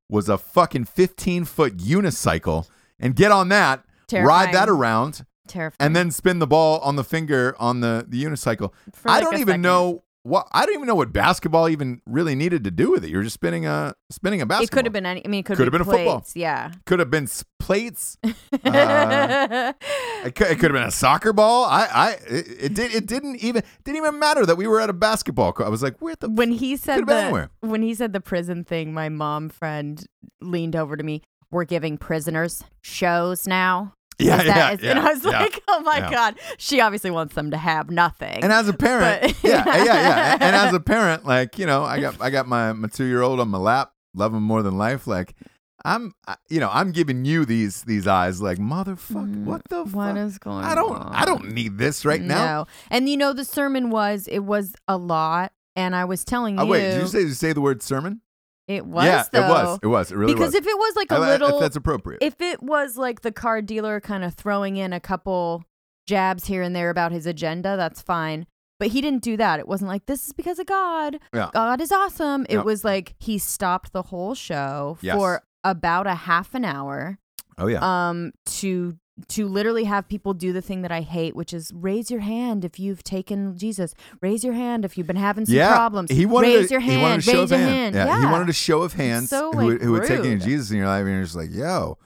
was 0.10 0.30
a 0.30 0.38
fucking 0.38 0.86
15 0.86 1.46
foot 1.46 1.78
unicycle 1.78 2.68
and 3.00 3.16
get 3.16 3.32
on 3.32 3.50
that, 3.50 3.84
ride 4.12 4.54
that 4.54 4.70
around, 4.70 5.26
Terrifying. 5.48 5.78
and 5.80 5.96
then 5.96 6.12
spin 6.12 6.40
the 6.40 6.48
ball 6.48 6.80
on 6.80 6.96
the 6.98 7.04
finger 7.04 7.56
on 7.60 7.80
the, 7.82 8.06
the 8.08 8.24
unicycle. 8.24 8.74
I 9.06 9.22
don't 9.22 9.36
even 9.36 9.48
second. 9.48 9.62
know 9.62 10.04
what 10.24 10.48
I 10.52 10.66
don't 10.66 10.76
even 10.76 10.88
know 10.88 10.96
what 10.96 11.12
basketball 11.12 11.68
even 11.70 12.02
really 12.06 12.36
needed 12.36 12.64
to 12.66 12.72
do 12.72 12.92
with 12.92 13.04
it. 13.04 13.10
You're 13.10 13.24
just 13.24 13.34
spinning 13.34 13.66
a 13.66 13.96
spinning 14.12 14.42
a 14.42 14.46
basketball. 14.46 14.64
It 14.66 14.72
could 14.72 14.86
have 14.86 14.94
been 14.94 15.06
any. 15.06 15.26
I 15.26 15.28
mean, 15.30 15.40
it 15.40 15.44
could 15.46 15.58
Could've 15.58 15.74
have 15.74 15.86
been 15.86 15.94
a 15.94 15.98
football. 15.98 16.20
plates, 16.20 16.36
Yeah. 16.36 16.72
could 16.86 17.00
have 17.00 17.10
been 17.10 17.24
s- 17.24 17.44
plates. 17.60 18.18
Uh, 18.64 19.74
It 20.24 20.36
could, 20.36 20.48
it 20.48 20.60
could 20.60 20.72
have 20.72 20.80
been 20.80 20.88
a 20.88 20.92
soccer 20.92 21.34
ball. 21.34 21.66
I, 21.66 21.88
I, 21.92 22.12
it, 22.28 22.48
it 22.66 22.74
did. 22.76 22.94
It 22.94 23.06
didn't 23.08 23.38
even 23.38 23.64
didn't 23.84 23.98
even 23.98 24.20
matter 24.20 24.46
that 24.46 24.56
we 24.56 24.68
were 24.68 24.80
at 24.80 24.90
a 24.90 24.94
basketball 24.94 25.52
court. 25.54 25.66
I 25.68 25.70
was 25.70 25.82
like, 25.82 25.98
where 26.00 26.16
the 26.20 26.30
when 26.30 26.52
he 26.52 26.78
said 26.78 27.06
the 27.08 27.16
anywhere. 27.16 27.50
when 27.62 27.82
he 27.82 27.94
said 27.96 28.14
the 28.14 28.22
prison 28.22 28.64
thing, 28.64 28.94
my 28.94 29.10
mom 29.10 29.50
friend 29.50 30.06
leaned 30.42 30.76
over 30.76 30.96
to 30.96 31.04
me. 31.04 31.24
We're 31.50 31.66
giving 31.66 31.98
prisoners 31.98 32.64
shows 32.82 33.48
now. 33.48 33.94
Yeah, 34.22 34.40
Is 34.42 34.48
yeah, 34.48 34.78
yeah, 34.82 34.90
and 34.92 35.00
I 35.00 35.14
was 35.14 35.24
yeah. 35.24 35.32
like, 35.40 35.62
oh 35.68 35.82
my 35.82 35.98
yeah. 35.98 36.12
god. 36.12 36.40
She 36.58 36.80
obviously 36.82 37.12
wants 37.12 37.36
them 37.36 37.52
to 37.52 37.58
have 37.58 37.90
nothing. 37.90 38.44
And 38.44 38.52
as 38.52 38.68
a 38.68 38.74
parent, 38.74 39.22
But- 39.22 39.44
yeah, 39.44 39.66
yeah, 39.66 39.84
yeah. 39.84 40.38
And 40.42 40.56
as 40.56 40.74
a 40.74 40.80
parent, 40.80 41.26
like 41.26 41.58
you 41.60 41.66
know, 41.66 41.84
I 41.84 42.00
got 42.00 42.22
I 42.22 42.30
got 42.30 42.48
my 42.48 42.74
my 42.74 42.88
two 42.88 43.06
year 43.06 43.22
old 43.22 43.40
on 43.40 43.50
my 43.50 43.58
lap, 43.58 43.92
love 44.14 44.34
him 44.34 44.44
more 44.44 44.62
than 44.64 44.78
life. 44.78 45.08
Like 45.08 45.34
I'm, 45.84 46.14
you 46.48 46.60
know, 46.60 46.70
I'm 46.72 46.92
giving 46.92 47.26
you 47.26 47.44
these 47.44 47.84
these 47.84 48.06
eyes, 48.08 48.42
like 48.42 48.60
motherfucker, 48.60 49.44
what 49.46 49.62
the 49.70 49.84
Mm, 49.84 49.94
what 49.94 50.10
fuck? 50.10 50.18
is 50.18 50.38
going 50.38 50.64
I 50.64 50.76
don't, 50.76 50.92
on? 50.96 51.12
I 51.14 51.26
don't 51.26 51.52
need 51.54 51.80
this 51.80 52.06
right 52.06 52.22
now. 52.22 52.68
And 52.92 53.10
you 53.10 53.18
know, 53.18 53.34
the 53.34 53.46
sermon 53.46 53.90
was 53.90 54.28
it 54.28 54.40
was 54.42 54.76
a 54.88 54.96
lot, 54.98 55.54
and 55.76 55.96
I 55.96 56.06
was 56.06 56.24
telling 56.24 56.58
you. 56.58 56.62
Oh 56.62 56.66
wait, 56.68 56.82
did 56.92 57.02
you 57.02 57.08
say 57.08 57.20
did 57.20 57.30
you 57.30 57.34
say 57.34 57.54
the 57.54 57.62
word 57.62 57.82
sermon? 57.82 58.22
It 58.76 58.86
was? 58.86 59.06
yeah, 59.06 59.24
though. 59.32 59.40
it 59.46 59.50
was. 59.50 59.80
It 59.84 59.88
was. 59.88 60.12
It 60.12 60.16
really 60.18 60.34
because 60.34 60.48
was. 60.54 60.56
if 60.56 60.68
it 60.68 60.78
was 60.78 60.96
like 60.96 61.12
a 61.12 61.16
I- 61.16 61.30
little, 61.30 61.50
if 61.56 61.60
that's 61.60 61.76
appropriate. 61.76 62.20
if 62.22 62.40
it 62.42 62.62
was 62.64 62.98
like 62.98 63.22
the 63.22 63.32
car 63.32 63.62
dealer 63.62 64.00
kind 64.02 64.24
of 64.24 64.34
throwing 64.34 64.78
in 64.78 64.94
a 64.94 65.00
couple 65.00 65.64
jabs 66.08 66.46
here 66.48 66.62
and 66.62 66.76
there 66.76 66.90
about 66.90 67.12
his 67.12 67.26
agenda, 67.26 67.78
that's 67.78 68.02
fine. 68.02 68.46
But 68.80 68.88
he 68.90 69.02
didn't 69.02 69.22
do 69.22 69.38
that. 69.38 69.60
It 69.60 69.68
wasn't 69.68 69.90
like 69.90 70.08
this 70.08 70.26
is 70.26 70.34
because 70.34 70.58
of 70.58 70.66
God. 70.66 71.20
Yeah. 71.34 71.52
God 71.54 71.82
is 71.82 71.92
awesome. 71.92 72.48
It 72.50 72.66
was 72.66 72.84
like 72.84 73.14
he 73.20 73.38
stopped 73.38 73.94
the 73.94 74.02
whole 74.02 74.34
show 74.34 74.98
Yes. 75.02 75.16
for 75.16 75.44
about 75.64 76.08
a 76.08 76.16
half 76.16 76.56
an 76.56 76.66
hour 76.66 77.20
oh 77.60 77.68
yeah. 77.68 77.78
um 78.10 78.32
to 78.48 78.98
to 79.28 79.48
literally 79.48 79.84
have 79.84 80.08
people 80.08 80.34
do 80.34 80.54
the 80.54 80.62
thing 80.62 80.82
that 80.82 80.92
I 80.92 81.02
hate, 81.02 81.36
which 81.36 81.54
is 81.54 81.72
raise 81.74 82.10
your 82.10 82.22
hand 82.22 82.66
if 82.66 82.80
you've 82.80 83.04
taken 83.04 83.58
Jesus. 83.58 83.94
Raise 84.22 84.44
your 84.44 84.54
hand 84.54 84.86
if 84.86 84.98
you've 84.98 85.08
been 85.08 85.16
having 85.16 85.46
some 85.46 85.56
yeah, 85.56 85.76
problems. 85.76 86.10
He 86.10 86.26
wanted 86.26 86.56
raise 86.56 86.72
your 86.72 86.80
hand. 86.80 86.98
He 86.98 87.02
wanted 87.02 87.20
a 87.20 87.22
show 87.22 87.42
raise 87.42 87.52
of 87.52 87.60
your 87.60 87.68
hand. 87.68 87.96
hand. 87.96 88.10
Yeah, 88.10 88.20
he 88.20 88.26
wanted 88.26 88.50
a 88.50 88.54
show 88.54 88.82
of 88.82 88.94
hands 88.94 89.30
so, 89.30 89.52
who, 89.52 89.72
like, 89.72 89.82
who 89.82 89.94
had 89.96 90.08
taken. 90.08 90.40
Jesus 90.40 90.72
in 90.72 90.78
your 90.78 90.88
life, 90.88 91.02
and 91.02 91.10
you're 91.10 91.24
just 91.24 91.36
like, 91.36 91.52
yo, 91.52 91.98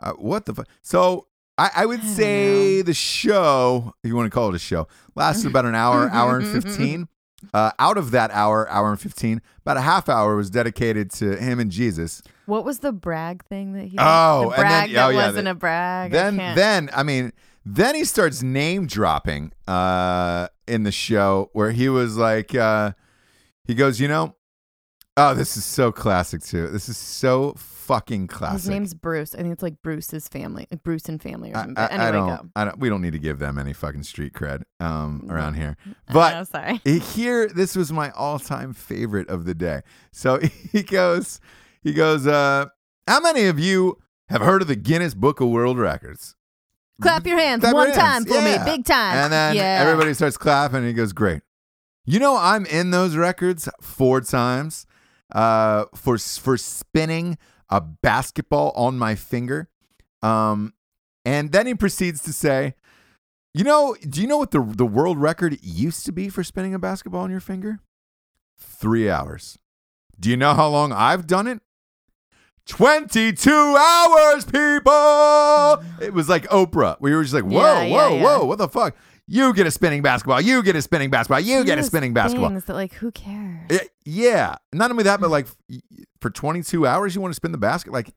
uh, 0.00 0.12
what 0.12 0.44
the 0.44 0.54
fuck? 0.54 0.68
So 0.82 1.26
I, 1.58 1.70
I 1.76 1.86
would 1.86 2.04
say 2.04 2.82
the 2.82 2.94
show, 2.94 3.94
if 4.04 4.08
you 4.08 4.14
want 4.16 4.26
to 4.26 4.34
call 4.34 4.50
it 4.50 4.54
a 4.54 4.58
show, 4.58 4.88
lasted 5.14 5.48
about 5.48 5.64
an 5.64 5.74
hour, 5.74 6.08
hour 6.10 6.38
and 6.38 6.62
fifteen. 6.62 7.08
Uh, 7.52 7.72
out 7.80 7.98
of 7.98 8.12
that 8.12 8.30
hour, 8.30 8.70
hour 8.70 8.90
and 8.90 9.00
fifteen, 9.00 9.42
about 9.62 9.76
a 9.76 9.80
half 9.80 10.08
hour 10.08 10.36
was 10.36 10.48
dedicated 10.48 11.10
to 11.10 11.34
him 11.36 11.58
and 11.58 11.72
Jesus. 11.72 12.22
What 12.46 12.64
was 12.64 12.80
the 12.80 12.92
brag 12.92 13.44
thing 13.46 13.72
that 13.74 13.84
he? 13.86 13.96
Oh, 13.98 14.50
the 14.50 14.56
and 14.56 14.56
then- 14.56 14.60
brag 14.60 14.90
oh, 14.90 14.92
that 14.94 15.14
yeah, 15.14 15.26
wasn't 15.26 15.44
the- 15.44 15.50
a 15.50 15.54
brag. 15.54 16.10
Then, 16.12 16.36
can't- 16.36 16.56
then 16.56 16.90
I 16.94 17.02
mean, 17.02 17.32
Then 17.64 17.94
he 17.94 18.04
starts 18.04 18.42
name 18.42 18.86
dropping 18.86 19.52
uh, 19.68 20.48
in 20.66 20.82
the 20.82 20.90
show 20.92 21.50
where 21.52 21.70
he 21.70 21.88
was 21.88 22.16
like, 22.16 22.54
uh, 22.54 22.92
he 23.64 23.74
goes, 23.74 24.00
you 24.00 24.08
know, 24.08 24.34
oh, 25.16 25.34
this 25.34 25.56
is 25.56 25.64
so 25.64 25.92
classic 25.92 26.42
too. 26.42 26.66
This 26.68 26.88
is 26.88 26.96
so 26.96 27.54
fucking 27.56 28.26
classic. 28.26 28.62
His 28.62 28.68
name's 28.68 28.94
Bruce. 28.94 29.34
I 29.34 29.38
think 29.38 29.52
it's 29.52 29.62
like 29.62 29.80
Bruce's 29.82 30.26
family, 30.26 30.66
like 30.72 30.82
Bruce 30.82 31.08
and 31.08 31.22
family 31.22 31.52
or 31.52 31.56
I, 31.58 31.60
something. 31.60 31.78
I- 31.78 31.86
But 31.86 31.92
anyway, 31.92 32.06
I 32.08 32.10
don't, 32.10 32.26
go. 32.28 32.48
I 32.56 32.64
don't. 32.64 32.78
We 32.80 32.88
don't 32.88 33.02
need 33.02 33.12
to 33.12 33.18
give 33.20 33.38
them 33.38 33.58
any 33.58 33.72
fucking 33.72 34.02
street 34.02 34.32
cred 34.32 34.62
um, 34.80 35.28
around 35.30 35.54
here. 35.54 35.76
Oh, 35.88 35.92
But 36.12 36.44
sorry. 36.48 36.78
here, 36.84 37.46
this 37.48 37.76
was 37.76 37.92
my 37.92 38.10
all-time 38.10 38.72
favorite 38.72 39.28
of 39.28 39.44
the 39.44 39.54
day. 39.54 39.82
So 40.10 40.40
he 40.72 40.82
goes, 40.82 41.38
he 41.82 41.92
goes. 41.92 42.26
Uh, 42.26 42.66
how 43.08 43.20
many 43.20 43.44
of 43.44 43.58
you 43.58 43.98
have 44.28 44.40
heard 44.42 44.62
of 44.62 44.68
the 44.68 44.76
Guinness 44.76 45.14
Book 45.14 45.40
of 45.40 45.48
World 45.48 45.78
Records? 45.78 46.34
Clap 47.00 47.26
your 47.26 47.38
hands 47.38 47.62
Clap 47.62 47.72
your 47.72 47.78
one 47.80 47.86
hands. 47.90 47.98
time 47.98 48.24
for 48.24 48.34
Yeah. 48.34 48.58
me, 48.58 48.64
big 48.64 48.84
time. 48.84 49.16
And 49.16 49.32
then 49.32 49.56
yeah. 49.56 49.80
everybody 49.84 50.14
starts 50.14 50.36
clapping, 50.36 50.78
and 50.78 50.86
he 50.86 50.92
goes, 50.92 51.12
"Great." 51.12 51.42
You 52.04 52.18
know, 52.18 52.36
I'm 52.36 52.64
in 52.66 52.90
those 52.90 53.16
records 53.16 53.68
four 53.80 54.20
times 54.20 54.86
uh, 55.34 55.86
for 55.94 56.18
for 56.18 56.56
spinning 56.56 57.38
a 57.70 57.80
basketball 57.80 58.70
on 58.76 58.98
my 58.98 59.14
finger. 59.14 59.68
Um, 60.22 60.74
and 61.24 61.50
then 61.52 61.66
he 61.66 61.74
proceeds 61.74 62.22
to 62.24 62.32
say, 62.32 62.74
"You 63.54 63.64
know, 63.64 63.96
do 64.08 64.20
you 64.20 64.26
know 64.28 64.38
what 64.38 64.50
the 64.52 64.62
the 64.62 64.86
world 64.86 65.18
record 65.18 65.58
used 65.62 66.04
to 66.06 66.12
be 66.12 66.28
for 66.28 66.44
spinning 66.44 66.74
a 66.74 66.78
basketball 66.78 67.22
on 67.22 67.30
your 67.30 67.40
finger? 67.40 67.80
Three 68.58 69.10
hours. 69.10 69.58
Do 70.20 70.30
you 70.30 70.36
know 70.36 70.54
how 70.54 70.68
long 70.68 70.92
I've 70.92 71.26
done 71.26 71.46
it? 71.48 71.60
22 72.66 73.50
hours, 73.50 74.44
people. 74.44 75.84
It 76.00 76.12
was 76.14 76.28
like 76.28 76.44
Oprah. 76.48 76.96
We 77.00 77.14
were 77.14 77.22
just 77.22 77.34
like, 77.34 77.44
whoa, 77.44 77.60
Yeah, 77.60 77.82
yeah, 77.82 77.96
whoa, 77.96 78.16
yeah. 78.16 78.22
whoa, 78.22 78.44
what 78.44 78.58
the 78.58 78.68
fuck? 78.68 78.96
You 79.28 79.54
get 79.54 79.66
a 79.66 79.70
spinning 79.70 80.02
basketball. 80.02 80.40
You 80.40 80.62
get 80.62 80.76
a 80.76 80.82
spinning 80.82 81.10
basketball. 81.10 81.40
You 81.40 81.64
get 81.64 81.78
a 81.78 81.82
spinning 81.82 82.12
basketball. 82.12 82.50
Things 82.50 82.64
that 82.64 82.74
like, 82.74 82.92
who 82.94 83.10
cares? 83.12 83.66
Eh, 83.70 83.78
yeah. 84.04 84.56
Not 84.72 84.90
only 84.90 85.04
that, 85.04 85.20
but 85.20 85.30
like 85.30 85.46
for 86.20 86.28
22 86.30 86.86
hours, 86.86 87.14
you 87.14 87.20
want 87.20 87.32
to 87.32 87.36
spin 87.36 87.52
the 87.52 87.58
basket? 87.58 87.92
Like, 87.92 88.10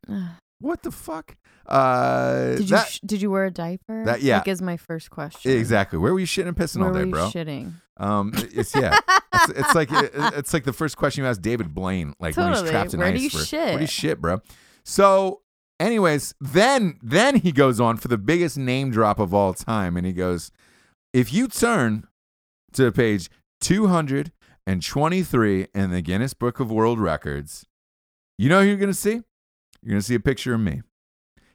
what 0.60 0.84
the 0.84 0.92
fuck? 0.92 1.36
Uh, 1.68 2.50
did 2.56 2.60
you 2.62 2.66
that- 2.76 2.88
sh- 2.88 3.00
did 3.06 3.22
you 3.22 3.32
wear 3.32 3.46
a 3.46 3.52
diaper? 3.52 4.04
that- 4.06 4.22
yeah. 4.22 4.38
Like 4.38 4.48
is 4.48 4.62
my 4.62 4.78
first 4.78 5.10
question. 5.10 5.52
exactly. 5.52 5.98
Where 6.00 6.14
were 6.14 6.20
you 6.20 6.28
shitting 6.28 6.48
and 6.48 6.58
pissing 6.58 6.78
Where 6.80 6.88
all 6.90 6.94
were 6.94 7.00
day, 7.02 7.06
you 7.08 7.12
bro? 7.12 7.28
shitting? 7.30 7.74
Um, 7.98 8.32
it's 8.36 8.76
yeah. 8.76 8.98
it's, 9.34 9.50
it's 9.52 9.76
like 9.76 9.92
it- 9.92 10.12
it's 10.16 10.54
like 10.54 10.64
the 10.66 10.74
first 10.74 10.98
question 10.98 11.24
you 11.24 11.30
ask 11.30 11.42
David 11.42 11.74
Blaine, 11.74 12.14
like 12.20 12.36
when 12.38 12.52
he's 12.54 12.70
trapped 12.70 12.94
in 12.94 13.00
Where 13.00 13.12
do 13.12 13.16
ice. 13.16 13.24
you 13.24 13.30
for, 13.30 13.46
shit? 13.46 13.60
Where 13.68 13.76
do 13.78 13.82
you 13.82 13.88
shit, 13.88 14.20
bro? 14.22 14.42
So, 14.84 15.42
anyways, 15.80 16.36
then 16.42 17.00
then 17.02 17.38
he 17.38 17.52
goes 17.52 17.80
on 17.80 17.98
for 17.98 18.08
the 18.08 18.18
biggest 18.18 18.58
name 18.58 18.92
drop 18.92 19.20
of 19.20 19.34
all 19.34 19.54
time, 19.54 19.96
and 19.98 20.06
he 20.06 20.14
goes, 20.14 20.52
"If 21.14 21.32
you 21.34 21.48
turn 21.48 22.08
to 22.74 22.92
page 22.92 23.30
two 23.62 23.88
hundred 23.88 24.32
and 24.68 24.84
twenty-three 24.86 25.68
in 25.74 25.92
the 25.92 26.02
Guinness 26.02 26.34
Book 26.34 26.60
of 26.60 26.70
World 26.72 27.00
Records, 27.00 27.66
you 28.38 28.50
know 28.50 28.62
who 28.62 28.68
you're 28.68 28.78
gonna 28.78 28.94
see? 28.94 29.22
You're 29.82 29.92
gonna 29.92 30.02
see 30.02 30.16
a 30.16 30.20
picture 30.20 30.54
of 30.54 30.60
me. 30.60 30.82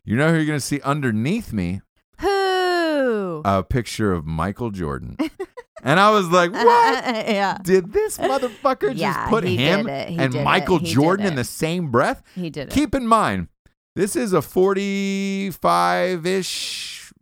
You 0.04 0.16
know 0.16 0.30
who 0.30 0.36
you're 0.36 0.46
gonna 0.46 0.60
see 0.60 0.80
underneath 0.80 1.52
me? 1.52 1.82
Who? 2.20 3.42
A 3.44 3.62
picture 3.62 4.12
of 4.12 4.24
Michael 4.26 4.70
Jordan." 4.70 5.16
and 5.82 5.98
I 6.00 6.10
was 6.10 6.28
like, 6.28 6.52
"What?" 6.52 6.64
yeah. 6.64 7.58
Did 7.62 7.92
this 7.92 8.18
motherfucker 8.18 8.92
Yeah, 8.96 9.14
just 9.14 9.30
put 9.30 9.44
him 9.44 9.86
did 9.86 9.92
it. 9.94 10.08
He 10.10 10.18
and 10.18 10.34
it. 10.34 10.42
Michael 10.44 10.78
Jordan 10.78 11.26
in 11.26 11.34
the 11.36 11.44
same 11.44 11.90
breath? 11.90 12.22
He 12.34 12.50
did 12.50 12.68
it. 12.68 12.70
Keep 12.72 12.94
in 12.94 13.06
mind, 13.06 13.48
this 13.96 14.16
is 14.16 14.32
a 14.32 14.42
45 14.42 16.26
ish 16.26 17.12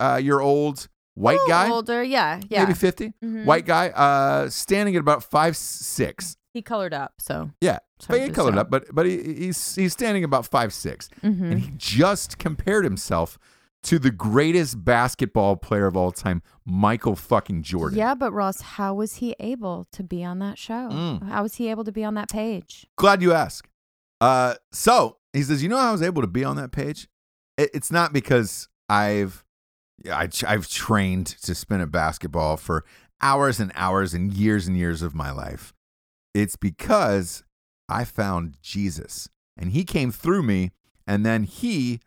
uh, 0.00 0.20
year 0.22 0.40
old 0.40 0.88
white 1.14 1.38
guy, 1.48 1.70
older. 1.70 2.02
Yeah. 2.02 2.40
Yeah. 2.48 2.62
maybe 2.64 2.74
50, 2.74 3.12
Mhm. 3.24 3.44
white 3.44 3.64
guy, 3.66 3.88
uh, 3.88 4.48
standing 4.50 4.94
at 4.96 5.00
about 5.00 5.22
five 5.24 5.56
six. 5.56 6.36
He 6.52 6.62
colored 6.62 6.94
up, 6.94 7.14
so 7.18 7.50
Yeah, 7.60 7.78
but 8.08 8.20
he 8.20 8.30
colored 8.30 8.56
up, 8.56 8.70
but 8.70 8.86
but 8.94 9.04
he, 9.06 9.22
he's 9.22 9.74
he's 9.74 9.92
standing 9.92 10.24
about 10.24 10.46
five 10.46 10.72
six, 10.72 11.08
Mhm. 11.22 11.50
and 11.52 11.60
he 11.60 11.70
just 11.76 12.38
compared 12.38 12.84
himself 12.84 13.38
to 13.86 14.00
the 14.00 14.10
greatest 14.10 14.84
basketball 14.84 15.56
player 15.56 15.86
of 15.86 15.96
all 15.96 16.10
time, 16.10 16.42
Michael 16.64 17.14
fucking 17.14 17.62
Jordan. 17.62 17.96
Yeah, 17.96 18.14
but 18.14 18.32
Ross, 18.32 18.60
how 18.60 18.94
was 18.94 19.16
he 19.16 19.34
able 19.38 19.86
to 19.92 20.02
be 20.02 20.24
on 20.24 20.40
that 20.40 20.58
show? 20.58 20.88
Mm. 20.90 21.28
How 21.28 21.42
was 21.44 21.54
he 21.54 21.70
able 21.70 21.84
to 21.84 21.92
be 21.92 22.02
on 22.04 22.14
that 22.14 22.28
page? 22.28 22.86
Glad 22.96 23.22
you 23.22 23.32
ask. 23.32 23.68
Uh, 24.20 24.54
so 24.72 25.18
he 25.32 25.42
says, 25.42 25.62
you 25.62 25.68
know 25.68 25.76
how 25.76 25.90
I 25.90 25.92
was 25.92 26.02
able 26.02 26.22
to 26.22 26.28
be 26.28 26.44
on 26.44 26.56
that 26.56 26.72
page? 26.72 27.08
It, 27.56 27.70
it's 27.74 27.92
not 27.92 28.12
because 28.12 28.68
I've 28.88 29.44
yeah, 30.04 30.16
I, 30.18 30.28
I've 30.46 30.68
trained 30.68 31.26
to 31.26 31.54
spin 31.54 31.80
a 31.80 31.86
basketball 31.86 32.56
for 32.56 32.84
hours 33.22 33.60
and 33.60 33.70
hours 33.76 34.14
and 34.14 34.32
years 34.32 34.66
and 34.66 34.76
years 34.76 35.00
of 35.00 35.14
my 35.14 35.30
life. 35.30 35.72
It's 36.34 36.56
because 36.56 37.44
I 37.88 38.04
found 38.04 38.56
Jesus 38.60 39.28
and 39.56 39.70
he 39.70 39.84
came 39.84 40.10
through 40.10 40.42
me 40.42 40.72
and 41.06 41.24
then 41.24 41.44
he 41.44 42.00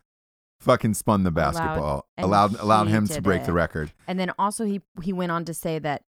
fucking 0.60 0.94
spun 0.94 1.24
the 1.24 1.30
basketball, 1.30 2.06
and 2.16 2.24
allowed 2.24 2.54
allowed 2.60 2.88
him 2.88 3.06
to 3.08 3.20
break 3.22 3.44
the 3.44 3.52
record. 3.52 3.92
And 4.06 4.18
then 4.18 4.32
also 4.38 4.64
he 4.64 4.80
he 5.02 5.12
went 5.12 5.32
on 5.32 5.44
to 5.46 5.54
say 5.54 5.78
that 5.78 6.02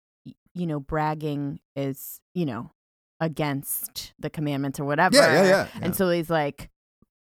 you 0.55 0.67
know 0.67 0.81
bragging 0.81 1.61
is 1.77 2.21
you 2.35 2.45
know 2.47 2.71
against 3.21 4.13
the 4.19 4.29
commandments 4.31 4.81
or 4.81 4.85
whatever. 4.85 5.17
Yeah, 5.17 5.33
yeah, 5.33 5.43
yeah, 5.43 5.49
yeah. 5.49 5.81
And 5.81 5.95
so 5.97 6.11
he's 6.11 6.29
like, 6.29 6.71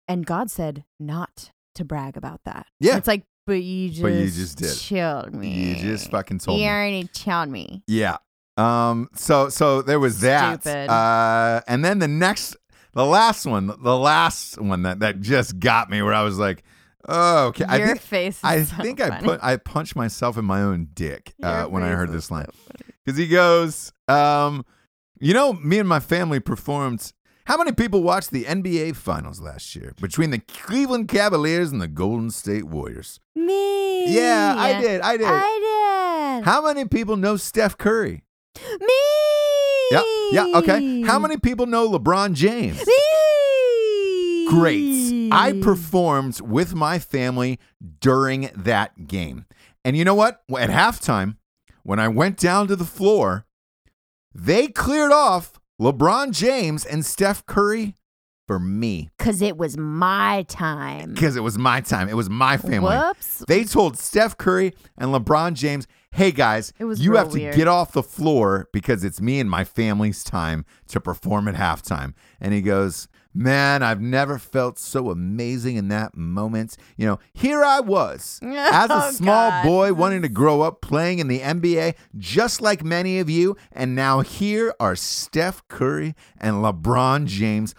and 0.07 0.25
God 0.27 0.51
said 0.51 0.85
not 1.01 1.51
to 1.75 1.85
brag 1.85 2.17
about 2.17 2.41
that. 2.45 2.67
Yeah. 2.81 2.97
it's 2.99 3.07
like, 3.09 3.25
but 3.47 3.63
you 3.63 3.89
just 3.91 4.03
But 4.03 4.13
you 4.13 4.27
just 4.31 4.59
did. 4.59 4.77
chilled 4.77 5.35
me. 5.35 5.49
You 5.51 5.77
just 5.77 6.11
fucking 6.11 6.39
told 6.39 6.59
you 6.59 6.63
me. 6.63 6.67
You 6.67 6.73
already 6.73 7.05
chilled 7.13 7.49
me. 7.49 7.83
Yeah. 7.87 8.19
Um. 8.57 9.09
So 9.15 9.49
so 9.49 9.83
there 9.83 10.01
was 10.01 10.21
that. 10.21 10.63
Stupid. 10.63 10.91
Uh. 10.91 11.61
And 11.67 11.85
then 11.85 11.99
the 11.99 12.09
next, 12.09 12.57
the 12.93 13.05
last 13.05 13.47
one, 13.47 13.67
the 13.67 13.97
last 13.97 14.61
one 14.61 14.83
that 14.83 15.01
that 15.01 15.21
just 15.21 15.59
got 15.59 15.91
me, 15.91 16.03
where 16.03 16.15
I 16.15 16.23
was 16.23 16.39
like, 16.39 16.63
oh, 17.07 17.47
okay. 17.47 17.65
I 17.65 17.77
Your 17.79 17.87
think 17.89 18.01
face. 18.01 18.39
Is 18.39 18.45
I 18.45 18.63
so 18.63 18.83
think 18.83 19.01
I 19.01 19.21
put 19.21 19.41
I 19.43 19.57
punched 19.57 19.97
myself 19.97 20.37
in 20.37 20.45
my 20.45 20.63
own 20.63 20.89
dick 20.93 21.35
uh, 21.43 21.65
when 21.67 21.83
I 21.83 21.91
heard 21.91 22.13
this 22.13 22.31
line 22.31 22.47
so 22.47 22.75
because 23.05 23.19
he 23.19 23.29
goes, 23.29 23.93
um, 24.09 24.65
you 25.21 25.33
know, 25.33 25.53
me 25.55 25.79
and 25.79 25.89
my 25.89 26.01
family 26.01 26.41
performed. 26.41 27.13
How 27.47 27.57
many 27.57 27.71
people 27.71 28.03
watched 28.03 28.33
the 28.33 28.43
NBA 28.43 28.97
Finals 28.97 29.41
last 29.41 29.77
year 29.77 29.95
between 30.01 30.31
the 30.31 30.41
Cleveland 30.41 31.07
Cavaliers 31.07 31.71
and 31.71 31.81
the 31.81 31.87
Golden 31.87 32.33
State 32.33 32.65
Warriors? 32.65 33.21
Me. 33.37 34.13
Yeah, 34.13 34.57
I 34.59 34.81
did. 34.81 35.01
I 35.01 35.17
did. 35.17 35.27
I 35.29 36.39
did. 36.41 36.45
How 36.45 36.61
many 36.67 36.87
people 36.87 37.17
know 37.17 37.37
Steph 37.37 37.79
Curry? 37.79 38.25
Me. 38.81 38.89
Yeah, 39.93 40.03
yeah, 40.33 40.47
okay. 40.57 41.03
How 41.03 41.21
many 41.21 41.37
people 41.37 41.67
know 41.67 41.89
LeBron 41.89 42.35
James? 42.35 42.85
Me. 42.85 44.47
Great. 44.49 45.06
I 45.33 45.53
mm. 45.53 45.63
performed 45.63 46.41
with 46.41 46.75
my 46.75 46.99
family 46.99 47.59
during 48.01 48.51
that 48.55 49.07
game. 49.07 49.47
And 49.85 49.97
you 49.97 50.05
know 50.05 50.15
what? 50.15 50.43
At 50.59 50.71
halftime, 50.71 51.37
when 51.83 52.01
I 52.01 52.09
went 52.09 52.39
down 52.39 52.67
to 52.69 52.77
the 52.77 52.85
floor, 52.85 53.47
they 54.35 54.69
cleared 54.69 55.13
off 55.13 55.61
LeBron 55.81 56.33
James 56.33 56.85
and 56.85 57.05
Steph 57.05 57.47
Curry 57.47 57.95
for 58.47 58.59
me 58.61 59.11
Cause 59.19 59.43
it 59.43 59.57
was 59.57 59.77
my 59.77 60.45
time. 60.49 61.13
because 61.15 61.37
it 61.37 61.41
was 61.41 61.59
my 61.59 61.81
time. 61.81 62.09
It 62.09 62.15
was 62.15 62.31
my 62.31 62.57
family. 62.57 62.97
Whoops. 62.97 63.45
They 63.49 63.65
told 63.65 63.99
Steph 63.99 64.39
Curry 64.39 64.73
and 64.97 65.13
LeBron 65.13 65.55
James, 65.55 65.87
"Hey 66.13 66.31
guys, 66.31 66.73
It 66.79 66.85
was 66.85 67.01
you 67.01 67.17
have 67.17 67.31
to 67.31 67.39
weird. 67.39 67.57
get 67.57 67.67
off 67.67 67.93
the 67.93 68.05
floor 68.05 68.69
because 68.73 69.03
it's 69.05 69.21
me 69.21 69.41
and 69.41 69.51
my 69.51 69.65
family's 69.65 70.23
time 70.23 70.65
to 70.89 71.01
perform 71.01 71.49
at 71.49 71.57
halftime." 71.57 72.15
And 72.41 72.55
he 72.55 72.63
goes, 72.63 73.09
"Man, 73.37 73.83
I've 73.83 74.01
never 74.01 74.39
felt 74.39 74.79
so 74.79 75.11
amazing 75.11 75.77
in 75.77 75.89
that 75.89 76.17
moment. 76.17 76.77
You 76.97 77.07
know, 77.07 77.19
here 77.35 77.63
I 77.63 77.81
was 77.81 78.41
as 78.43 78.91
a 78.91 78.95
Oh, 79.09 79.11
small 79.11 79.51
God. 79.51 79.65
boy 79.65 79.93
wanting 79.93 80.23
to 80.23 80.29
grow 80.29 80.63
up 80.63 80.81
playing 80.81 81.19
in 81.19 81.29
the 81.29 81.41
NBA 81.41 81.95
just 82.17 82.61
like 82.63 82.83
many 82.83 83.19
of 83.19 83.29
you, 83.29 83.57
and 83.73 83.95
now 83.95 84.21
here 84.21 84.75
are 84.81 84.97
Steph 84.97 85.67
Curry 85.69 86.15
and 86.39 86.57
LeBron 86.57 87.27
James 87.27 87.75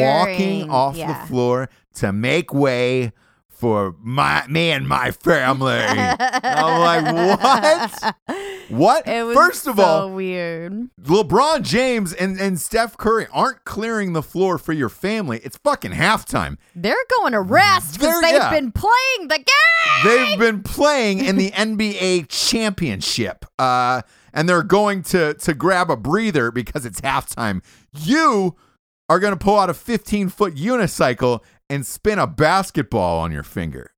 walking 0.00 0.70
off 0.70 0.96
yeah. 0.96 1.20
the 1.20 1.26
floor 1.28 1.68
to 1.94 2.12
make 2.12 2.54
way 2.54 3.12
for 3.58 3.96
my 4.00 4.46
me 4.46 4.70
and 4.70 4.86
my 4.86 5.10
family. 5.10 5.72
I'm 5.82 7.04
like, 7.04 7.40
what? 7.40 8.14
What? 8.68 9.08
It 9.08 9.24
was 9.24 9.34
First 9.34 9.66
of 9.66 9.76
so 9.76 9.82
all, 9.82 10.12
weird. 10.12 10.90
LeBron 11.02 11.62
James 11.62 12.12
and, 12.12 12.38
and 12.38 12.60
Steph 12.60 12.96
Curry 12.96 13.26
aren't 13.32 13.64
clearing 13.64 14.12
the 14.12 14.22
floor 14.22 14.58
for 14.58 14.72
your 14.72 14.88
family. 14.88 15.40
It's 15.42 15.56
fucking 15.56 15.92
halftime. 15.92 16.58
They're 16.76 16.94
going 17.18 17.32
to 17.32 17.40
rest 17.40 17.98
because 17.98 18.20
they've 18.20 18.34
yeah. 18.34 18.50
been 18.50 18.70
playing 18.70 19.28
the 19.28 19.38
game. 19.38 20.04
They've 20.04 20.38
been 20.38 20.62
playing 20.62 21.24
in 21.24 21.36
the 21.36 21.50
NBA 21.52 22.26
championship. 22.28 23.44
Uh, 23.58 24.02
and 24.32 24.48
they're 24.48 24.62
going 24.62 25.02
to 25.04 25.34
to 25.34 25.54
grab 25.54 25.90
a 25.90 25.96
breather 25.96 26.50
because 26.50 26.84
it's 26.84 27.00
halftime. 27.00 27.62
You 27.92 28.56
are 29.08 29.18
going 29.18 29.32
to 29.32 29.38
pull 29.38 29.58
out 29.58 29.70
a 29.70 29.74
15 29.74 30.28
foot 30.28 30.54
unicycle 30.54 31.40
and 31.70 31.84
spin 31.86 32.18
a 32.18 32.26
basketball 32.26 33.18
on 33.20 33.32
your 33.32 33.42
finger. 33.42 33.90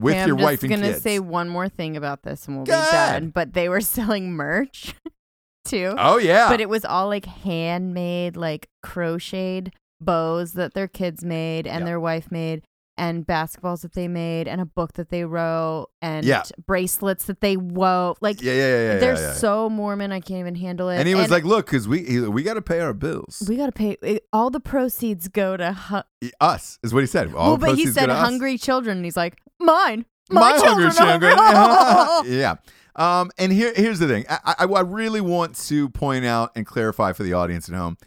with 0.00 0.14
Okay, 0.14 0.26
your 0.26 0.38
I'm 0.38 0.56
just 0.56 0.68
gonna 0.68 1.00
say 1.00 1.18
one 1.18 1.48
more 1.48 1.68
thing 1.68 1.96
about 1.96 2.22
this, 2.22 2.46
and 2.46 2.56
we'll 2.56 2.66
Go 2.66 2.78
be 2.80 2.90
done. 2.90 3.30
But 3.30 3.54
they 3.54 3.68
were 3.68 3.80
selling 3.96 4.32
merch 4.32 4.94
too. 5.64 5.94
oh 5.98 6.18
yeah, 6.18 6.48
But 6.48 6.60
it 6.60 6.68
was 6.68 6.84
all 6.84 7.08
like 7.08 7.24
handmade, 7.24 8.36
like 8.36 8.68
crocheted 8.82 9.72
bows 10.00 10.52
that 10.52 10.74
their 10.74 10.88
kids 10.88 11.24
made 11.24 11.66
and 11.66 11.80
Yep. 11.80 11.86
their 11.86 12.00
wife 12.00 12.30
made, 12.30 12.62
and 12.98 13.26
basketballs 13.26 13.82
that 13.82 13.92
they 13.94 14.08
made, 14.08 14.48
and 14.48 14.60
a 14.60 14.64
book 14.64 14.94
that 14.94 15.10
they 15.10 15.24
wrote, 15.24 15.88
and 16.00 16.24
Yeah. 16.24 16.42
bracelets 16.66 17.26
that 17.26 17.40
they 17.40 17.56
wove. 17.56 18.16
Like 18.20 18.40
yeah, 18.42 18.52
yeah, 18.52 18.58
yeah, 18.58 18.92
yeah. 18.94 18.98
they're 18.98 19.14
yeah, 19.20 19.32
so 19.34 19.68
Mormon, 19.68 20.12
I 20.12 20.20
can't 20.20 20.40
even 20.40 20.54
handle 20.54 20.88
it. 20.88 20.98
and 20.98 21.06
he 21.08 21.14
was 21.14 21.30
like, 21.30 21.44
"Look, 21.44 21.66
because 21.66 21.86
we 21.86 22.04
he- 22.04 22.20
we 22.20 22.42
got 22.42 22.54
to 22.54 22.62
pay 22.62 22.80
our 22.80 22.94
bills. 22.94 23.42
"We 23.48 23.56
gotta 23.56 23.72
pay. 23.72 23.96
it- 24.02 24.26
All 24.32 24.50
the 24.50 24.60
proceeds 24.60 25.28
go 25.28 25.56
to." 25.56 25.72
Hu- 25.72 26.28
us 26.40 26.78
is 26.82 26.94
what 26.94 27.00
he 27.02 27.06
said. 27.06 27.34
All 27.34 27.50
well, 27.50 27.56
but 27.58 27.76
he 27.76 27.86
said 27.86 28.06
to 28.06 28.12
us. 28.12 28.18
hungry 28.20 28.56
children. 28.58 28.96
And 28.98 29.04
he's 29.04 29.16
like, 29.16 29.38
"Mine, 29.60 30.06
my, 30.30 30.40
my, 30.40 30.58
hungry 30.58 30.90
children." 30.90 31.20
children. 31.20 31.38
are- 31.38 32.26
yeah. 32.26 32.54
Um, 32.96 33.30
and 33.36 33.52
here, 33.52 33.74
here's 33.76 33.98
the 33.98 34.08
thing. 34.08 34.24
I, 34.30 34.54
I, 34.60 34.64
I 34.64 34.80
really 34.80 35.20
want 35.20 35.54
to 35.66 35.90
point 35.90 36.24
out 36.24 36.52
and 36.56 36.64
clarify 36.64 37.12
for 37.12 37.24
the 37.24 37.34
audience 37.34 37.68
at 37.68 37.74
home. 37.74 37.98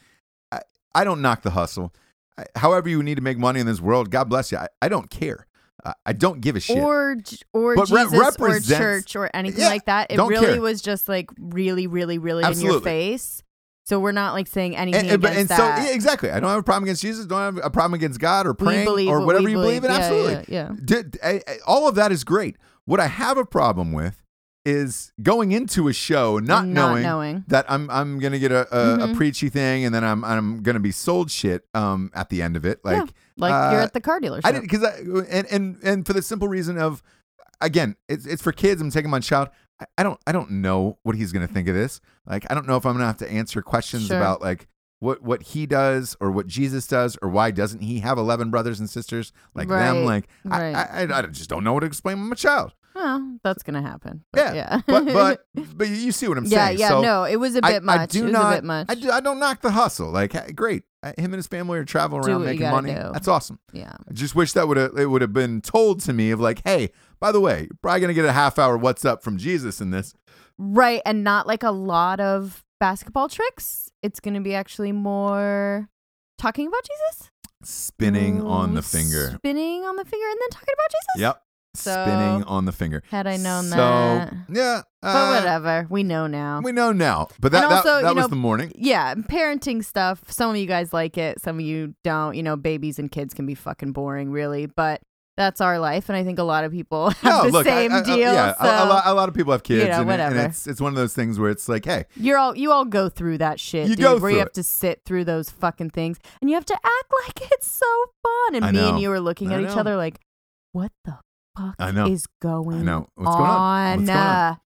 I, 0.52 0.62
I 0.96 1.04
don't 1.04 1.22
knock 1.22 1.44
the 1.44 1.52
hustle. 1.52 1.94
I, 2.40 2.60
however, 2.60 2.90
you 2.90 3.04
need 3.04 3.16
to 3.16 3.22
make 3.22 3.38
money 3.38 3.60
in 3.60 3.66
this 3.66 3.82
world. 3.82 4.10
God 4.10 4.30
bless 4.30 4.52
you. 4.52 4.58
I, 4.58 4.68
I 4.82 4.90
don't 4.90 5.10
care. 5.10 5.46
I, 5.84 5.94
I 6.06 6.14
don't 6.14 6.42
give 6.42 6.56
a 6.56 6.60
shit. 6.60 6.78
or 6.78 7.18
or 7.54 7.76
But 7.76 7.88
Jesus 7.88 8.36
or 8.40 8.60
church 8.60 9.16
or 9.16 9.30
anything 9.34 9.62
Yeah, 9.62 9.68
like 9.70 9.86
that. 9.86 10.12
It 10.12 10.18
really 10.20 10.46
care. 10.46 10.62
was 10.62 10.82
just 10.82 11.08
like 11.10 11.30
really, 11.38 11.88
really, 11.88 12.18
really 12.18 12.44
in 12.44 12.60
your 12.62 12.82
face. 12.82 13.44
So 13.86 14.00
we're 14.00 14.12
not 14.12 14.34
like 14.34 14.46
saying 14.46 14.78
anything 14.78 15.02
and, 15.02 15.10
and, 15.14 15.24
against 15.24 15.40
and 15.40 15.50
so 15.50 15.56
that. 15.58 15.88
yeah, 15.88 15.94
exactly, 15.96 16.30
I 16.30 16.40
don't 16.40 16.50
have 16.52 16.60
a 16.60 16.64
problem 16.64 16.84
against 16.84 17.02
Jesus. 17.02 17.26
Don't 17.26 17.40
have 17.56 17.66
a 17.66 17.72
problem 17.72 17.96
against 17.96 18.20
God 18.20 18.46
or 18.46 18.54
praying 18.54 18.86
believe 18.86 19.10
or 19.10 19.26
whatever 19.26 19.46
we 19.46 19.52
you 19.52 19.58
believe 19.58 19.84
in. 19.84 19.90
Yeah, 19.90 19.98
Absolutely, 19.98 20.46
yeah, 20.54 20.70
yeah. 20.70 20.76
Did, 20.86 21.18
eh, 21.24 21.40
eh, 21.48 21.56
all 21.66 21.88
of 21.88 21.96
that 21.96 22.12
is 22.12 22.24
great. 22.24 22.58
What 22.86 23.00
I 23.00 23.08
have 23.08 23.40
a 23.40 23.46
problem 23.46 23.92
with 23.92 24.22
is 24.70 25.11
going 25.22 25.51
into 25.51 25.88
a 25.88 25.93
show 25.93 26.38
not, 26.39 26.65
knowing, 26.65 27.03
knowing. 27.03 27.43
that 27.47 27.65
I'm 27.70 27.89
I'm 27.89 28.20
gonna 28.20 28.39
get 28.39 28.51
a, 28.51 28.67
a, 28.76 28.93
a 28.95 29.07
Mhm. 29.07 29.15
preachy 29.15 29.49
thing 29.49 29.86
and 29.86 29.93
then 29.93 30.03
I'm 30.03 30.24
I'm 30.24 30.61
gonna 30.61 30.80
be 30.80 30.91
sold 30.91 31.32
shit 31.32 31.65
um 31.74 32.11
at 32.13 32.30
the 32.30 32.41
end 32.41 32.55
of 32.55 32.65
it. 32.65 32.80
Like 32.84 32.97
Yeah, 32.97 33.05
Like 33.38 33.72
you're 33.72 33.82
uh, 33.82 33.86
at 33.86 33.93
the 33.93 34.01
car 34.01 34.20
dealership. 34.20 34.41
I 34.45 34.51
didn't 34.51 34.63
because 34.70 34.84
I 34.84 34.99
and 35.30 35.47
and 35.51 35.78
and 35.84 36.05
for 36.07 36.13
the 36.13 36.22
simple 36.22 36.47
reason 36.47 36.78
of 36.78 37.01
again 37.61 37.95
it's 38.07 38.26
it's 38.26 38.41
for 38.41 38.51
kids. 38.51 38.82
I'm 38.82 38.91
taking 38.91 39.11
my 39.11 39.20
child. 39.20 39.49
I, 39.82 39.86
I 39.97 40.03
don't 40.03 40.20
I 40.28 40.32
don't 40.32 40.51
know 40.51 40.97
what 41.03 41.15
he's 41.15 41.32
gonna 41.32 41.47
think 41.47 41.67
of 41.67 41.76
this. 41.76 41.99
Like 42.26 42.45
I 42.49 42.53
don't 42.53 42.67
know 42.67 42.78
if 42.78 42.86
I'm 42.86 42.93
gonna 42.93 43.05
have 43.07 43.17
to 43.17 43.32
answer 43.32 43.61
questions 43.61 44.07
Sure. 44.07 44.17
about 44.17 44.41
like. 44.41 44.67
What, 45.01 45.24
what 45.24 45.41
he 45.43 45.65
does 45.65 46.17
or 46.20 46.30
what 46.30 46.45
Jesus 46.45 46.86
does 46.86 47.17
or 47.22 47.30
why 47.30 47.51
doesn't 47.51 47.80
he 47.80 47.99
have 48.01 48.17
11 48.17 48.51
brothers 48.51 48.82
and 48.82 48.89
sisters 48.89 49.32
like 49.55 49.70
them 49.70 50.03
like 50.03 50.28
right. 50.43 50.76
I, 50.76 51.03
I, 51.05 51.20
I 51.20 51.22
just 51.28 51.49
don't 51.49 51.63
know 51.63 51.72
what 51.72 51.80
to 51.80 51.86
explain 51.86 52.17
to 52.17 52.24
my 52.24 52.36
child 52.36 52.74
well, 52.96 53.38
that's 53.44 53.64
gonna 53.64 53.82
happen. 53.82 54.24
yeah, 54.36 54.82
But 54.88 55.06
yeah. 55.06 55.14
but 55.14 55.44
but 55.56 55.68
but 55.78 55.88
you 55.90 56.12
see 56.12 56.28
what 56.28 56.38
I'm 56.38 56.46
yeah, 56.46 56.68
saying 56.68 56.80
yeah. 56.80 56.90
so 56.90 57.02
no, 57.02 57.24
it 57.24 57.38
was 57.38 57.56
a 57.56 57.62
bit 57.62 57.84
much. 57.84 58.00
I 58.00 58.06
do 58.06 58.28
not. 58.30 58.54
a 58.54 58.58
bit 58.58 58.64
much. 58.66 58.86
I, 58.90 58.96
do, 58.96 59.10
I 59.12 59.20
don't 59.20 59.40
knock 59.40 59.62
the 59.62 59.72
hustle. 59.72 60.12
Like, 60.12 60.56
great. 60.56 60.84
Uh, 61.02 61.14
Him 61.18 61.26
and 61.26 61.36
his 61.36 61.48
family 61.48 61.80
are 61.80 61.86
traveling 61.86 62.24
Do 62.24 62.32
around 62.32 62.46
making 62.46 62.70
money. 62.70 62.94
do. 62.94 63.10
That's 63.14 63.28
awesome. 63.28 63.60
yeah. 63.72 63.94
I 64.10 64.14
just 64.14 64.36
wish 64.36 64.54
that 64.54 64.68
would 64.68 64.78
have 64.78 64.98
it 64.98 65.06
would 65.06 65.22
have 65.22 65.34
been 65.34 65.62
told 65.62 66.02
to 66.02 66.14
me 66.14 66.32
of 66.32 66.40
like, 66.42 66.62
hey, 66.66 66.90
by 67.20 67.32
the 67.32 67.40
way, 67.40 67.62
you're 67.62 67.78
probably 67.82 68.02
gonna 68.02 68.14
get 68.14 68.26
a 68.26 68.34
half 68.34 68.60
hour 68.60 68.78
what's 68.78 69.06
up 69.06 69.24
from 69.24 69.38
Jesus 69.38 69.80
in 69.82 69.92
this. 69.92 70.14
Right, 70.58 71.02
and 71.06 71.24
not 71.24 71.48
like 71.48 71.64
a 71.64 71.72
lot 71.72 72.20
of 72.20 72.66
basketball 72.82 73.30
tricks. 73.30 73.90
It's 74.04 74.20
gonna 74.20 74.42
be 74.42 74.54
actually 74.56 74.92
more 74.92 75.88
talking 76.38 76.68
about 76.68 76.82
Jesus. 76.84 77.32
Spinning 77.64 78.42
on 78.42 78.74
the 78.74 78.82
Mm, 78.82 78.92
finger. 78.92 79.32
Spinning 79.36 79.84
on 79.84 79.96
the 79.98 80.06
finger 80.06 80.26
and 80.30 80.38
then 80.42 80.50
talking 80.50 80.74
about 80.74 80.90
Jesus. 80.90 81.22
Yep. 81.22 81.44
So- 81.76 81.91
Spinning 82.05 82.43
on 82.45 82.65
the 82.65 82.72
finger. 82.72 83.03
Had 83.09 83.28
I 83.28 83.38
known 83.38 83.65
so, 83.65 83.76
that. 83.76 84.34
Yeah. 84.49 84.82
But 85.01 85.07
uh, 85.07 85.36
whatever. 85.39 85.88
We 85.89 86.03
know 86.03 86.28
now. 86.28 86.61
We 86.61 86.72
know 86.72 86.91
now. 86.91 87.28
But 87.39 87.51
that 87.53 87.65
also, 87.72 87.95
that, 87.97 88.01
that 88.03 88.15
was 88.15 88.24
know, 88.24 88.28
the 88.28 88.36
morning. 88.36 88.72
yeah, 88.76 89.13
parenting 89.15 89.84
stuff. 89.86 90.24
Some 90.28 90.49
of 90.49 90.57
you 90.57 90.65
guys 90.65 90.91
like 90.93 91.17
it, 91.17 91.39
some 91.41 91.57
of 91.57 91.61
you 91.61 91.93
don't. 92.03 92.36
You 92.36 92.43
know, 92.43 92.55
babies 92.57 92.99
and 92.99 93.11
kids 93.11 93.34
can 93.34 93.45
be 93.45 93.55
fucking 93.55 93.91
boring, 93.93 94.32
really. 94.32 94.65
But 94.65 95.01
that's 95.38 95.61
our 95.61 95.80
life, 95.80 96.09
and 96.09 96.17
I 96.17 96.24
think 96.26 96.38
a 96.38 96.43
lot 96.43 96.65
of 96.65 96.72
people 96.74 97.09
have 97.22 97.24
No, 97.24 97.43
the 97.45 97.51
look, 97.51 97.65
same 97.65 97.93
I- 97.93 97.99
I- 97.99 98.03
deal. 98.03 98.17
yeah, 98.34 98.55
a- 98.59 98.61
so 98.61 98.65
a, 98.65 98.86
lot, 98.89 99.03
a 99.05 99.13
lot 99.13 99.30
of 99.30 99.36
people 99.36 99.53
have 99.53 99.63
kids, 99.63 99.84
You 99.84 99.89
know, 99.89 100.01
and, 100.01 100.09
it- 100.09 100.20
and 100.20 100.22
whatever. 100.36 100.49
it's 100.49 100.67
it's 100.67 100.82
one 100.82 100.91
of 100.91 100.97
those 100.97 101.13
things 101.13 101.39
where 101.39 101.49
it's 101.49 101.70
like, 101.70 101.86
hey, 101.86 102.05
you're 102.17 102.38
all 102.38 102.57
you 102.57 102.74
all 102.74 102.84
go 102.84 103.07
through 103.07 103.38
that 103.38 103.57
shit, 103.57 103.88
You 103.88 103.95
dude, 103.95 104.03
go 104.03 104.17
where 104.17 104.32
you 104.32 104.39
have 104.39 104.47
it. 104.47 104.53
to 104.55 104.63
sit 104.63 105.03
through 105.05 105.24
those 105.24 105.49
fucking 105.49 105.91
things, 105.91 106.17
and 106.41 106.49
you 106.49 106.55
have 106.55 106.65
to 106.65 106.74
act 106.74 107.13
like 107.38 107.51
it's 107.53 107.67
so 107.67 107.86
fun. 108.24 108.55
And 108.55 108.65
I 108.65 108.72
me 108.72 108.78
know. 108.80 108.89
and 108.89 108.99
you 108.99 109.09
were 109.09 109.22
looking 109.22 109.53
at 109.53 109.61
each 109.61 109.70
other 109.78 109.95
like, 109.95 110.20
what 110.74 110.91
the 111.05 111.17
fuck 111.60 111.76
I 111.80 111.91
know. 111.91 112.07
is 112.07 112.28
going 112.41 112.80
I 112.80 112.82
know 112.82 113.07
what's 113.16 113.36
going 113.36 113.49
on. 113.49 113.97
What's 113.99 114.10
going 114.10 114.20
on? 114.20 114.60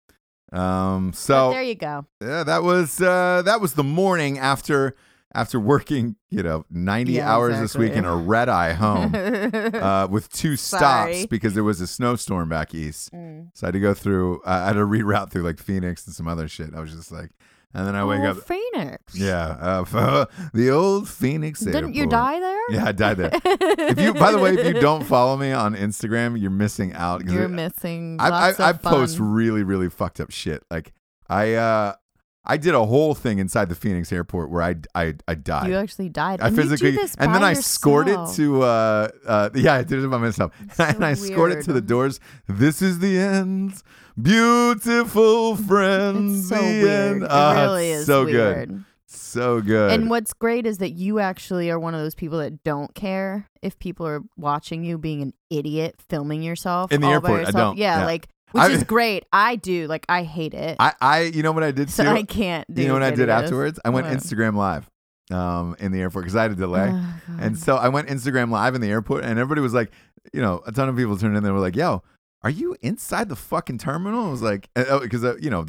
Um, 0.52 1.10
but 1.10 1.18
so 1.18 1.50
there 1.52 1.64
you 1.64 1.76
go. 1.76 2.06
Yeah, 2.22 2.44
that 2.44 2.64
was 2.64 3.02
uh, 3.02 3.42
that 3.44 3.60
was 3.60 3.74
the 3.74 3.84
morning 3.84 4.38
after 4.38 4.96
after 5.34 5.60
working, 5.60 6.16
you 6.30 6.44
know, 6.44 6.64
ninety 6.70 7.14
Yeah, 7.14 7.32
hours 7.34 7.60
this 7.60 7.76
week 7.76 7.94
in 7.94 8.06
a 8.06 8.16
red 8.16 8.50
eye 8.50 8.74
home 8.74 9.16
uh, 9.74 10.08
with 10.12 10.32
two 10.32 10.56
stops 10.56 10.82
Sorry. 10.82 11.26
because 11.26 11.56
there 11.56 11.64
was 11.64 11.82
a 11.82 11.88
snowstorm 11.88 12.50
back 12.50 12.76
east. 12.76 13.12
Mm. 13.12 13.50
So 13.56 13.66
I 13.66 13.68
had 13.70 13.74
to 13.74 13.80
go 13.80 13.96
through. 13.96 14.42
Uh, 14.42 14.50
I 14.64 14.68
had 14.68 14.74
to 14.74 14.86
reroute 14.86 15.32
through 15.32 15.42
like 15.44 15.58
Phoenix 15.60 16.06
and 16.06 16.16
some 16.16 16.28
other 16.28 16.48
shit. 16.48 16.70
I 16.76 16.80
was 16.82 16.94
just 16.94 17.12
like, 17.12 17.32
and 17.74 17.88
then 17.88 17.96
I 17.96 18.06
wake 18.06 18.22
oh, 18.22 18.32
up. 18.32 18.38
Phoenix. 18.38 19.16
Yeah, 19.16 19.48
uh, 19.48 20.26
the 20.54 20.70
old 20.70 21.10
Phoenix. 21.10 21.66
Airport. 21.66 21.84
Didn't 21.84 21.96
you 21.96 22.08
die 22.08 22.40
there? 22.40 22.60
Yeah, 22.70 22.86
I 22.86 22.92
died 22.92 23.18
there. 23.18 23.32
if 23.44 24.00
you, 24.00 24.14
by 24.14 24.32
the 24.32 24.40
way, 24.40 24.54
if 24.54 24.66
you 24.66 24.80
don't 24.80 25.04
follow 25.04 25.36
me 25.38 25.52
on 25.52 25.76
Instagram, 25.76 26.40
you're 26.40 26.52
missing 26.52 26.94
out. 26.94 27.26
You're 27.26 27.44
it- 27.44 27.50
missing. 27.50 28.18
I, 28.20 28.52
I, 28.52 28.70
I 28.70 28.74
post 28.74 29.18
really, 29.20 29.64
really 29.64 29.90
fucked 29.90 30.20
up 30.20 30.32
shit. 30.32 30.64
Like 30.70 30.94
I, 31.30 31.54
uh, 31.54 31.94
I 32.46 32.58
did 32.58 32.76
a 32.76 32.86
whole 32.86 33.16
thing 33.16 33.40
inside 33.40 33.70
the 33.70 33.76
Phoenix 33.76 34.12
airport 34.12 34.50
where 34.50 34.62
I, 34.62 34.76
I, 34.94 35.16
I 35.28 35.36
died. 35.36 35.70
You 35.70 35.76
actually 35.76 36.10
died. 36.10 36.42
I 36.42 36.48
and 36.48 36.56
physically, 36.56 36.98
and 37.18 37.34
then 37.34 37.44
I 37.44 37.54
scored 37.54 38.10
it 38.10 38.20
to, 38.36 38.64
uh, 38.64 39.08
uh, 39.26 39.50
yeah, 39.56 39.76
I 39.76 39.84
did 39.84 40.04
it 40.04 40.08
by 40.10 40.18
myself, 40.18 40.52
so 40.74 40.84
and 40.84 41.06
I 41.06 41.14
scored 41.14 41.54
it 41.54 41.64
to 41.66 41.74
the 41.74 41.82
doors. 41.82 42.20
This 42.48 42.82
is 42.82 43.00
the 43.00 43.18
end, 43.18 43.82
beautiful 44.22 45.56
friends. 45.56 46.40
It's 46.40 46.50
so 46.50 46.62
weird. 46.62 46.88
end. 46.90 47.24
It 47.24 47.28
Ah, 47.32 47.62
really 47.64 47.90
is 47.92 48.06
so 48.06 48.26
weird. 48.26 48.70
good, 48.70 48.84
so 49.08 49.62
good. 49.62 49.92
And 49.92 50.10
what's 50.10 50.34
great 50.34 50.66
is 50.66 50.78
that 50.80 50.92
you 50.92 51.20
actually 51.20 51.70
are 51.72 51.80
one 51.80 51.94
of 51.94 52.02
those 52.02 52.16
people 52.16 52.38
that 52.40 52.64
don't 52.64 52.94
care 52.96 53.50
if 53.62 53.78
people 53.80 54.06
are 54.08 54.22
watching 54.38 54.84
you 54.84 54.98
being 54.98 55.22
an 55.22 55.34
idiot 55.50 55.96
filming 56.10 56.44
yourself 56.44 56.92
In 56.92 57.02
the 57.02 57.08
all 57.08 57.22
by 57.22 57.30
airport, 57.30 57.32
I 57.32 57.40
yourself. 57.42 57.56
don't. 57.56 57.78
Yeah, 57.78 58.00
Yeah. 58.00 58.06
like 58.06 58.28
which 58.52 58.64
I- 58.64 58.70
is 58.70 58.84
great. 58.86 59.26
I 59.34 59.56
do. 59.56 59.88
Like 59.88 60.06
I 60.10 60.24
hate 60.24 60.54
it. 60.54 60.78
I, 60.80 60.94
I, 61.02 61.22
you 61.22 61.42
know 61.44 61.52
what 61.52 61.64
I 61.64 61.72
did 61.72 61.90
so. 61.90 62.06
I 62.06 62.24
can't 62.24 62.72
do 62.74 62.82
you 62.82 62.88
know 62.88 62.94
what 62.94 63.04
I 63.04 63.12
did 63.12 63.30
afterwards? 63.30 63.80
I 63.84 63.90
went 63.90 64.08
What? 64.08 64.16
Instagram 64.18 64.56
live, 64.56 64.90
um, 65.32 65.76
in 65.80 65.92
the 65.92 66.00
airport 66.02 66.26
because 66.26 66.36
I 66.36 66.44
had 66.44 66.52
a 66.52 66.56
delay. 66.56 66.90
Oh, 66.92 67.16
And 67.40 67.58
so 67.58 67.76
I 67.78 67.90
went 67.90 68.10
Instagram 68.10 68.52
live 68.52 68.76
in 68.76 68.82
the 68.82 68.90
airport, 68.90 69.24
and 69.24 69.40
everybody 69.40 69.62
was 69.62 69.74
like, 69.74 69.92
you 70.34 70.42
know, 70.42 70.62
a 70.68 70.72
ton 70.72 70.88
of 70.88 70.96
people 70.96 71.18
turned 71.18 71.36
in. 71.36 71.44
They 71.44 71.52
were 71.52 71.60
like, 71.60 71.76
"Yo, 71.76 72.04
are 72.44 72.50
you 72.50 72.76
inside 72.82 73.30
the 73.30 73.36
fucking 73.36 73.78
terminal?" 73.78 74.28
I 74.28 74.30
was 74.30 74.42
like, 74.42 74.70
because 74.76 75.24
uh, 75.24 75.36
you 75.40 75.50
know, 75.50 75.66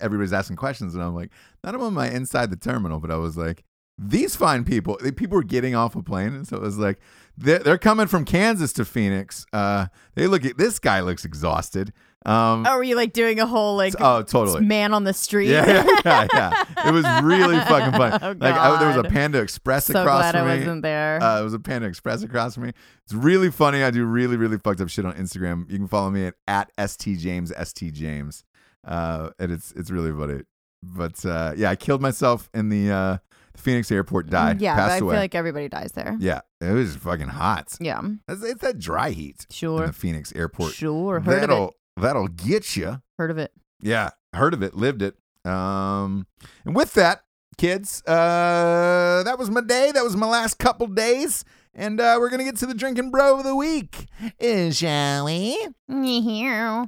everybody's 0.00 0.32
asking 0.32 0.56
questions, 0.56 0.94
and 0.94 1.02
I'm 1.02 1.14
like, 1.14 1.30
not 1.64 1.74
only 1.74 1.86
am 1.86 1.98
I 1.98 2.10
inside 2.10 2.50
the 2.50 2.56
terminal, 2.56 3.00
but 3.00 3.10
I 3.10 3.16
was 3.16 3.36
like, 3.36 3.64
these 3.98 4.36
fine 4.36 4.64
people, 4.64 4.98
people 5.16 5.36
were 5.36 5.42
getting 5.42 5.74
off 5.74 5.96
a 5.96 6.02
plane, 6.02 6.34
and 6.34 6.46
so 6.46 6.56
it 6.56 6.62
was 6.62 6.78
like, 6.78 7.00
they're, 7.36 7.58
they're 7.58 7.78
coming 7.78 8.06
from 8.06 8.24
Kansas 8.24 8.72
to 8.74 8.84
Phoenix. 8.84 9.46
Uh, 9.52 9.86
they 10.14 10.26
look 10.26 10.44
at 10.44 10.58
this 10.58 10.78
guy 10.78 11.00
looks 11.00 11.24
exhausted. 11.24 11.92
Um, 12.26 12.66
oh, 12.66 12.76
were 12.76 12.82
you 12.82 12.96
like 12.96 13.12
doing 13.12 13.38
a 13.38 13.46
whole 13.46 13.76
like 13.76 13.94
oh, 14.00 14.22
totally. 14.22 14.64
man 14.64 14.92
on 14.92 15.04
the 15.04 15.14
street? 15.14 15.48
Yeah, 15.48 15.64
yeah, 15.64 16.00
yeah, 16.04 16.26
yeah. 16.34 16.88
It 16.88 16.92
was 16.92 17.04
really 17.22 17.56
fucking 17.56 17.92
fun. 17.92 18.18
Oh, 18.20 18.34
like 18.38 18.54
I, 18.54 18.78
there 18.80 18.88
was 18.88 18.96
a 18.96 19.04
Panda 19.04 19.40
Express 19.40 19.84
So 19.84 20.00
across 20.00 20.32
glad 20.32 20.34
from 20.34 20.48
I 20.48 20.56
wasn't 20.56 20.82
there. 20.82 21.22
Uh, 21.22 21.40
it 21.40 21.44
was 21.44 21.54
a 21.54 21.60
Panda 21.60 21.86
Express 21.86 22.24
across 22.24 22.54
from 22.54 22.64
me. 22.64 22.72
It's 23.04 23.14
really 23.14 23.52
funny. 23.52 23.84
I 23.84 23.92
do 23.92 24.04
really, 24.04 24.36
really 24.36 24.58
fucked 24.58 24.80
up 24.80 24.88
shit 24.88 25.04
on 25.04 25.14
Instagram. 25.14 25.70
You 25.70 25.78
can 25.78 25.86
follow 25.86 26.10
me 26.10 26.26
at, 26.26 26.34
at 26.48 26.76
stjames 26.76 27.52
stjames. 27.52 28.42
Uh, 28.84 29.30
and 29.38 29.52
it's 29.52 29.70
it's 29.72 29.92
really 29.92 30.10
funny. 30.10 30.42
But 30.82 31.24
uh, 31.24 31.52
yeah, 31.56 31.70
I 31.70 31.76
killed 31.76 32.02
myself 32.02 32.50
in 32.52 32.70
the 32.70 32.90
uh, 32.90 33.18
the 33.52 33.62
Phoenix 33.62 33.92
airport. 33.92 34.30
Died. 34.30 34.60
yeah, 34.60 34.74
but 34.74 34.90
I 34.90 34.96
away. 34.98 35.14
feel 35.14 35.20
like 35.20 35.34
everybody 35.36 35.68
dies 35.68 35.92
there. 35.92 36.16
yeah, 36.18 36.40
it 36.60 36.72
was 36.72 36.96
fucking 36.96 37.28
hot. 37.28 37.76
Yeah, 37.80 38.00
It's, 38.28 38.42
it's 38.42 38.62
that 38.62 38.80
dry 38.80 39.10
heat 39.10 39.46
in 39.48 39.54
sure, 39.54 39.86
the 39.86 39.92
Phoenix 39.92 40.32
airport. 40.34 40.72
sure. 40.72 41.20
Heard 41.20 41.28
of 41.28 41.34
it. 41.34 41.40
that'll 41.40 41.74
that'll 41.96 42.28
get 42.28 42.76
you. 42.76 43.02
Heard 43.18 43.30
of 43.30 43.38
it. 43.38 43.52
Yeah, 43.80 44.10
heard 44.34 44.54
of 44.54 44.62
it, 44.62 44.74
lived 44.74 45.02
it. 45.02 45.16
Um, 45.44 46.26
and 46.64 46.74
with 46.74 46.94
that, 46.94 47.22
kids, 47.56 48.02
uh, 48.06 49.22
that 49.24 49.38
was 49.38 49.50
my 49.50 49.60
day. 49.60 49.92
That 49.92 50.04
was 50.04 50.16
my 50.16 50.26
last 50.26 50.58
couple 50.58 50.86
days, 50.88 51.44
and 51.74 52.00
uh, 52.00 52.16
we're 52.18 52.30
gonna 52.30 52.44
get 52.44 52.56
to 52.58 52.66
the 52.66 52.74
drinking 52.74 53.10
bro 53.10 53.38
of 53.38 53.44
the 53.44 53.54
week. 53.54 54.06
Uh, 54.40 54.70
shall 54.70 55.26
we? 55.26 55.68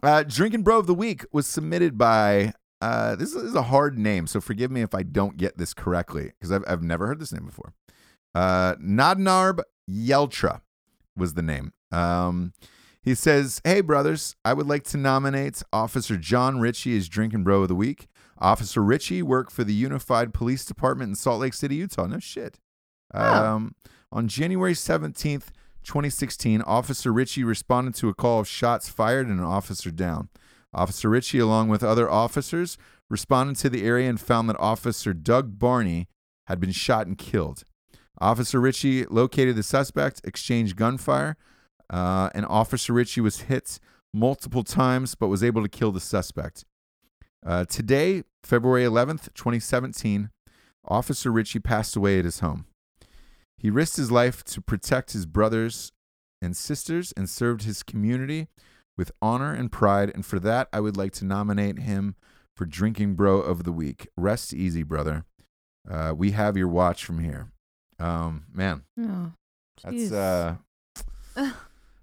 Uh, 0.03 0.25
drinking 0.25 0.63
bro 0.63 0.79
of 0.79 0.87
the 0.87 0.95
week 0.95 1.25
was 1.33 1.47
submitted 1.47 1.97
by. 1.97 2.53
Uh, 2.81 3.17
this 3.17 3.35
is 3.35 3.55
a 3.57 3.63
hard 3.63 3.99
name, 3.99 4.27
so 4.27 4.41
forgive 4.41 4.71
me 4.71 4.83
if 4.83 4.95
I 4.95 5.03
don't 5.03 5.37
get 5.37 5.59
this 5.59 5.75
correctly 5.75 6.33
because 6.39 6.53
I've 6.53 6.65
I've 6.69 6.83
never 6.83 7.07
heard 7.07 7.19
this 7.19 7.33
name 7.33 7.45
before. 7.45 7.75
Uh, 8.35 8.75
Nadnarb 8.77 9.61
Yeltra 9.91 10.61
was 11.17 11.35
the 11.35 11.43
name. 11.43 11.73
Um, 11.91 12.53
He 13.03 13.15
says, 13.15 13.61
Hey, 13.65 13.81
brothers, 13.81 14.37
I 14.45 14.53
would 14.53 14.67
like 14.67 14.85
to 14.85 14.97
nominate 14.97 15.63
Officer 15.73 16.17
Jon 16.17 16.61
Richey 16.61 16.97
as 16.97 17.09
Drinking 17.09 17.45
Bro 17.45 17.63
of 17.63 17.69
the 17.69 17.75
Week. 17.75 18.09
Officer 18.39 18.83
Richey 18.83 19.23
worked 19.23 19.53
for 19.53 19.65
the 19.65 19.75
Unified 19.75 20.33
Police 20.33 20.65
Department 20.65 21.11
in 21.11 21.15
Salt 21.15 21.41
Lake 21.41 21.55
City, 21.55 21.77
Utah. 21.77 22.07
No 22.07 22.19
shit. 22.19 22.59
Um, 23.13 23.75
on 24.13 24.29
January 24.29 24.75
17th, 24.75 25.49
2016, 25.85 26.63
Officer 26.63 27.13
Richey 27.13 27.45
responded 27.45 27.95
to 27.97 28.09
a 28.09 28.15
call 28.15 28.41
of 28.41 28.49
shots 28.49 28.89
fired 28.89 29.27
and 29.27 29.39
an 29.39 29.47
officer 29.47 29.91
down. 29.91 30.29
Officer 30.75 31.09
Richey, 31.09 31.39
along 31.39 31.69
with 31.69 31.83
other 31.83 32.11
officers, 32.11 32.77
responded 33.09 33.57
to 33.57 33.71
the 33.71 33.85
area 33.85 34.09
and 34.09 34.21
found 34.21 34.49
that 34.49 34.61
Officer 34.61 35.15
Doug 35.15 35.59
Barney 35.59 36.09
had 36.47 36.61
been 36.61 36.73
shot 36.73 37.07
and 37.07 37.17
killed. 37.17 37.65
Officer 38.21 38.61
Richey 38.61 39.07
located 39.07 39.57
the 39.57 39.63
suspect, 39.63 40.21
exchanged 40.25 40.77
gunfire, 40.77 41.37
uh, 41.91 42.31
and 42.35 42.45
Officer 42.47 42.93
Richey 42.93 43.21
was 43.21 43.43
hit 43.43 43.79
multiple 44.15 44.65
times 44.65 45.15
but 45.15 45.29
was 45.29 45.43
able 45.45 45.63
to 45.63 45.69
kill 45.69 45.93
the 45.93 46.01
suspect. 46.01 46.65
Uh, 47.45 47.65
today, 47.65 48.25
February 48.43 48.85
11th, 48.85 49.33
2017, 49.35 50.31
Officer 50.87 51.31
Richey 51.31 51.59
passed 51.61 51.95
away 51.97 52.19
at 52.19 52.25
his 52.25 52.41
home. 52.41 52.67
He 53.57 53.71
risked 53.71 53.97
his 53.97 54.11
life 54.11 54.45
to 54.45 54.61
protect 54.61 55.13
his 55.13 55.27
brothers 55.27 55.93
and 56.41 56.57
sisters 56.57 57.13
and 57.17 57.29
served 57.29 57.63
his 57.65 57.83
community 57.83 58.49
with 58.97 59.13
honor 59.21 59.53
and 59.53 59.71
pride. 59.71 60.11
And 60.15 60.25
for 60.25 60.39
that, 60.41 60.69
I 60.73 60.81
would 60.81 60.97
like 60.97 61.13
to 61.15 61.25
nominate 61.25 61.81
him 61.81 62.15
for 62.57 62.65
Drinking 62.65 63.15
Bro 63.15 63.41
of 63.41 63.65
the 63.65 63.73
Week. 63.73 64.09
Rest 64.17 64.53
easy, 64.53 64.83
brother. 64.83 65.25
Uh, 65.89 66.13
we 66.17 66.33
have 66.33 66.57
your 66.57 66.69
watch 66.69 67.05
from 67.05 67.21
here. 67.21 67.53
Um, 67.99 68.45
man, 68.53 68.83
Oh, 69.01 69.33
that's 69.83 70.13
uh, 70.13 70.57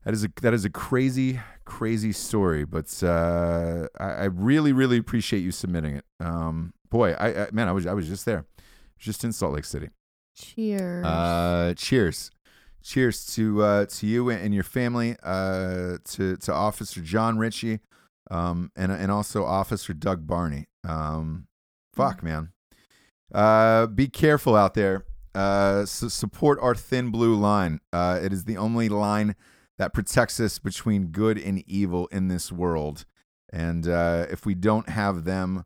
that 0.06 0.14
is 0.14 0.24
a 0.24 0.30
that 0.42 0.54
is 0.54 0.64
a 0.64 0.70
crazy 0.70 1.40
crazy 1.66 2.12
story. 2.12 2.64
But 2.64 3.04
uh, 3.04 3.88
I, 4.00 4.06
I 4.06 4.24
really 4.26 4.72
really 4.72 4.98
appreciate 4.98 5.42
you 5.42 5.52
submitting 5.52 5.96
it. 5.96 6.06
Um, 6.20 6.74
boy, 6.90 7.14
I, 7.14 7.46
I 7.46 7.48
man, 7.52 7.68
I 7.68 7.72
was 7.72 7.86
I 7.86 7.94
was 7.94 8.08
just 8.08 8.26
there, 8.26 8.46
just 8.98 9.24
in 9.24 9.34
Salt 9.34 9.54
Lake 9.54 9.66
City. 9.66 9.90
Cheers. 10.36 11.06
Uh, 11.06 11.74
cheers. 11.76 12.32
Cheers 12.84 13.26
to 13.34 13.64
uh, 13.64 13.86
to 13.88 14.06
you 14.06 14.30
and 14.30 14.54
your 14.54 14.64
family. 14.64 15.18
Uh, 15.24 15.98
to 16.06 16.38
to 16.38 16.54
Officer 16.54 17.02
Jon 17.02 17.40
Richey, 17.40 17.80
um, 18.30 18.72
and 18.76 18.92
and 18.92 19.12
also 19.12 19.44
Officer 19.44 19.94
Doug 19.94 20.28
Barney. 20.28 20.68
Um, 20.88 21.48
fuck 21.94 22.22
man. 22.22 22.52
Uh, 23.34 23.88
be 23.88 24.08
careful 24.08 24.56
out 24.56 24.76
there. 24.76 25.04
Uh, 25.34 25.86
su- 25.86 26.10
support 26.10 26.60
our 26.62 26.76
thin 26.76 27.10
blue 27.10 27.36
line. 27.36 27.80
Uh, 27.92 28.20
it 28.22 28.32
is 28.32 28.46
the 28.46 28.56
only 28.56 28.88
line 28.88 29.36
that 29.78 29.94
protects 29.94 30.40
us 30.40 30.60
between 30.60 31.08
good 31.08 31.38
and 31.38 31.64
evil 31.68 32.08
in 32.08 32.28
this 32.28 32.52
world. 32.52 33.06
And 33.52 33.88
uh, 33.88 34.26
if 34.30 34.46
we 34.46 34.56
don't 34.56 34.90
have 34.90 35.24
them, 35.24 35.66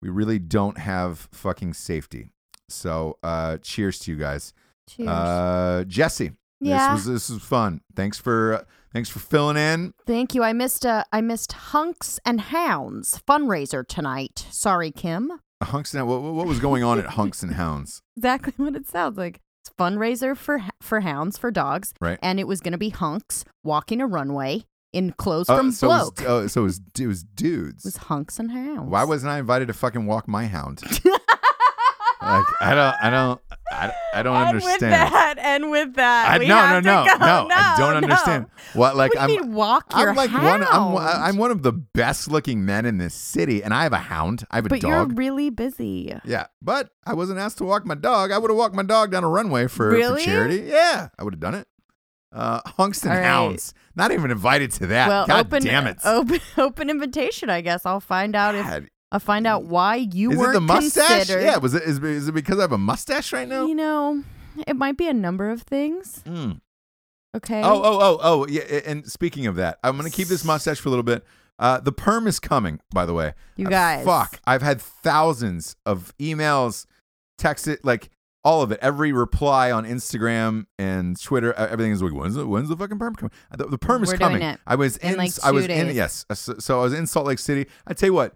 we 0.00 0.08
really 0.08 0.38
don't 0.38 0.78
have 0.78 1.28
fucking 1.32 1.74
safety. 1.74 2.30
So, 2.68 3.18
uh, 3.22 3.58
cheers 3.58 3.98
to 4.00 4.12
you 4.12 4.18
guys. 4.18 4.52
Cheers. 4.88 5.08
Uh, 5.08 5.84
Jessie, 5.86 6.32
yeah. 6.60 6.94
this 6.94 7.06
was 7.06 7.14
this 7.14 7.30
was 7.30 7.42
fun. 7.42 7.80
Thanks 7.94 8.18
for 8.18 8.54
uh, 8.54 8.64
thanks 8.92 9.08
for 9.08 9.18
filling 9.18 9.56
in. 9.56 9.94
Thank 10.06 10.34
you. 10.34 10.42
I 10.42 10.52
missed 10.52 10.84
uh, 10.84 11.04
I 11.12 11.20
missed 11.20 11.52
Hunks 11.52 12.18
and 12.24 12.40
Hounds 12.40 13.20
fundraiser 13.28 13.86
tonight. 13.86 14.46
Sorry, 14.50 14.90
Kim. 14.90 15.32
Hunks 15.62 15.92
and 15.94 16.06
what, 16.06 16.22
what 16.22 16.46
was 16.46 16.60
going 16.60 16.84
on 16.84 16.98
at 16.98 17.06
Hunks 17.10 17.42
and 17.42 17.54
Hounds? 17.54 18.02
Exactly 18.16 18.52
what 18.56 18.76
it 18.76 18.86
sounds 18.86 19.18
like. 19.18 19.40
Fundraiser 19.78 20.36
for 20.36 20.60
for 20.80 21.00
hounds 21.00 21.36
for 21.38 21.50
dogs, 21.50 21.92
Right. 22.00 22.18
and 22.22 22.38
it 22.40 22.46
was 22.46 22.60
going 22.60 22.72
to 22.72 22.78
be 22.78 22.90
Hunks 22.90 23.44
walking 23.64 24.00
a 24.00 24.06
runway 24.06 24.64
in 24.92 25.12
clothes 25.12 25.50
Oh, 25.50 25.56
from 25.56 25.70
so 25.72 25.86
it 25.86 25.90
was, 25.90 26.10
Bloke. 26.12 26.28
oh, 26.28 26.46
so 26.46 26.60
it 26.62 26.64
was 26.64 26.80
it 26.98 27.06
was 27.06 27.22
dudes. 27.24 27.84
It 27.84 27.88
was 27.88 27.96
Hunks 27.98 28.38
and 28.38 28.50
Hounds. 28.50 28.90
Why 28.90 29.04
wasn't 29.04 29.32
I 29.32 29.38
invited 29.38 29.68
to 29.68 29.74
fucking 29.74 30.06
walk 30.06 30.26
my 30.28 30.46
hound? 30.46 30.82
like 32.22 32.44
I 32.60 32.74
don't 32.74 32.96
I 33.02 33.10
don't 33.10 33.40
I, 33.70 33.92
I 34.14 34.22
don't 34.22 34.34
and 34.36 34.48
understand. 34.48 34.80
with 34.80 34.90
that, 34.90 35.34
and 35.38 35.70
with 35.70 35.94
that, 35.94 36.30
I, 36.30 36.38
we 36.38 36.48
no, 36.48 36.80
no, 36.80 36.80
to 36.80 36.86
no, 36.86 37.04
go. 37.04 37.26
no, 37.26 37.54
I 37.54 37.74
don't 37.78 37.90
no. 37.90 37.96
understand. 37.96 38.46
What 38.72 38.96
like 38.96 39.14
what 39.14 39.26
do 39.26 39.32
you 39.32 39.38
I'm 39.40 39.46
mean 39.46 39.54
walk 39.54 39.92
your 39.96 40.10
I'm 40.10 40.16
like 40.16 40.30
hound? 40.30 40.44
one 40.44 40.62
I'm 40.62 41.22
I'm 41.22 41.36
one 41.36 41.50
of 41.50 41.62
the 41.62 41.72
best 41.72 42.30
looking 42.30 42.64
men 42.64 42.86
in 42.86 42.98
this 42.98 43.14
city 43.14 43.62
and 43.62 43.74
I 43.74 43.82
have 43.82 43.92
a 43.92 43.98
hound. 43.98 44.44
I 44.50 44.56
have 44.56 44.66
a 44.66 44.68
but 44.68 44.82
you're 44.82 45.06
really 45.06 45.50
busy. 45.50 46.14
yeah, 46.24 46.46
but 46.62 46.90
I 47.06 47.14
wasn't 47.14 47.38
asked 47.38 47.58
to 47.58 47.64
walk 47.64 47.84
my 47.84 47.94
dog. 47.94 48.30
I 48.30 48.38
would 48.38 48.50
have 48.50 48.56
walked 48.56 48.74
my 48.74 48.82
dog 48.82 49.10
down 49.10 49.24
a 49.24 49.28
runway 49.28 49.66
for, 49.66 49.90
for 49.90 50.18
charity. 50.18 50.64
Yeah, 50.66 51.08
I 51.18 51.24
would 51.24 51.34
have 51.34 51.40
done 51.40 51.54
it. 51.54 51.68
Uh, 52.30 52.60
Hunks 52.66 53.02
and 53.02 53.12
right. 53.12 53.22
Hounds. 53.22 53.72
Not 53.96 54.12
even 54.12 54.30
invited 54.30 54.70
to 54.72 54.86
that. 54.88 55.08
well, 55.08 55.26
God 55.26 55.46
open, 55.46 55.62
damn 55.62 55.86
it. 55.86 55.98
open, 56.04 56.40
open 56.58 56.90
invitation. 56.90 57.48
I 57.48 57.62
guess 57.62 57.86
I'll 57.86 58.00
find 58.00 58.36
out 58.36 58.54
if 58.54 58.66
God. 58.66 58.88
I'll 59.10 59.20
find 59.20 59.46
out 59.46 59.64
why 59.64 59.96
you 59.96 60.32
Is 60.32 60.38
weren't 60.38 60.52
the 60.54 60.60
mustache? 60.60 61.06
considered. 61.28 61.42
Yeah, 61.44 61.56
was 61.58 61.74
it 61.74 61.82
is, 61.84 61.98
is 62.02 62.28
it 62.28 62.32
because 62.32 62.58
I 62.58 62.62
have 62.62 62.72
a 62.72 62.78
mustache 62.78 63.32
right 63.32 63.48
now? 63.48 63.66
You 63.66 63.74
know, 63.74 64.22
it 64.66 64.76
might 64.76 64.96
be 64.98 65.08
a 65.08 65.14
number 65.14 65.50
of 65.50 65.62
things. 65.62 66.22
Mm. 66.26 66.60
Okay. 67.36 67.62
Oh, 67.62 67.82
oh, 67.82 67.98
oh, 68.00 68.18
oh, 68.22 68.46
yeah. 68.48 68.62
And 68.86 69.06
speaking 69.10 69.46
of 69.46 69.56
that, 69.56 69.78
I'm 69.82 69.96
gonna 69.96 70.10
keep 70.10 70.28
this 70.28 70.44
mustache 70.44 70.78
for 70.80 70.88
a 70.88 70.90
little 70.90 71.02
bit. 71.02 71.24
Uh, 71.58 71.80
the 71.80 71.92
perm 71.92 72.26
is 72.26 72.38
coming, 72.38 72.80
by 72.92 73.04
the 73.06 73.14
way. 73.14 73.34
You 73.56 73.66
Uh, 73.66 73.70
guys. 73.70 74.04
fuck. 74.04 74.40
I've 74.46 74.62
had 74.62 74.80
thousands 74.80 75.74
of 75.84 76.14
emails, 76.18 76.86
texted, 77.40 77.78
like 77.82 78.10
all 78.44 78.62
of 78.62 78.70
it. 78.72 78.78
Every 78.80 79.12
reply 79.12 79.70
on 79.72 79.84
Instagram 79.84 80.66
and 80.78 81.20
Twitter, 81.20 81.58
uh, 81.58 81.66
everything 81.68 81.92
is 81.92 82.00
like, 82.02 82.12
when's 82.12 82.34
the 82.36 82.46
when's 82.46 82.68
the 82.68 82.76
fucking 82.76 82.98
perm 82.98 83.14
coming? 83.16 83.32
Uh, 83.50 83.56
The, 83.56 83.66
the 83.66 83.78
perm 83.78 84.02
is 84.04 84.10
We're 84.10 84.18
doing 84.18 84.30
coming. 84.32 84.42
it 84.42 84.60
I 84.66 84.76
was 84.76 84.96
in, 84.98 85.12
in, 85.12 85.16
like, 85.18 85.32
I 85.42 85.50
was 85.50 85.66
two 85.66 85.72
in, 85.72 85.94
yes. 85.96 86.24
Uh, 86.30 86.34
So, 86.34 86.54
so 86.58 86.78
I 86.80 86.82
was 86.84 86.92
in 86.92 87.06
Salt 87.06 87.26
Lake 87.26 87.38
City. 87.38 87.66
I 87.86 87.94
tell 87.94 88.08
you 88.08 88.14
what. 88.14 88.34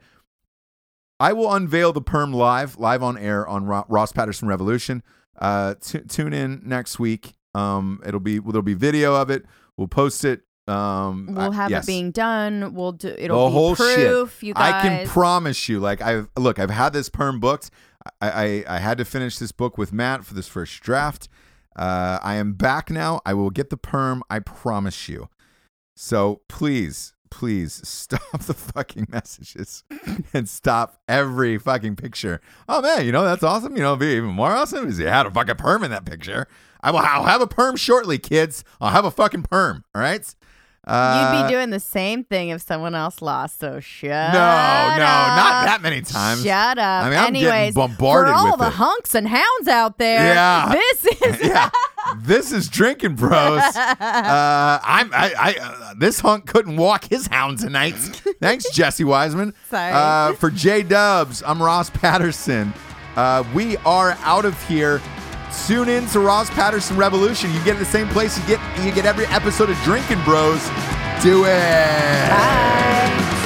I 1.22 1.32
will 1.32 1.52
unveil 1.54 1.92
the 1.92 2.02
perm 2.02 2.32
live, 2.32 2.76
live 2.78 3.02
on 3.02 3.16
air 3.16 3.46
on 3.46 3.64
Ro- 3.64 3.86
Ross 3.88 4.12
Patterson 4.12 4.48
Revolution. 4.48 5.02
Uh, 5.38 5.74
tu- 5.80 6.00
tune 6.00 6.32
in 6.32 6.62
next 6.64 6.98
week. 6.98 7.34
Um, 7.54 8.00
it'll 8.04 8.20
be 8.20 8.38
there'll 8.38 8.62
be 8.62 8.74
video 8.74 9.14
of 9.14 9.30
it. 9.30 9.44
We'll 9.76 9.88
post 9.88 10.24
it. 10.24 10.42
Um, 10.68 11.26
We'll 11.30 11.52
I- 11.52 11.54
have 11.54 11.70
yes. 11.70 11.84
it 11.84 11.86
being 11.86 12.10
done. 12.12 12.74
We'll 12.74 12.92
do. 12.92 13.14
It'll 13.18 13.44
the 13.44 13.48
be 13.50 13.52
whole 13.52 13.76
proof. 13.76 14.34
shit. 14.38 14.42
You 14.48 14.54
guys. 14.54 14.74
I 14.74 14.80
can 14.82 15.06
promise 15.08 15.68
you. 15.68 15.80
Like 15.80 16.00
I've 16.02 16.28
look, 16.36 16.58
I've 16.58 16.70
had 16.70 16.92
this 16.92 17.08
perm 17.08 17.40
booked. 17.40 17.70
I, 18.20 18.30
I 18.30 18.64
I 18.76 18.78
had 18.78 18.98
to 18.98 19.04
finish 19.04 19.38
this 19.38 19.52
book 19.52 19.78
with 19.78 19.92
Matt 19.92 20.24
for 20.24 20.34
this 20.34 20.48
first 20.48 20.80
draft. 20.82 21.28
Uh, 21.76 22.18
I 22.22 22.34
am 22.34 22.52
back 22.54 22.90
now. 22.90 23.20
I 23.24 23.34
will 23.34 23.50
get 23.50 23.70
the 23.70 23.76
perm. 23.76 24.22
I 24.28 24.38
promise 24.40 25.08
you. 25.08 25.28
So 25.96 26.42
please, 26.48 27.14
please 27.32 27.80
stop 27.88 28.40
the 28.42 28.52
fucking 28.54 29.06
messages 29.10 29.84
and 30.34 30.48
stop 30.48 31.00
every 31.08 31.56
fucking 31.58 31.96
picture. 31.96 32.40
Oh 32.68 32.82
man, 32.82 33.06
you 33.06 33.12
know 33.12 33.24
that's 33.24 33.42
awesome. 33.42 33.74
You 33.74 33.82
know, 33.82 33.88
it'd 33.94 34.00
be 34.00 34.06
even 34.16 34.30
more 34.30 34.50
awesome 34.52 34.86
is 34.86 34.98
you 34.98 35.06
had 35.06 35.26
a 35.26 35.30
fucking 35.30 35.56
perm 35.56 35.82
in 35.82 35.90
that 35.90 36.04
picture. 36.04 36.46
I 36.82 36.90
will. 36.90 36.98
I'll 36.98 37.24
have 37.24 37.40
a 37.40 37.46
perm 37.46 37.76
shortly, 37.76 38.18
kids. 38.18 38.64
I'll 38.80 38.90
have 38.90 39.04
a 39.06 39.10
fucking 39.10 39.44
perm. 39.44 39.84
All 39.94 40.02
right. 40.02 40.22
Uh, 40.84 41.36
You'd 41.38 41.46
be 41.46 41.52
doing 41.54 41.70
the 41.70 41.78
same 41.78 42.24
thing 42.24 42.48
if 42.48 42.60
someone 42.60 42.92
else 42.96 43.22
lost. 43.22 43.60
So 43.60 43.78
shut 43.78 44.10
no, 44.32 44.38
no, 44.40 44.98
not 44.98 45.64
that 45.66 45.78
many 45.80 46.00
times. 46.02 46.42
Shut 46.42 46.76
up. 46.76 47.04
I 47.04 47.08
mean, 47.08 47.18
I'm 47.18 47.32
getting 47.32 47.46
Anyways, 47.48 47.74
bombarded 47.76 48.34
for 48.34 48.38
all 48.40 48.50
with 48.50 48.58
the 48.60 48.66
it. 48.66 48.72
hunks 48.72 49.14
and 49.14 49.28
hounds 49.28 49.68
out 49.68 49.98
there, 49.98 50.34
Yeah. 50.34 50.72
this 50.72 51.06
is 51.06 51.40
yeah, 51.48 51.70
this 52.18 52.52
is 52.52 52.68
drinking 52.68 53.16
bros. 53.16 53.62
Uh, 54.02 54.78
I'm 54.82 55.12
I, 55.12 55.32
I 55.38 55.56
uh, 55.60 55.94
this 55.96 56.20
hunk 56.20 56.46
couldn't 56.46 56.76
walk 56.76 57.04
his 57.04 57.26
hound 57.26 57.58
tonight. 57.58 57.94
Thanks, 58.40 58.70
Jessie 58.70 59.04
Wiseman. 59.04 59.54
Sorry. 59.70 59.92
Uh, 59.92 60.32
for 60.34 60.50
J 60.50 60.82
Dubs, 60.82 61.42
I'm 61.44 61.62
Ross 61.62 61.90
Patterson. 61.90 62.72
Uh, 63.16 63.44
we 63.54 63.76
are 63.78 64.12
out 64.22 64.44
of 64.44 64.60
here. 64.68 65.00
Tune 65.66 65.88
in 65.88 66.06
to 66.08 66.20
Ross 66.20 66.48
Patterson 66.50 66.96
Revolution. 66.96 67.52
You 67.52 67.62
get 67.64 67.76
it 67.76 67.80
the 67.80 67.84
same 67.84 68.08
place 68.08 68.38
you 68.38 68.46
get 68.46 68.84
you 68.84 68.92
get 68.92 69.06
every 69.06 69.26
episode 69.26 69.70
of 69.70 69.76
Drinking 69.78 70.22
Bros. 70.24 70.62
Do 71.22 71.44
it. 71.44 72.28
Bye. 72.30 73.38